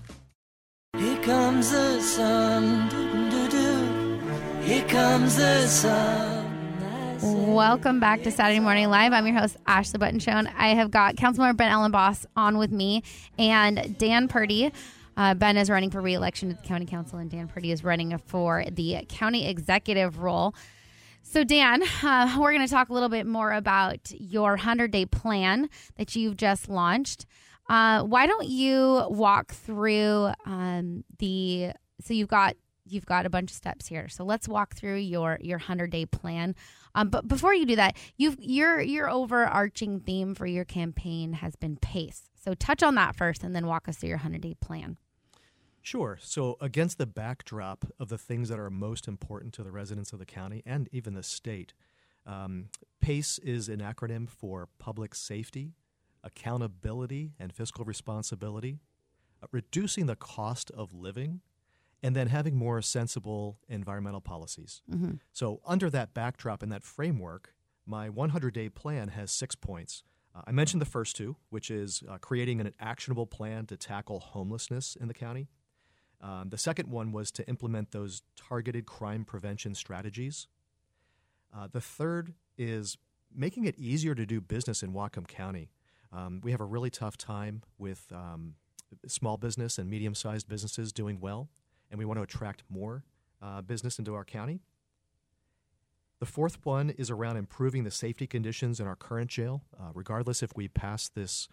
Here 4.71 4.87
comes 4.87 5.35
the 5.35 5.67
sun. 5.67 7.53
Welcome 7.53 7.99
back 7.99 8.23
to 8.23 8.31
Saturday 8.31 8.61
Morning 8.61 8.89
Live. 8.89 9.11
I'm 9.11 9.27
your 9.27 9.37
host, 9.37 9.57
Ashley 9.67 9.99
Butenschoen. 9.99 10.29
and 10.29 10.47
I 10.47 10.69
have 10.75 10.89
got 10.89 11.17
Councilmember 11.17 11.57
Ben 11.57 11.73
Elenbaas 11.73 12.25
on 12.37 12.57
with 12.57 12.71
me 12.71 13.03
and 13.37 13.97
Dan 13.97 14.29
Purdy. 14.29 14.71
Uh, 15.17 15.33
ben 15.33 15.57
is 15.57 15.69
running 15.69 15.89
for 15.89 15.99
re-election 15.99 16.47
to 16.47 16.55
the 16.55 16.65
county 16.65 16.85
council, 16.85 17.19
and 17.19 17.29
Dan 17.29 17.49
Purdy 17.49 17.73
is 17.73 17.83
running 17.83 18.17
for 18.17 18.63
the 18.71 19.05
county 19.09 19.45
executive 19.49 20.19
role. 20.19 20.55
So, 21.21 21.43
Dan, 21.43 21.83
uh, 22.01 22.37
we're 22.39 22.53
going 22.53 22.65
to 22.65 22.71
talk 22.71 22.87
a 22.87 22.93
little 22.93 23.09
bit 23.09 23.27
more 23.27 23.51
about 23.51 24.09
your 24.11 24.51
100 24.51 24.89
day 24.89 25.05
plan 25.05 25.69
that 25.97 26.15
you've 26.15 26.37
just 26.37 26.69
launched. 26.69 27.25
Uh, 27.67 28.03
why 28.03 28.25
don't 28.25 28.47
you 28.47 29.05
walk 29.09 29.51
through 29.51 30.29
um, 30.45 31.03
the? 31.19 31.73
So 32.03 32.13
you've 32.13 32.29
got 32.29 32.55
you've 32.91 33.05
got 33.05 33.25
a 33.25 33.29
bunch 33.29 33.51
of 33.51 33.55
steps 33.55 33.87
here. 33.87 34.07
So 34.09 34.23
let's 34.23 34.47
walk 34.47 34.75
through 34.75 34.97
your 34.97 35.37
your 35.41 35.57
100 35.57 35.91
day 35.91 36.05
plan. 36.05 36.55
Um, 36.93 37.09
but 37.09 37.27
before 37.27 37.53
you 37.53 37.65
do 37.65 37.75
that, 37.77 37.97
you've 38.17 38.37
your 38.39 38.81
your 38.81 39.09
overarching 39.09 39.99
theme 39.99 40.35
for 40.35 40.45
your 40.45 40.65
campaign 40.65 41.33
has 41.33 41.55
been 41.55 41.77
pace. 41.77 42.29
So 42.35 42.53
touch 42.53 42.81
on 42.83 42.95
that 42.95 43.15
first, 43.15 43.43
and 43.43 43.55
then 43.55 43.67
walk 43.67 43.87
us 43.87 43.97
through 43.97 44.09
your 44.09 44.17
100 44.17 44.41
day 44.41 44.55
plan. 44.59 44.97
Sure. 45.83 46.19
So, 46.21 46.57
against 46.61 46.99
the 46.99 47.07
backdrop 47.07 47.85
of 47.99 48.09
the 48.09 48.17
things 48.17 48.49
that 48.49 48.59
are 48.59 48.69
most 48.69 49.07
important 49.07 49.53
to 49.55 49.63
the 49.63 49.71
residents 49.71 50.13
of 50.13 50.19
the 50.19 50.27
county 50.27 50.61
and 50.63 50.87
even 50.91 51.15
the 51.15 51.23
state, 51.23 51.73
um, 52.25 52.67
PACE 53.01 53.39
is 53.39 53.67
an 53.67 53.79
acronym 53.79 54.29
for 54.29 54.69
public 54.77 55.15
safety, 55.15 55.73
accountability, 56.23 57.31
and 57.39 57.51
fiscal 57.51 57.83
responsibility, 57.83 58.77
uh, 59.41 59.47
reducing 59.51 60.05
the 60.05 60.15
cost 60.15 60.69
of 60.69 60.93
living, 60.93 61.41
and 62.03 62.15
then 62.15 62.27
having 62.27 62.55
more 62.55 62.81
sensible 62.81 63.59
environmental 63.67 64.21
policies. 64.21 64.81
Mhm. 64.89 65.19
So, 65.31 65.61
under 65.65 65.89
that 65.89 66.13
backdrop 66.13 66.63
and 66.63 66.71
that 66.71 66.83
framework, 66.83 67.53
my 67.85 68.09
100 68.09 68.53
day 68.53 68.69
plan 68.69 69.09
has 69.09 69.31
six 69.31 69.55
points. 69.55 70.03
Uh, 70.33 70.41
I 70.47 70.51
mentioned 70.51 70.81
the 70.81 70.85
first 70.85 71.15
two, 71.15 71.35
which 71.49 71.69
is 71.69 72.03
uh, 72.07 72.17
creating 72.17 72.61
an 72.61 72.73
actionable 72.79 73.25
plan 73.27 73.65
to 73.67 73.77
tackle 73.77 74.19
homelessness 74.19 74.95
in 74.95 75.07
the 75.07 75.13
county. 75.13 75.49
Um, 76.21 76.49
the 76.49 76.57
second 76.57 76.89
one 76.89 77.11
was 77.11 77.31
to 77.31 77.47
implement 77.47 77.91
those 77.91 78.21
targeted 78.35 78.85
crime 78.85 79.25
prevention 79.25 79.73
strategies. 79.75 80.47
Uh, 81.53 81.67
the 81.67 81.81
third 81.81 82.33
is 82.57 82.97
making 83.33 83.65
it 83.65 83.77
easier 83.77 84.13
to 84.15 84.25
do 84.25 84.39
business 84.39 84.83
in 84.83 84.93
Whatcom 84.93 85.27
County. 85.27 85.71
Um, 86.11 86.39
we 86.43 86.51
have 86.51 86.61
a 86.61 86.65
really 86.65 86.89
tough 86.89 87.17
time 87.17 87.63
with 87.77 88.11
um, 88.11 88.55
small 89.07 89.37
business 89.37 89.77
and 89.77 89.89
medium 89.89 90.13
sized 90.13 90.47
businesses 90.47 90.93
doing 90.93 91.19
well, 91.19 91.49
and 91.91 91.99
we 91.99 92.05
want 92.05 92.17
to 92.17 92.23
attract 92.23 92.63
more 92.69 93.03
uh, 93.41 93.61
business 93.61 93.99
into 93.99 94.15
our 94.15 94.25
county. 94.25 94.61
The 96.19 96.25
fourth 96.25 96.63
one 96.63 96.91
is 96.91 97.09
around 97.09 97.37
improving 97.37 97.83
the 97.83 97.91
safety 97.91 98.27
conditions 98.27 98.79
in 98.79 98.87
our 98.87 98.95
current 98.95 99.29
jail. 99.29 99.63
Uh, 99.77 99.89
regardless 99.93 100.41
if 100.41 100.55
we 100.55 100.67
pass 100.67 101.09
this 101.09 101.47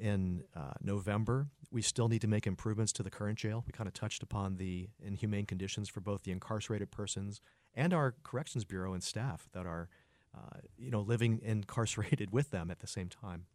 in 0.00 0.44
uh, 0.56 0.72
November, 0.80 1.48
we 1.70 1.82
still 1.82 2.08
need 2.08 2.20
to 2.20 2.28
make 2.28 2.46
improvements 2.46 2.92
to 2.92 3.02
the 3.02 3.10
current 3.10 3.38
jail. 3.38 3.64
We 3.66 3.72
kind 3.72 3.88
of 3.88 3.94
touched 3.94 4.22
upon 4.22 4.56
the 4.56 4.88
inhumane 5.02 5.46
conditions 5.46 5.88
for 5.88 6.00
both 6.00 6.22
the 6.22 6.30
incarcerated 6.30 6.92
persons 6.92 7.40
and 7.74 7.92
our 7.92 8.14
corrections 8.22 8.64
bureau 8.64 8.92
and 8.92 9.02
staff 9.02 9.48
that 9.52 9.66
are, 9.66 9.88
uh, 10.32 10.58
you 10.78 10.92
know, 10.92 11.00
living 11.00 11.40
incarcerated 11.42 12.30
with 12.32 12.50
them 12.50 12.70
at 12.70 12.78
the 12.78 12.86
same 12.86 13.08
time. 13.08 13.46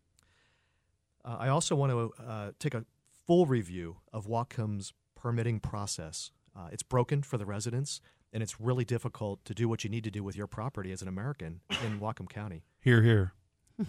Uh, 1.24 1.38
I 1.40 1.48
also 1.48 1.76
want 1.76 1.92
to 1.94 2.14
uh, 2.22 2.52
take 2.60 2.74
a 2.74 2.84
full 3.26 3.46
review 3.46 3.98
of 4.12 4.28
Whatcom's 4.28 4.92
permitting 5.22 5.60
process. 5.60 6.32
Uh, 6.56 6.70
it's 6.72 6.84
broken 6.84 7.22
for 7.22 7.38
the 7.38 7.46
residents, 7.46 8.02
and 8.34 8.42
it's 8.42 8.60
really 8.60 8.86
difficult 8.86 9.44
to 9.46 9.54
do 9.54 9.68
what 9.68 9.84
you 9.84 9.90
need 9.90 10.04
to 10.04 10.12
do 10.12 10.24
with 10.24 10.36
your 10.36 10.48
property 10.48 10.92
as 10.92 11.02
an 11.02 11.08
American 11.08 11.62
in 11.84 12.00
Whatcom 12.02 12.30
County. 12.30 12.64
Here, 12.80 13.02
here. 13.02 13.34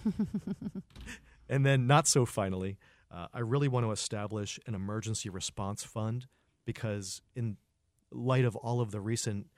And 1.51 1.66
then, 1.66 1.89
not 1.89 2.07
so 2.07 2.24
finally, 2.24 2.78
uh, 3.11 3.26
I 3.35 3.41
really 3.41 3.66
want 3.66 3.85
to 3.85 3.91
establish 3.91 4.61
an 4.66 4.76
emergency 4.76 5.28
response 5.28 5.83
fund 5.83 6.28
because, 6.64 7.22
in 7.35 7.57
light 8.12 8.45
of 8.45 8.55
all 8.55 8.81
of 8.81 8.93
the 8.93 9.01
recent 9.01 9.49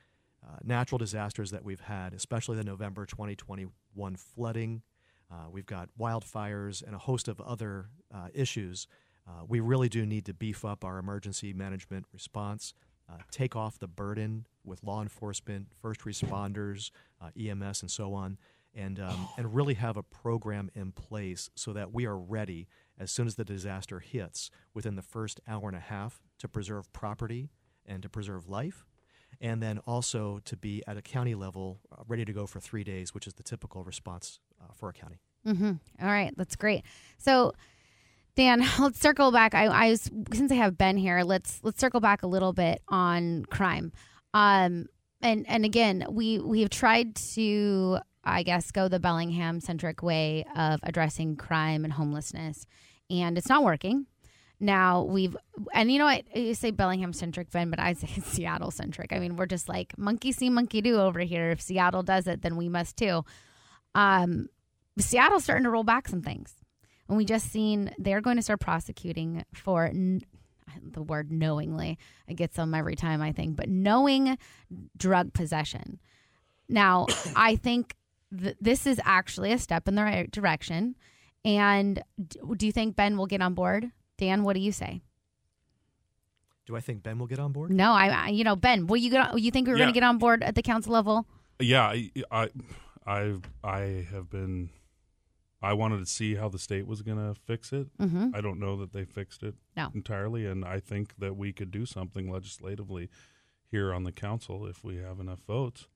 uh, 0.42 0.56
natural 0.64 0.96
disasters 0.96 1.50
that 1.50 1.62
we've 1.62 1.80
had, 1.80 2.14
especially 2.14 2.56
the 2.56 2.64
November 2.64 3.04
2021 3.04 4.16
flooding, 4.16 4.82
uh, 5.30 5.50
we've 5.50 5.66
got 5.66 5.90
wildfires 6.00 6.82
and 6.82 6.94
a 6.94 6.98
host 6.98 7.28
of 7.28 7.42
other 7.42 7.90
uh, 8.12 8.28
issues. 8.32 8.86
Uh, 9.26 9.44
we 9.46 9.60
really 9.60 9.88
do 9.88 10.04
need 10.04 10.24
to 10.26 10.34
beef 10.34 10.64
up 10.64 10.84
our 10.84 10.98
emergency 10.98 11.52
management 11.52 12.06
response, 12.12 12.74
uh, 13.10 13.18
take 13.30 13.54
off 13.54 13.78
the 13.78 13.88
burden 13.88 14.46
with 14.64 14.82
law 14.82 15.02
enforcement, 15.02 15.68
first 15.80 16.00
responders, 16.00 16.90
uh, 17.20 17.28
EMS, 17.38 17.82
and 17.82 17.90
so 17.90 18.14
on, 18.14 18.38
and 18.74 18.98
um, 19.00 19.28
and 19.36 19.54
really 19.54 19.74
have 19.74 19.96
a 19.96 20.02
program 20.02 20.70
in 20.74 20.92
place 20.92 21.50
so 21.54 21.72
that 21.72 21.92
we 21.92 22.06
are 22.06 22.18
ready 22.18 22.66
as 22.98 23.10
soon 23.10 23.26
as 23.26 23.36
the 23.36 23.44
disaster 23.44 24.00
hits 24.00 24.50
within 24.74 24.96
the 24.96 25.02
first 25.02 25.40
hour 25.48 25.68
and 25.68 25.76
a 25.76 25.80
half 25.80 26.20
to 26.38 26.48
preserve 26.48 26.92
property 26.92 27.50
and 27.86 28.02
to 28.02 28.08
preserve 28.08 28.48
life, 28.48 28.84
and 29.40 29.62
then 29.62 29.78
also 29.86 30.40
to 30.44 30.56
be 30.56 30.82
at 30.86 30.96
a 30.96 31.02
county 31.02 31.34
level 31.34 31.80
uh, 31.92 32.02
ready 32.06 32.24
to 32.24 32.32
go 32.32 32.46
for 32.46 32.60
three 32.60 32.84
days, 32.84 33.14
which 33.14 33.26
is 33.26 33.34
the 33.34 33.42
typical 33.42 33.82
response 33.84 34.40
uh, 34.60 34.72
for 34.74 34.88
a 34.88 34.92
county. 34.92 35.20
Mm-hmm. 35.46 35.72
All 36.00 36.08
right, 36.08 36.32
that's 36.36 36.54
great. 36.54 36.84
So, 37.18 37.52
Dan, 38.36 38.64
let's 38.78 39.00
circle 39.00 39.30
back. 39.30 39.54
I, 39.54 39.66
I 39.66 39.90
was, 39.90 40.10
since 40.32 40.50
I 40.52 40.56
have 40.56 40.78
Ben 40.78 40.96
here, 40.96 41.22
let's 41.22 41.60
let's 41.62 41.80
circle 41.80 42.00
back 42.00 42.22
a 42.22 42.26
little 42.26 42.52
bit 42.52 42.82
on 42.88 43.44
crime. 43.46 43.92
Um, 44.34 44.86
and 45.20 45.46
and 45.48 45.64
again, 45.64 46.06
we 46.10 46.38
we 46.38 46.60
have 46.60 46.70
tried 46.70 47.14
to, 47.34 47.98
I 48.24 48.42
guess, 48.42 48.70
go 48.70 48.88
the 48.88 49.00
Bellingham 49.00 49.60
centric 49.60 50.02
way 50.02 50.44
of 50.56 50.80
addressing 50.82 51.36
crime 51.36 51.84
and 51.84 51.92
homelessness, 51.92 52.66
and 53.10 53.38
it's 53.38 53.48
not 53.48 53.62
working. 53.62 54.06
Now 54.58 55.02
we've, 55.02 55.36
and 55.74 55.90
you 55.90 55.98
know 55.98 56.04
what? 56.04 56.36
You 56.36 56.54
say 56.54 56.70
Bellingham 56.70 57.12
centric, 57.12 57.50
Ben, 57.50 57.68
but 57.68 57.80
I 57.80 57.94
say 57.94 58.06
Seattle 58.24 58.70
centric. 58.70 59.12
I 59.12 59.18
mean, 59.18 59.36
we're 59.36 59.46
just 59.46 59.68
like 59.68 59.96
monkey 59.98 60.30
see, 60.30 60.50
monkey 60.50 60.80
do 60.80 61.00
over 61.00 61.20
here. 61.20 61.50
If 61.50 61.60
Seattle 61.60 62.04
does 62.04 62.28
it, 62.28 62.42
then 62.42 62.56
we 62.56 62.68
must 62.68 62.96
too. 62.96 63.24
Um, 63.94 64.48
Seattle's 64.98 65.44
starting 65.44 65.64
to 65.64 65.70
roll 65.70 65.84
back 65.84 66.08
some 66.08 66.22
things. 66.22 66.54
And 67.12 67.18
we 67.18 67.26
just 67.26 67.50
seen 67.52 67.94
they're 67.98 68.22
going 68.22 68.36
to 68.36 68.42
start 68.42 68.60
prosecuting 68.60 69.44
for 69.52 69.84
n- 69.84 70.22
the 70.82 71.02
word 71.02 71.30
knowingly. 71.30 71.98
It 72.26 72.36
gets 72.36 72.56
them 72.56 72.72
every 72.72 72.96
time, 72.96 73.20
I 73.20 73.32
think, 73.32 73.54
but 73.54 73.68
knowing 73.68 74.38
drug 74.96 75.34
possession. 75.34 76.00
Now, 76.70 77.04
I 77.36 77.56
think 77.56 77.96
th- 78.34 78.56
this 78.62 78.86
is 78.86 78.98
actually 79.04 79.52
a 79.52 79.58
step 79.58 79.88
in 79.88 79.94
the 79.94 80.02
right 80.02 80.30
direction. 80.30 80.96
And 81.44 82.02
d- 82.26 82.40
do 82.56 82.64
you 82.64 82.72
think 82.72 82.96
Ben 82.96 83.18
will 83.18 83.26
get 83.26 83.42
on 83.42 83.52
board? 83.52 83.90
Dan, 84.16 84.42
what 84.42 84.54
do 84.54 84.60
you 84.60 84.72
say? 84.72 85.02
Do 86.64 86.76
I 86.76 86.80
think 86.80 87.02
Ben 87.02 87.18
will 87.18 87.26
get 87.26 87.40
on 87.40 87.52
board? 87.52 87.70
No, 87.70 87.92
I, 87.92 88.08
I 88.08 88.28
you 88.28 88.42
know, 88.42 88.56
Ben, 88.56 88.86
will 88.86 88.96
you 88.96 89.10
get 89.10 89.32
on, 89.32 89.36
you 89.38 89.50
think 89.50 89.68
we're 89.68 89.76
going 89.76 89.88
to 89.88 89.92
get 90.00 90.02
on 90.02 90.16
board 90.16 90.42
at 90.42 90.54
the 90.54 90.62
council 90.62 90.94
level? 90.94 91.26
Yeah, 91.60 91.82
I, 91.82 92.10
I, 92.30 92.48
I, 93.06 93.34
I 93.62 94.06
have 94.10 94.30
been. 94.30 94.70
I 95.62 95.72
wanted 95.74 95.98
to 95.98 96.06
see 96.06 96.34
how 96.34 96.48
the 96.48 96.58
state 96.58 96.86
was 96.86 97.02
going 97.02 97.18
to 97.18 97.38
fix 97.40 97.72
it. 97.72 97.96
Mhm. 97.98 98.34
I 98.34 98.40
don't 98.40 98.58
know 98.58 98.76
that 98.78 98.92
they 98.92 99.04
fixed 99.04 99.42
it 99.42 99.54
No. 99.76 99.90
entirely, 99.94 100.44
and 100.46 100.64
I 100.64 100.80
think 100.80 101.16
that 101.16 101.36
we 101.36 101.52
could 101.52 101.70
do 101.70 101.86
something 101.86 102.30
legislatively 102.30 103.08
here 103.70 103.92
on 103.94 104.04
the 104.04 104.12
council 104.12 104.66
if 104.66 104.82
we 104.84 104.96
have 104.96 105.20
enough 105.20 105.40
votes. 105.46 105.86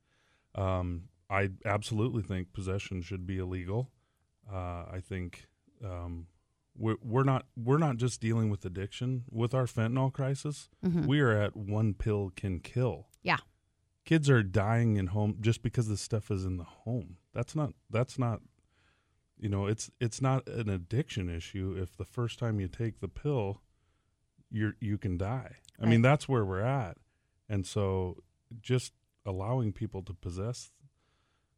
Um, 0.54 1.08
I 1.28 1.50
absolutely 1.64 2.22
think 2.22 2.52
possession 2.52 3.02
should 3.02 3.26
be 3.26 3.38
illegal. 3.38 3.90
Uh, 4.50 4.84
I 4.90 5.00
think 5.04 5.48
um, 5.84 6.28
we're, 6.78 6.96
we're 7.02 7.24
not 7.24 7.46
we're 7.56 7.78
not 7.78 7.96
just 7.96 8.20
dealing 8.20 8.48
with 8.48 8.64
addiction 8.64 9.24
with 9.30 9.52
our 9.52 9.66
fentanyl 9.66 10.12
crisis. 10.12 10.68
Mhm. 10.84 11.06
We 11.06 11.20
are 11.20 11.32
at 11.32 11.56
one 11.56 11.92
pill 11.94 12.30
can 12.36 12.60
kill 12.60 13.08
Yeah. 13.22 13.38
kids 14.04 14.30
are 14.30 14.42
dying 14.42 14.96
in 14.96 15.08
home 15.08 15.38
just 15.40 15.62
because 15.62 15.88
this 15.88 16.00
stuff 16.00 16.30
is 16.30 16.44
in 16.44 16.56
the 16.58 16.64
home. 16.64 17.16
That's 17.32 17.54
not 17.56 17.74
that's 17.90 18.18
not 18.18 18.40
you 19.38 19.48
know, 19.48 19.66
it's 19.66 19.90
it's 20.00 20.20
not 20.22 20.46
an 20.48 20.68
addiction 20.68 21.28
issue 21.28 21.76
if 21.80 21.96
the 21.96 22.04
first 22.04 22.38
time 22.38 22.60
you 22.60 22.68
take 22.68 23.00
the 23.00 23.08
pill 23.08 23.60
you're 24.50 24.74
you 24.80 24.96
can 24.98 25.18
die. 25.18 25.56
I 25.80 25.86
mean, 25.86 26.00
that's 26.02 26.28
where 26.28 26.44
we're 26.44 26.62
at, 26.62 26.96
and 27.48 27.66
so 27.66 28.22
just 28.62 28.92
allowing 29.26 29.72
people 29.72 30.02
to 30.02 30.14
possess 30.14 30.70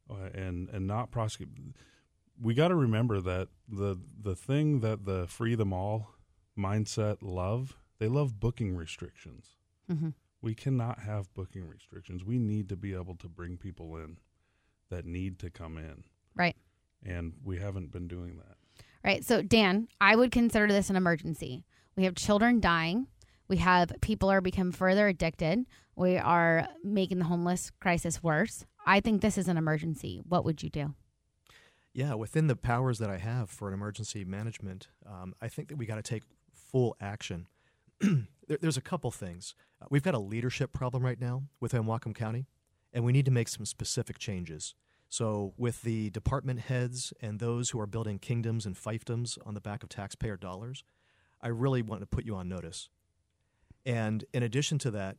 uh, 0.09 0.29
and 0.33 0.69
and 0.69 0.87
not 0.87 1.11
prosecute. 1.11 1.49
We 2.41 2.53
got 2.53 2.69
to 2.69 2.75
remember 2.75 3.21
that 3.21 3.49
the 3.67 3.97
the 4.21 4.35
thing 4.35 4.79
that 4.81 5.05
the 5.05 5.27
free 5.27 5.55
them 5.55 5.71
all 5.71 6.15
mindset 6.57 7.17
love 7.21 7.77
they 7.99 8.07
love 8.07 8.39
booking 8.39 8.75
restrictions. 8.75 9.55
Mhm. 9.89 10.13
We 10.41 10.55
cannot 10.55 10.99
have 10.99 11.33
booking 11.33 11.67
restrictions. 11.67 12.23
We 12.23 12.39
need 12.39 12.69
to 12.69 12.77
be 12.77 12.93
able 12.93 13.15
to 13.15 13.27
bring 13.29 13.57
people 13.57 13.97
in 13.97 14.17
that 14.89 15.05
need 15.05 15.37
to 15.39 15.49
come 15.49 15.77
in, 15.77 16.05
Right. 16.35 16.55
And 17.05 17.33
we 17.43 17.59
haven't 17.59 17.91
been 17.91 18.07
doing 18.07 18.37
that. 18.37 18.57
Right. 19.03 19.23
So, 19.23 19.41
Dan, 19.41 19.87
I 20.01 20.15
would 20.15 20.31
consider 20.31 20.67
this 20.67 20.89
an 20.89 20.95
emergency. 20.95 21.63
We 21.95 22.03
have 22.03 22.15
children 22.15 22.59
dying. 22.59 23.07
We 23.47 23.57
have 23.57 23.91
people 24.01 24.29
are 24.29 24.41
become 24.41 24.71
further 24.71 25.07
addicted. 25.07 25.65
We 25.95 26.17
are 26.17 26.67
making 26.83 27.19
the 27.19 27.25
homeless 27.25 27.71
crisis 27.79 28.21
worse. 28.21 28.65
I 28.85 28.99
think 28.99 29.21
this 29.21 29.37
is 29.37 29.47
an 29.47 29.57
emergency. 29.57 30.21
What 30.27 30.45
would 30.45 30.63
you 30.63 30.69
do? 30.69 30.93
Yeah, 31.93 32.13
within 32.13 32.47
the 32.47 32.55
powers 32.55 32.99
that 32.99 33.09
I 33.09 33.17
have 33.17 33.49
for 33.49 33.67
an 33.67 33.73
emergency 33.73 34.23
management, 34.23 34.89
um, 35.05 35.33
I 35.41 35.47
think 35.47 35.69
that 35.69 35.77
we 35.77 35.85
got 35.85 35.95
to 35.95 36.01
take 36.01 36.23
full 36.53 36.95
action. 37.01 37.47
there, 37.99 38.57
there's 38.61 38.77
a 38.77 38.81
couple 38.81 39.09
things. 39.11 39.55
Uh, 39.81 39.87
we've 39.89 40.03
got 40.03 40.13
a 40.13 40.19
leadership 40.19 40.71
problem 40.71 41.03
right 41.03 41.19
now 41.19 41.43
within 41.59 41.83
Whatcom 41.83 42.13
County, 42.13 42.45
and 42.93 43.03
we 43.03 43.11
need 43.11 43.25
to 43.25 43.31
make 43.31 43.47
some 43.47 43.65
specific 43.65 44.19
changes. 44.19 44.75
So, 45.11 45.53
with 45.57 45.81
the 45.81 46.11
department 46.11 46.59
heads 46.59 47.13
and 47.19 47.39
those 47.39 47.71
who 47.71 47.79
are 47.79 47.87
building 47.87 48.19
kingdoms 48.19 48.67
and 48.67 48.75
fiefdoms 48.75 49.39
on 49.43 49.55
the 49.55 49.61
back 49.61 49.81
of 49.81 49.89
taxpayer 49.89 50.37
dollars, 50.37 50.83
I 51.41 51.47
really 51.47 51.81
want 51.81 52.01
to 52.01 52.07
put 52.07 52.25
you 52.25 52.35
on 52.35 52.47
notice. 52.47 52.89
And 53.85 54.23
in 54.33 54.43
addition 54.43 54.77
to 54.79 54.91
that, 54.91 55.17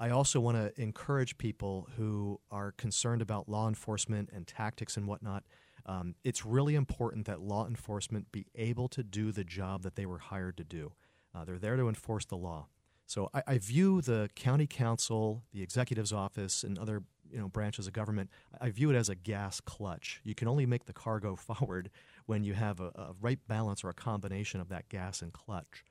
I 0.00 0.10
also 0.10 0.40
want 0.40 0.56
to 0.56 0.82
encourage 0.82 1.38
people 1.38 1.88
who 1.96 2.40
are 2.50 2.72
concerned 2.72 3.22
about 3.22 3.48
law 3.48 3.68
enforcement 3.68 4.30
and 4.32 4.46
tactics 4.46 4.96
and 4.96 5.06
whatnot. 5.06 5.44
Um, 5.86 6.16
it's 6.24 6.44
really 6.44 6.74
important 6.74 7.26
that 7.26 7.40
law 7.40 7.66
enforcement 7.68 8.32
be 8.32 8.46
able 8.56 8.88
to 8.88 9.04
do 9.04 9.30
the 9.30 9.44
job 9.44 9.82
that 9.82 9.94
they 9.94 10.06
were 10.06 10.18
hired 10.18 10.56
to 10.56 10.64
do. 10.64 10.92
Uh, 11.32 11.44
they're 11.44 11.58
there 11.58 11.76
to 11.76 11.88
enforce 11.88 12.24
the 12.24 12.36
law. 12.36 12.66
So 13.06 13.28
I, 13.32 13.42
I 13.46 13.58
view 13.58 14.00
the 14.00 14.30
county 14.34 14.66
council, 14.66 15.44
the 15.52 15.62
executive's 15.62 16.12
office, 16.12 16.64
and 16.64 16.78
other 16.78 17.04
you 17.34 17.40
know 17.40 17.48
branches 17.48 17.86
of 17.86 17.92
government. 17.92 18.30
I 18.60 18.70
view 18.70 18.90
it 18.90 18.96
as 18.96 19.08
a 19.08 19.14
gas 19.14 19.60
clutch. 19.60 20.20
You 20.24 20.34
can 20.34 20.46
only 20.46 20.66
make 20.66 20.86
the 20.86 20.92
car 20.92 21.18
go 21.20 21.36
forward 21.36 21.90
when 22.26 22.44
you 22.44 22.54
have 22.54 22.80
a, 22.80 22.86
a 22.86 23.14
right 23.20 23.40
balance 23.48 23.84
or 23.84 23.90
a 23.90 23.94
combination 23.94 24.60
of 24.60 24.68
that 24.68 24.88
gas 24.88 25.20
and 25.20 25.32
clutch. 25.32 25.84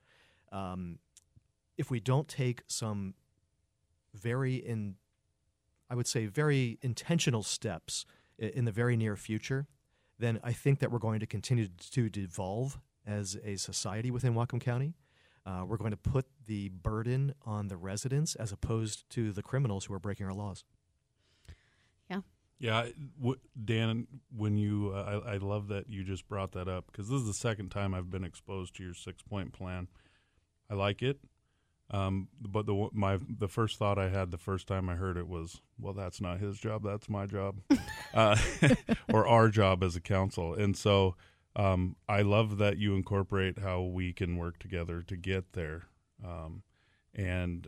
Um, 0.51 0.99
if 1.77 1.91
we 1.91 1.99
don't 1.99 2.27
take 2.27 2.61
some 2.67 3.15
very 4.13 4.55
in 4.55 4.95
I 5.89 5.95
would 5.95 6.07
say 6.07 6.25
very 6.25 6.79
intentional 6.81 7.43
steps 7.43 8.05
in 8.39 8.65
the 8.65 8.71
very 8.71 8.95
near 8.95 9.15
future, 9.15 9.67
then 10.17 10.39
I 10.43 10.53
think 10.53 10.79
that 10.79 10.91
we're 10.91 10.99
going 10.99 11.19
to 11.19 11.27
continue 11.27 11.67
to 11.91 12.09
devolve 12.09 12.79
as 13.05 13.37
a 13.43 13.57
society 13.57 14.09
within 14.09 14.33
Whatcom 14.33 14.61
County. 14.61 14.95
Uh, 15.45 15.65
we're 15.67 15.77
going 15.77 15.91
to 15.91 15.97
put 15.97 16.25
the 16.45 16.69
burden 16.69 17.35
on 17.45 17.67
the 17.67 17.75
residents 17.75 18.33
as 18.35 18.51
opposed 18.51 19.09
to 19.11 19.31
the 19.31 19.43
criminals 19.43 19.85
who 19.85 19.93
are 19.93 19.99
breaking 19.99 20.25
our 20.25 20.33
laws. 20.33 20.63
Yeah. 22.59 22.87
Dan, 23.65 24.07
when 24.35 24.57
you, 24.57 24.93
uh, 24.95 25.21
I, 25.25 25.33
I 25.33 25.37
love 25.37 25.67
that 25.67 25.89
you 25.89 26.03
just 26.03 26.27
brought 26.27 26.53
that 26.53 26.67
up 26.67 26.85
because 26.91 27.09
this 27.09 27.19
is 27.19 27.27
the 27.27 27.33
second 27.33 27.69
time 27.69 27.93
I've 27.93 28.09
been 28.09 28.23
exposed 28.23 28.75
to 28.75 28.83
your 28.83 28.93
six 28.93 29.21
point 29.21 29.53
plan. 29.53 29.87
I 30.69 30.75
like 30.75 31.01
it, 31.01 31.19
um, 31.91 32.29
but 32.41 32.65
the 32.65 32.89
my 32.93 33.19
the 33.27 33.47
first 33.47 33.77
thought 33.77 33.99
I 33.99 34.09
had 34.09 34.31
the 34.31 34.37
first 34.37 34.67
time 34.67 34.89
I 34.89 34.95
heard 34.95 35.17
it 35.17 35.27
was, 35.27 35.61
well, 35.79 35.93
that's 35.93 36.21
not 36.21 36.39
his 36.39 36.57
job, 36.57 36.83
that's 36.83 37.09
my 37.09 37.25
job, 37.25 37.59
uh, 38.13 38.37
or 39.13 39.27
our 39.27 39.49
job 39.49 39.83
as 39.83 39.95
a 39.95 40.01
council. 40.01 40.53
And 40.55 40.75
so 40.75 41.15
um, 41.55 41.95
I 42.09 42.21
love 42.21 42.57
that 42.57 42.77
you 42.77 42.95
incorporate 42.95 43.59
how 43.59 43.81
we 43.81 44.11
can 44.13 44.37
work 44.37 44.57
together 44.57 45.03
to 45.03 45.15
get 45.15 45.53
there, 45.53 45.83
um, 46.25 46.63
and 47.13 47.67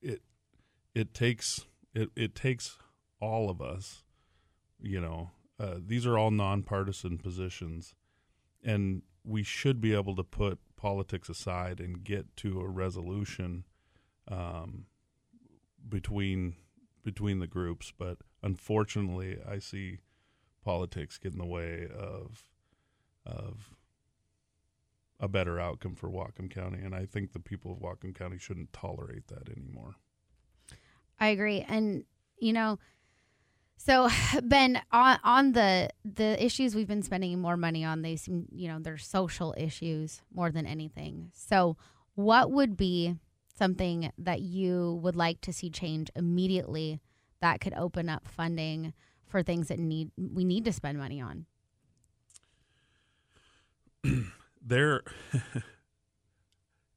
it 0.00 0.22
it 0.94 1.12
takes 1.12 1.66
it, 1.94 2.10
it 2.16 2.34
takes 2.34 2.78
all 3.20 3.50
of 3.50 3.60
us 3.60 4.04
you 4.82 5.00
know 5.00 5.30
uh, 5.58 5.76
these 5.78 6.06
are 6.06 6.16
all 6.16 6.30
nonpartisan 6.30 7.18
positions 7.18 7.94
and 8.64 9.02
we 9.24 9.42
should 9.42 9.80
be 9.80 9.94
able 9.94 10.16
to 10.16 10.24
put 10.24 10.58
politics 10.76 11.28
aside 11.28 11.80
and 11.80 12.04
get 12.04 12.36
to 12.36 12.60
a 12.60 12.68
resolution 12.68 13.64
um, 14.28 14.86
between 15.88 16.54
between 17.04 17.38
the 17.38 17.46
groups 17.46 17.92
but 17.96 18.18
unfortunately 18.42 19.38
i 19.48 19.58
see 19.58 19.98
politics 20.64 21.18
get 21.18 21.32
in 21.32 21.38
the 21.38 21.46
way 21.46 21.86
of 21.96 22.44
of 23.26 23.74
a 25.20 25.28
better 25.28 25.60
outcome 25.60 25.94
for 25.94 26.08
Whatcom 26.08 26.50
County 26.50 26.80
and 26.82 26.94
I 26.94 27.04
think 27.04 27.32
the 27.32 27.40
people 27.40 27.72
of 27.72 27.78
Whatcom 27.78 28.14
County 28.14 28.38
shouldn't 28.38 28.72
tolerate 28.72 29.28
that 29.28 29.50
anymore. 29.50 29.96
I 31.20 31.28
agree. 31.28 31.64
And 31.68 32.04
you 32.38 32.54
know, 32.54 32.78
so 33.80 34.08
Ben, 34.42 34.80
on 34.92 35.18
on 35.24 35.52
the 35.52 35.88
the 36.04 36.42
issues 36.44 36.74
we've 36.74 36.86
been 36.86 37.02
spending 37.02 37.38
more 37.40 37.56
money 37.56 37.84
on, 37.84 38.02
they 38.02 38.16
seem 38.16 38.46
you 38.52 38.68
know 38.68 38.78
they're 38.78 38.98
social 38.98 39.54
issues 39.56 40.20
more 40.32 40.50
than 40.50 40.66
anything. 40.66 41.30
So, 41.34 41.76
what 42.14 42.50
would 42.50 42.76
be 42.76 43.16
something 43.58 44.12
that 44.18 44.40
you 44.42 45.00
would 45.02 45.16
like 45.16 45.40
to 45.42 45.52
see 45.52 45.70
change 45.70 46.10
immediately 46.14 47.00
that 47.40 47.60
could 47.60 47.74
open 47.74 48.08
up 48.08 48.28
funding 48.28 48.92
for 49.26 49.42
things 49.42 49.68
that 49.68 49.78
need 49.78 50.10
we 50.16 50.44
need 50.44 50.64
to 50.66 50.72
spend 50.72 50.98
money 50.98 51.20
on? 51.20 51.46
there 54.62 55.02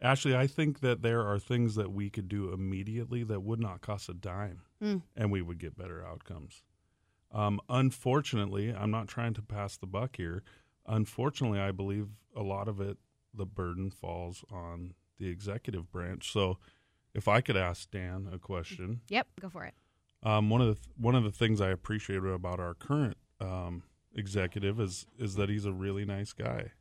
Ashley, 0.01 0.35
I 0.35 0.47
think 0.47 0.81
that 0.81 1.01
there 1.01 1.25
are 1.25 1.39
things 1.39 1.75
that 1.75 1.93
we 1.93 2.09
could 2.09 2.27
do 2.27 2.51
immediately 2.51 3.23
that 3.23 3.41
would 3.41 3.61
not 3.61 3.79
cost 3.79 4.09
a 4.09 4.13
dime 4.13 4.63
Mm. 4.83 5.01
and 5.15 5.31
we 5.31 5.41
would 5.41 5.59
get 5.59 5.77
better 5.77 6.05
outcomes. 6.05 6.61
Um, 7.33 7.59
unfortunately, 7.67 8.73
I'm 8.73 8.91
not 8.91 9.07
trying 9.07 9.33
to 9.33 9.41
pass 9.41 9.75
the 9.77 9.87
buck 9.87 10.17
here. 10.17 10.43
Unfortunately, 10.85 11.59
I 11.59 11.71
believe 11.71 12.07
a 12.35 12.43
lot 12.43 12.67
of 12.67 12.79
it, 12.79 12.97
the 13.33 13.45
burden 13.45 13.89
falls 13.89 14.43
on 14.51 14.93
the 15.17 15.27
executive 15.29 15.91
branch. 15.91 16.31
So, 16.31 16.57
if 17.15 17.27
I 17.27 17.41
could 17.41 17.57
ask 17.57 17.89
Dan 17.91 18.27
a 18.31 18.37
question, 18.39 19.01
Yep, 19.09 19.27
go 19.39 19.49
for 19.49 19.65
it. 19.65 19.73
um, 20.23 20.49
one 20.49 20.61
of 20.61 20.67
the 20.67 20.73
th- 20.75 20.87
one 20.97 21.15
of 21.15 21.23
the 21.23 21.31
things 21.31 21.61
I 21.61 21.69
appreciate 21.69 22.23
about 22.23 22.59
our 22.59 22.73
current 22.73 23.17
um, 23.39 23.83
executive 24.15 24.79
is 24.79 25.05
is 25.17 25.35
that 25.35 25.49
he's 25.49 25.65
a 25.65 25.71
really 25.73 26.05
nice 26.05 26.33
guy. 26.33 26.71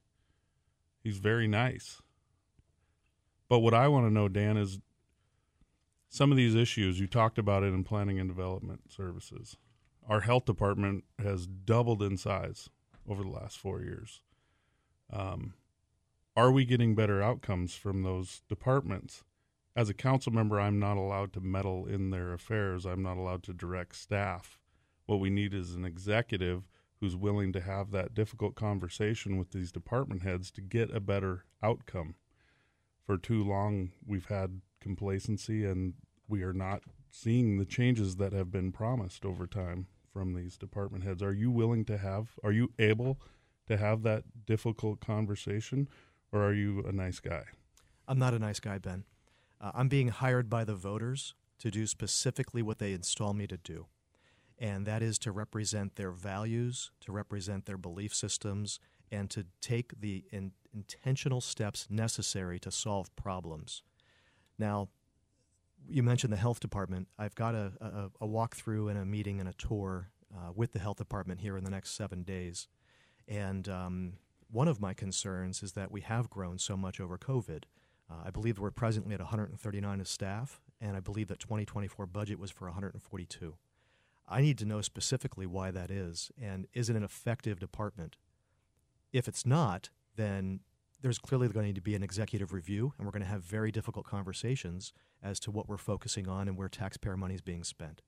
He's 1.02 1.18
very 1.18 1.48
nice. 1.48 2.00
But 3.48 3.58
what 3.60 3.74
I 3.74 3.88
want 3.88 4.06
to 4.06 4.10
know, 4.12 4.28
Dan, 4.28 4.56
is 4.56 4.78
some 6.08 6.30
of 6.30 6.36
these 6.36 6.54
issues 6.54 6.98
you 7.00 7.06
talked 7.06 7.38
about 7.38 7.62
it 7.62 7.66
in 7.74 7.84
planning 7.84 8.18
and 8.18 8.28
development 8.28 8.90
services. 8.90 9.56
Our 10.08 10.20
health 10.20 10.44
department 10.44 11.04
has 11.18 11.46
doubled 11.46 12.02
in 12.02 12.16
size 12.16 12.68
over 13.08 13.22
the 13.22 13.30
last 13.30 13.58
four 13.58 13.82
years. 13.82 14.20
Um, 15.12 15.54
are 16.36 16.50
we 16.50 16.64
getting 16.64 16.94
better 16.94 17.22
outcomes 17.22 17.74
from 17.74 18.02
those 18.02 18.42
departments? 18.48 19.22
As 19.76 19.88
a 19.88 19.94
council 19.94 20.32
member, 20.32 20.60
I'm 20.60 20.78
not 20.78 20.96
allowed 20.96 21.32
to 21.34 21.40
meddle 21.40 21.86
in 21.86 22.10
their 22.10 22.32
affairs. 22.32 22.84
I'm 22.84 23.02
not 23.02 23.16
allowed 23.16 23.42
to 23.44 23.52
direct 23.52 23.96
staff. 23.96 24.58
What 25.06 25.20
we 25.20 25.30
need 25.30 25.54
is 25.54 25.74
an 25.74 25.84
executive 25.84 26.68
who's 27.00 27.16
willing 27.16 27.52
to 27.52 27.60
have 27.60 27.90
that 27.90 28.14
difficult 28.14 28.54
conversation 28.54 29.36
with 29.36 29.50
these 29.50 29.72
department 29.72 30.22
heads 30.22 30.50
to 30.52 30.60
get 30.60 30.94
a 30.94 31.00
better 31.00 31.44
outcome. 31.62 32.14
For 33.06 33.18
too 33.18 33.42
long, 33.42 33.92
we've 34.06 34.26
had 34.26 34.60
complacency 34.80 35.64
and 35.64 35.94
we 36.28 36.42
are 36.42 36.52
not 36.52 36.82
seeing 37.10 37.58
the 37.58 37.64
changes 37.64 38.16
that 38.16 38.32
have 38.32 38.50
been 38.50 38.72
promised 38.72 39.24
over 39.24 39.46
time 39.46 39.86
from 40.12 40.34
these 40.34 40.56
department 40.56 41.04
heads. 41.04 41.22
Are 41.22 41.32
you 41.32 41.50
willing 41.50 41.84
to 41.86 41.98
have, 41.98 42.38
are 42.44 42.52
you 42.52 42.72
able 42.78 43.18
to 43.66 43.76
have 43.76 44.02
that 44.02 44.24
difficult 44.46 45.00
conversation 45.00 45.88
or 46.30 46.42
are 46.42 46.54
you 46.54 46.84
a 46.86 46.92
nice 46.92 47.20
guy? 47.20 47.44
I'm 48.08 48.18
not 48.18 48.34
a 48.34 48.38
nice 48.38 48.60
guy, 48.60 48.78
Ben. 48.78 49.04
Uh, 49.60 49.70
I'm 49.74 49.88
being 49.88 50.08
hired 50.08 50.50
by 50.50 50.64
the 50.64 50.74
voters 50.74 51.34
to 51.60 51.70
do 51.70 51.86
specifically 51.86 52.62
what 52.62 52.78
they 52.78 52.92
install 52.92 53.32
me 53.32 53.46
to 53.46 53.56
do, 53.56 53.86
and 54.58 54.84
that 54.86 55.02
is 55.02 55.18
to 55.20 55.30
represent 55.30 55.94
their 55.94 56.10
values, 56.10 56.90
to 57.00 57.12
represent 57.12 57.66
their 57.66 57.78
belief 57.78 58.12
systems, 58.14 58.80
and 59.12 59.30
to 59.30 59.46
take 59.60 60.00
the 60.00 60.24
in- 60.32 60.52
intentional 60.74 61.40
steps 61.40 61.86
necessary 61.88 62.58
to 62.58 62.70
solve 62.70 63.14
problems. 63.14 63.82
Now, 64.58 64.88
you 65.88 66.02
mentioned 66.02 66.32
the 66.32 66.38
health 66.38 66.60
department. 66.60 67.08
I've 67.18 67.34
got 67.34 67.54
a, 67.54 67.72
a, 67.80 68.24
a 68.24 68.28
walkthrough 68.28 68.90
and 68.90 68.98
a 68.98 69.04
meeting 69.04 69.40
and 69.40 69.48
a 69.48 69.52
tour 69.52 70.10
uh, 70.34 70.52
with 70.54 70.72
the 70.72 70.78
health 70.78 70.96
department 70.98 71.40
here 71.40 71.56
in 71.56 71.64
the 71.64 71.70
next 71.70 71.90
seven 71.90 72.22
days. 72.22 72.68
And 73.28 73.68
um, 73.68 74.14
one 74.50 74.68
of 74.68 74.80
my 74.80 74.94
concerns 74.94 75.62
is 75.62 75.72
that 75.72 75.90
we 75.90 76.00
have 76.02 76.30
grown 76.30 76.58
so 76.58 76.76
much 76.76 77.00
over 77.00 77.18
COVID. 77.18 77.64
Uh, 78.10 78.14
I 78.26 78.30
believe 78.30 78.58
we're 78.58 78.70
presently 78.70 79.14
at 79.14 79.20
139 79.20 80.00
of 80.00 80.08
staff, 80.08 80.60
and 80.80 80.96
I 80.96 81.00
believe 81.00 81.28
that 81.28 81.38
2024 81.38 82.06
budget 82.06 82.38
was 82.38 82.50
for 82.50 82.66
142. 82.66 83.54
I 84.28 84.40
need 84.40 84.58
to 84.58 84.64
know 84.64 84.80
specifically 84.80 85.46
why 85.46 85.70
that 85.70 85.90
is, 85.90 86.30
and 86.40 86.66
is 86.72 86.88
it 86.88 86.96
an 86.96 87.04
effective 87.04 87.58
department? 87.58 88.16
If 89.12 89.28
it's 89.28 89.44
not, 89.44 89.90
then 90.16 90.60
there's 91.02 91.18
clearly 91.18 91.48
going 91.48 91.64
to 91.64 91.68
need 91.68 91.74
to 91.74 91.82
be 91.82 91.94
an 91.94 92.02
executive 92.02 92.52
review, 92.52 92.94
and 92.96 93.06
we're 93.06 93.12
going 93.12 93.22
to 93.22 93.28
have 93.28 93.42
very 93.42 93.70
difficult 93.72 94.06
conversations 94.06 94.92
as 95.22 95.38
to 95.40 95.50
what 95.50 95.68
we're 95.68 95.76
focusing 95.76 96.28
on 96.28 96.48
and 96.48 96.56
where 96.56 96.68
taxpayer 96.68 97.16
money 97.16 97.34
is 97.34 97.42
being 97.42 97.64
spent. 97.64 98.02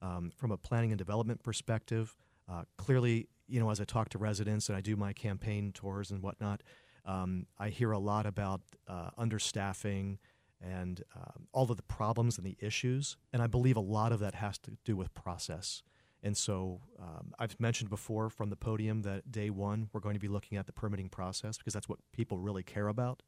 Um, 0.00 0.30
from 0.36 0.52
a 0.52 0.56
planning 0.56 0.92
and 0.92 0.98
development 0.98 1.42
perspective, 1.42 2.16
uh, 2.48 2.62
clearly, 2.76 3.28
you 3.48 3.58
know, 3.58 3.70
as 3.70 3.80
I 3.80 3.84
talk 3.84 4.08
to 4.10 4.18
residents 4.18 4.68
and 4.68 4.76
I 4.76 4.80
do 4.80 4.94
my 4.94 5.12
campaign 5.12 5.72
tours 5.72 6.10
and 6.10 6.22
whatnot, 6.22 6.62
um, 7.04 7.46
I 7.58 7.70
hear 7.70 7.90
a 7.92 7.98
lot 7.98 8.26
about 8.26 8.60
uh, 8.86 9.10
understaffing 9.18 10.18
and 10.60 11.02
um, 11.14 11.48
all 11.52 11.70
of 11.70 11.76
the 11.76 11.82
problems 11.82 12.38
and 12.38 12.46
the 12.46 12.56
issues. 12.60 13.16
And 13.32 13.42
I 13.42 13.46
believe 13.46 13.76
a 13.76 13.80
lot 13.80 14.12
of 14.12 14.20
that 14.20 14.36
has 14.36 14.58
to 14.58 14.72
do 14.84 14.96
with 14.96 15.12
process. 15.14 15.82
And 16.26 16.36
so 16.36 16.80
um, 17.00 17.32
I've 17.38 17.58
mentioned 17.60 17.88
before 17.88 18.30
from 18.30 18.50
the 18.50 18.56
podium 18.56 19.02
that 19.02 19.30
day 19.30 19.48
one, 19.48 19.88
we're 19.92 20.00
going 20.00 20.14
to 20.14 20.20
be 20.20 20.26
looking 20.26 20.58
at 20.58 20.66
the 20.66 20.72
permitting 20.72 21.08
process 21.08 21.56
because 21.56 21.72
that's 21.72 21.88
what 21.88 22.00
people 22.12 22.40
really 22.40 22.64
care 22.64 22.88
about. 22.88 23.22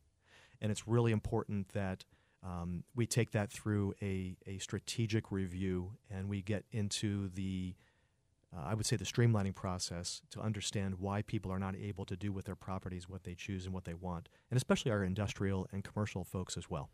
And 0.60 0.72
it's 0.72 0.88
really 0.88 1.12
important 1.12 1.68
that 1.74 2.04
um, 2.42 2.82
we 2.96 3.06
take 3.06 3.30
that 3.30 3.52
through 3.52 3.94
a, 4.02 4.36
a 4.48 4.58
strategic 4.58 5.30
review 5.30 5.92
and 6.10 6.28
we 6.28 6.42
get 6.42 6.64
into 6.72 7.28
the 7.28 7.76
uh, 8.52 8.62
I 8.64 8.74
would 8.74 8.86
say 8.86 8.96
the 8.96 9.04
streamlining 9.04 9.54
process 9.54 10.22
to 10.30 10.40
understand 10.40 10.96
why 10.98 11.22
people 11.22 11.52
are 11.52 11.58
not 11.60 11.76
able 11.76 12.04
to 12.06 12.16
do 12.16 12.32
with 12.32 12.46
their 12.46 12.56
properties 12.56 13.08
what 13.08 13.22
they 13.22 13.34
choose 13.34 13.64
and 13.66 13.74
what 13.74 13.84
they 13.84 13.94
want, 13.94 14.28
and 14.50 14.56
especially 14.56 14.90
our 14.90 15.04
industrial 15.04 15.68
and 15.70 15.84
commercial 15.84 16.24
folks 16.24 16.56
as 16.56 16.68
well. 16.68 16.88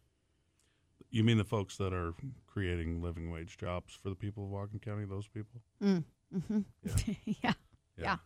You 1.10 1.24
mean 1.24 1.38
the 1.38 1.44
folks 1.44 1.76
that 1.76 1.92
are 1.92 2.14
creating 2.46 3.02
living 3.02 3.30
wage 3.30 3.56
jobs 3.56 3.98
for 4.02 4.08
the 4.08 4.14
people 4.14 4.44
of 4.44 4.50
Whatcom 4.50 4.82
County? 4.82 5.04
Those 5.04 5.28
people? 5.28 5.60
Mm. 5.82 6.04
hmm 6.48 6.60
Yeah. 7.24 7.34
yeah. 7.36 7.52
yeah. 7.96 8.16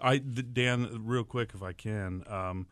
I 0.00 0.18
Dan, 0.18 1.02
real 1.04 1.24
quick, 1.24 1.52
if 1.54 1.62
I 1.62 1.72
can, 1.72 2.24
um, 2.28 2.66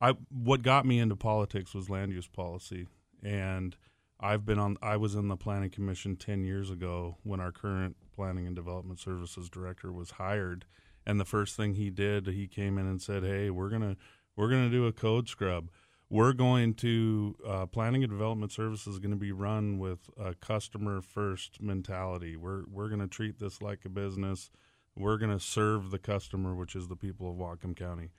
I 0.00 0.14
what 0.30 0.62
got 0.62 0.86
me 0.86 0.98
into 0.98 1.16
politics 1.16 1.74
was 1.74 1.90
land 1.90 2.12
use 2.12 2.28
policy, 2.28 2.86
and 3.22 3.76
I've 4.20 4.46
been 4.46 4.58
on. 4.58 4.76
I 4.80 4.96
was 4.96 5.14
in 5.14 5.28
the 5.28 5.36
planning 5.36 5.70
commission 5.70 6.16
ten 6.16 6.44
years 6.44 6.70
ago 6.70 7.16
when 7.24 7.40
our 7.40 7.52
current 7.52 7.96
planning 8.14 8.46
and 8.46 8.54
development 8.54 9.00
services 9.00 9.50
director 9.50 9.92
was 9.92 10.12
hired, 10.12 10.64
and 11.04 11.18
the 11.18 11.24
first 11.24 11.56
thing 11.56 11.74
he 11.74 11.90
did, 11.90 12.26
he 12.28 12.46
came 12.46 12.78
in 12.78 12.86
and 12.86 13.02
said, 13.02 13.24
"Hey, 13.24 13.50
we're 13.50 13.70
gonna 13.70 13.96
we're 14.36 14.48
gonna 14.48 14.70
do 14.70 14.86
a 14.86 14.92
code 14.92 15.28
scrub." 15.28 15.70
We're 16.08 16.34
going 16.34 16.74
to 16.74 17.36
uh, 17.44 17.66
planning 17.66 18.04
and 18.04 18.10
development 18.10 18.52
services 18.52 18.94
is 18.94 18.98
going 19.00 19.10
to 19.10 19.16
be 19.16 19.32
run 19.32 19.78
with 19.78 20.08
a 20.16 20.34
customer 20.34 21.00
first 21.00 21.60
mentality. 21.60 22.36
We're 22.36 22.62
we're 22.70 22.88
going 22.88 23.00
to 23.00 23.08
treat 23.08 23.40
this 23.40 23.60
like 23.60 23.84
a 23.84 23.88
business. 23.88 24.50
We're 24.94 25.18
going 25.18 25.36
to 25.36 25.44
serve 25.44 25.90
the 25.90 25.98
customer, 25.98 26.54
which 26.54 26.76
is 26.76 26.88
the 26.88 26.96
people 26.96 27.28
of 27.28 27.36
Whatcom 27.36 27.76
County. 27.76 28.10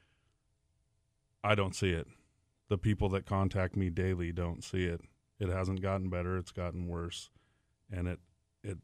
I 1.43 1.55
don't 1.55 1.75
see 1.75 1.91
it. 1.91 2.07
The 2.67 2.77
people 2.77 3.07
that 3.09 3.25
contact 3.25 3.77
me 3.77 3.89
daily 3.89 4.33
don't 4.33 4.63
see 4.63 4.83
it. 4.83 5.01
It 5.39 5.49
hasn't 5.49 5.81
gotten 5.81 6.09
better, 6.09 6.37
it's 6.37 6.51
gotten 6.51 6.87
worse. 6.87 7.29
And 7.89 8.07
it 8.07 8.19
it 8.63 8.79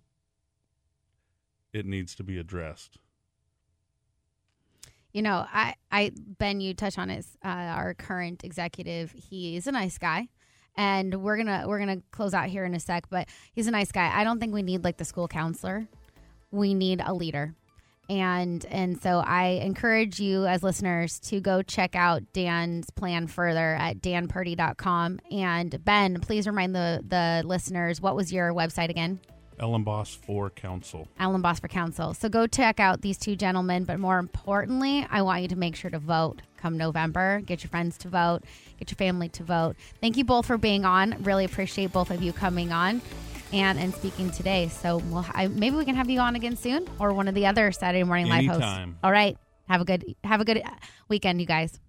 it 1.74 1.86
needs 1.86 2.16
to 2.16 2.24
be 2.24 2.38
addressed. 2.38 3.00
You 5.14 5.22
know, 5.22 5.46
I, 5.52 5.76
I, 5.92 6.12
Ben, 6.16 6.60
you 6.60 6.74
touch 6.74 6.98
on 6.98 7.12
it. 7.12 7.26
Uh, 7.46 7.48
our 7.48 7.94
current 7.94 8.44
executive, 8.44 9.12
he 9.12 9.56
is 9.56 9.68
a 9.68 9.72
nice 9.72 10.00
guy, 10.00 10.28
and 10.76 11.22
we're 11.22 11.38
gonna 11.38 11.66
we're 11.68 11.78
gonna 11.78 12.02
close 12.12 12.34
out 12.34 12.50
here 12.50 12.66
in 12.66 12.74
a 12.74 12.80
sec. 12.80 13.06
But 13.10 13.30
he's 13.54 13.68
a 13.68 13.72
nice 13.72 13.92
guy. 13.92 14.12
I 14.12 14.24
don't 14.24 14.40
think 14.40 14.54
we 14.54 14.64
need 14.64 14.84
like 14.84 14.98
the 14.98 15.06
school 15.06 15.28
counselor. 15.28 15.88
We 16.50 16.74
need 16.74 17.00
a 17.06 17.14
leader, 17.14 17.54
and 18.10 18.66
and 18.66 19.00
so 19.04 19.20
I 19.20 19.60
encourage 19.64 20.20
you 20.20 20.48
as 20.48 20.64
listeners 20.64 21.20
to 21.22 21.40
go 21.40 21.62
check 21.62 21.96
out 21.96 22.24
Dan's 22.34 22.90
plan 22.90 23.28
further 23.28 23.76
at 23.76 24.02
danpurdy.com. 24.02 25.20
And 25.32 25.84
Ben, 25.86 26.22
please 26.22 26.48
remind 26.48 26.74
the 26.74 27.04
the 27.08 27.44
listeners 27.46 28.02
what 28.02 28.16
was 28.16 28.34
your 28.34 28.52
website 28.52 28.90
again? 28.90 29.20
Elenbaas 29.58 30.16
for 30.16 30.50
Council. 30.50 31.08
Elenbaas 31.20 31.60
for 31.62 31.68
Council. 31.68 32.14
So 32.14 32.30
go 32.30 32.48
check 32.48 32.80
out 32.80 33.02
these 33.02 33.18
two 33.18 33.36
gentlemen, 33.36 33.84
but 33.84 34.00
more 34.00 34.20
importantly, 34.20 35.06
I 35.10 35.22
want 35.22 35.42
you 35.42 35.48
to 35.50 35.56
make 35.56 35.76
sure 35.76 35.92
to 35.92 36.00
vote 36.00 36.42
come 36.58 36.78
November. 36.78 37.42
Get 37.46 37.62
your 37.64 37.70
friends 37.70 37.98
to 38.00 38.08
vote, 38.08 38.40
get 38.80 38.90
your 38.90 38.96
family 38.96 39.30
to 39.30 39.44
vote. 39.44 39.76
Thank 40.00 40.16
you 40.18 40.24
both 40.24 40.46
for 40.46 40.58
being 40.58 40.86
on. 40.86 41.22
Really 41.24 41.44
appreciate 41.46 41.92
both 41.92 42.10
of 42.10 42.24
you 42.24 42.32
coming 42.32 42.72
on 42.72 43.02
and 43.52 43.78
and 43.78 43.94
speaking 43.94 44.32
today. 44.32 44.70
So 44.70 44.98
we'll, 44.98 45.26
I, 45.34 45.48
maybe 45.48 45.76
we 45.76 45.86
can 45.86 45.96
have 45.96 46.10
you 46.10 46.20
on 46.20 46.36
again 46.36 46.56
soon, 46.56 46.88
or 47.00 47.14
one 47.14 47.28
of 47.28 47.36
the 47.36 47.46
other 47.48 47.72
Saturday 47.72 48.04
morning 48.04 48.28
live 48.30 48.46
hosts. 48.46 48.80
All 49.04 49.12
right. 49.12 49.38
Have 49.68 49.82
a 49.82 49.86
good 49.86 50.16
have 50.24 50.42
a 50.42 50.46
good 50.46 50.62
weekend, 51.10 51.40
you 51.40 51.48
guys. 51.48 51.80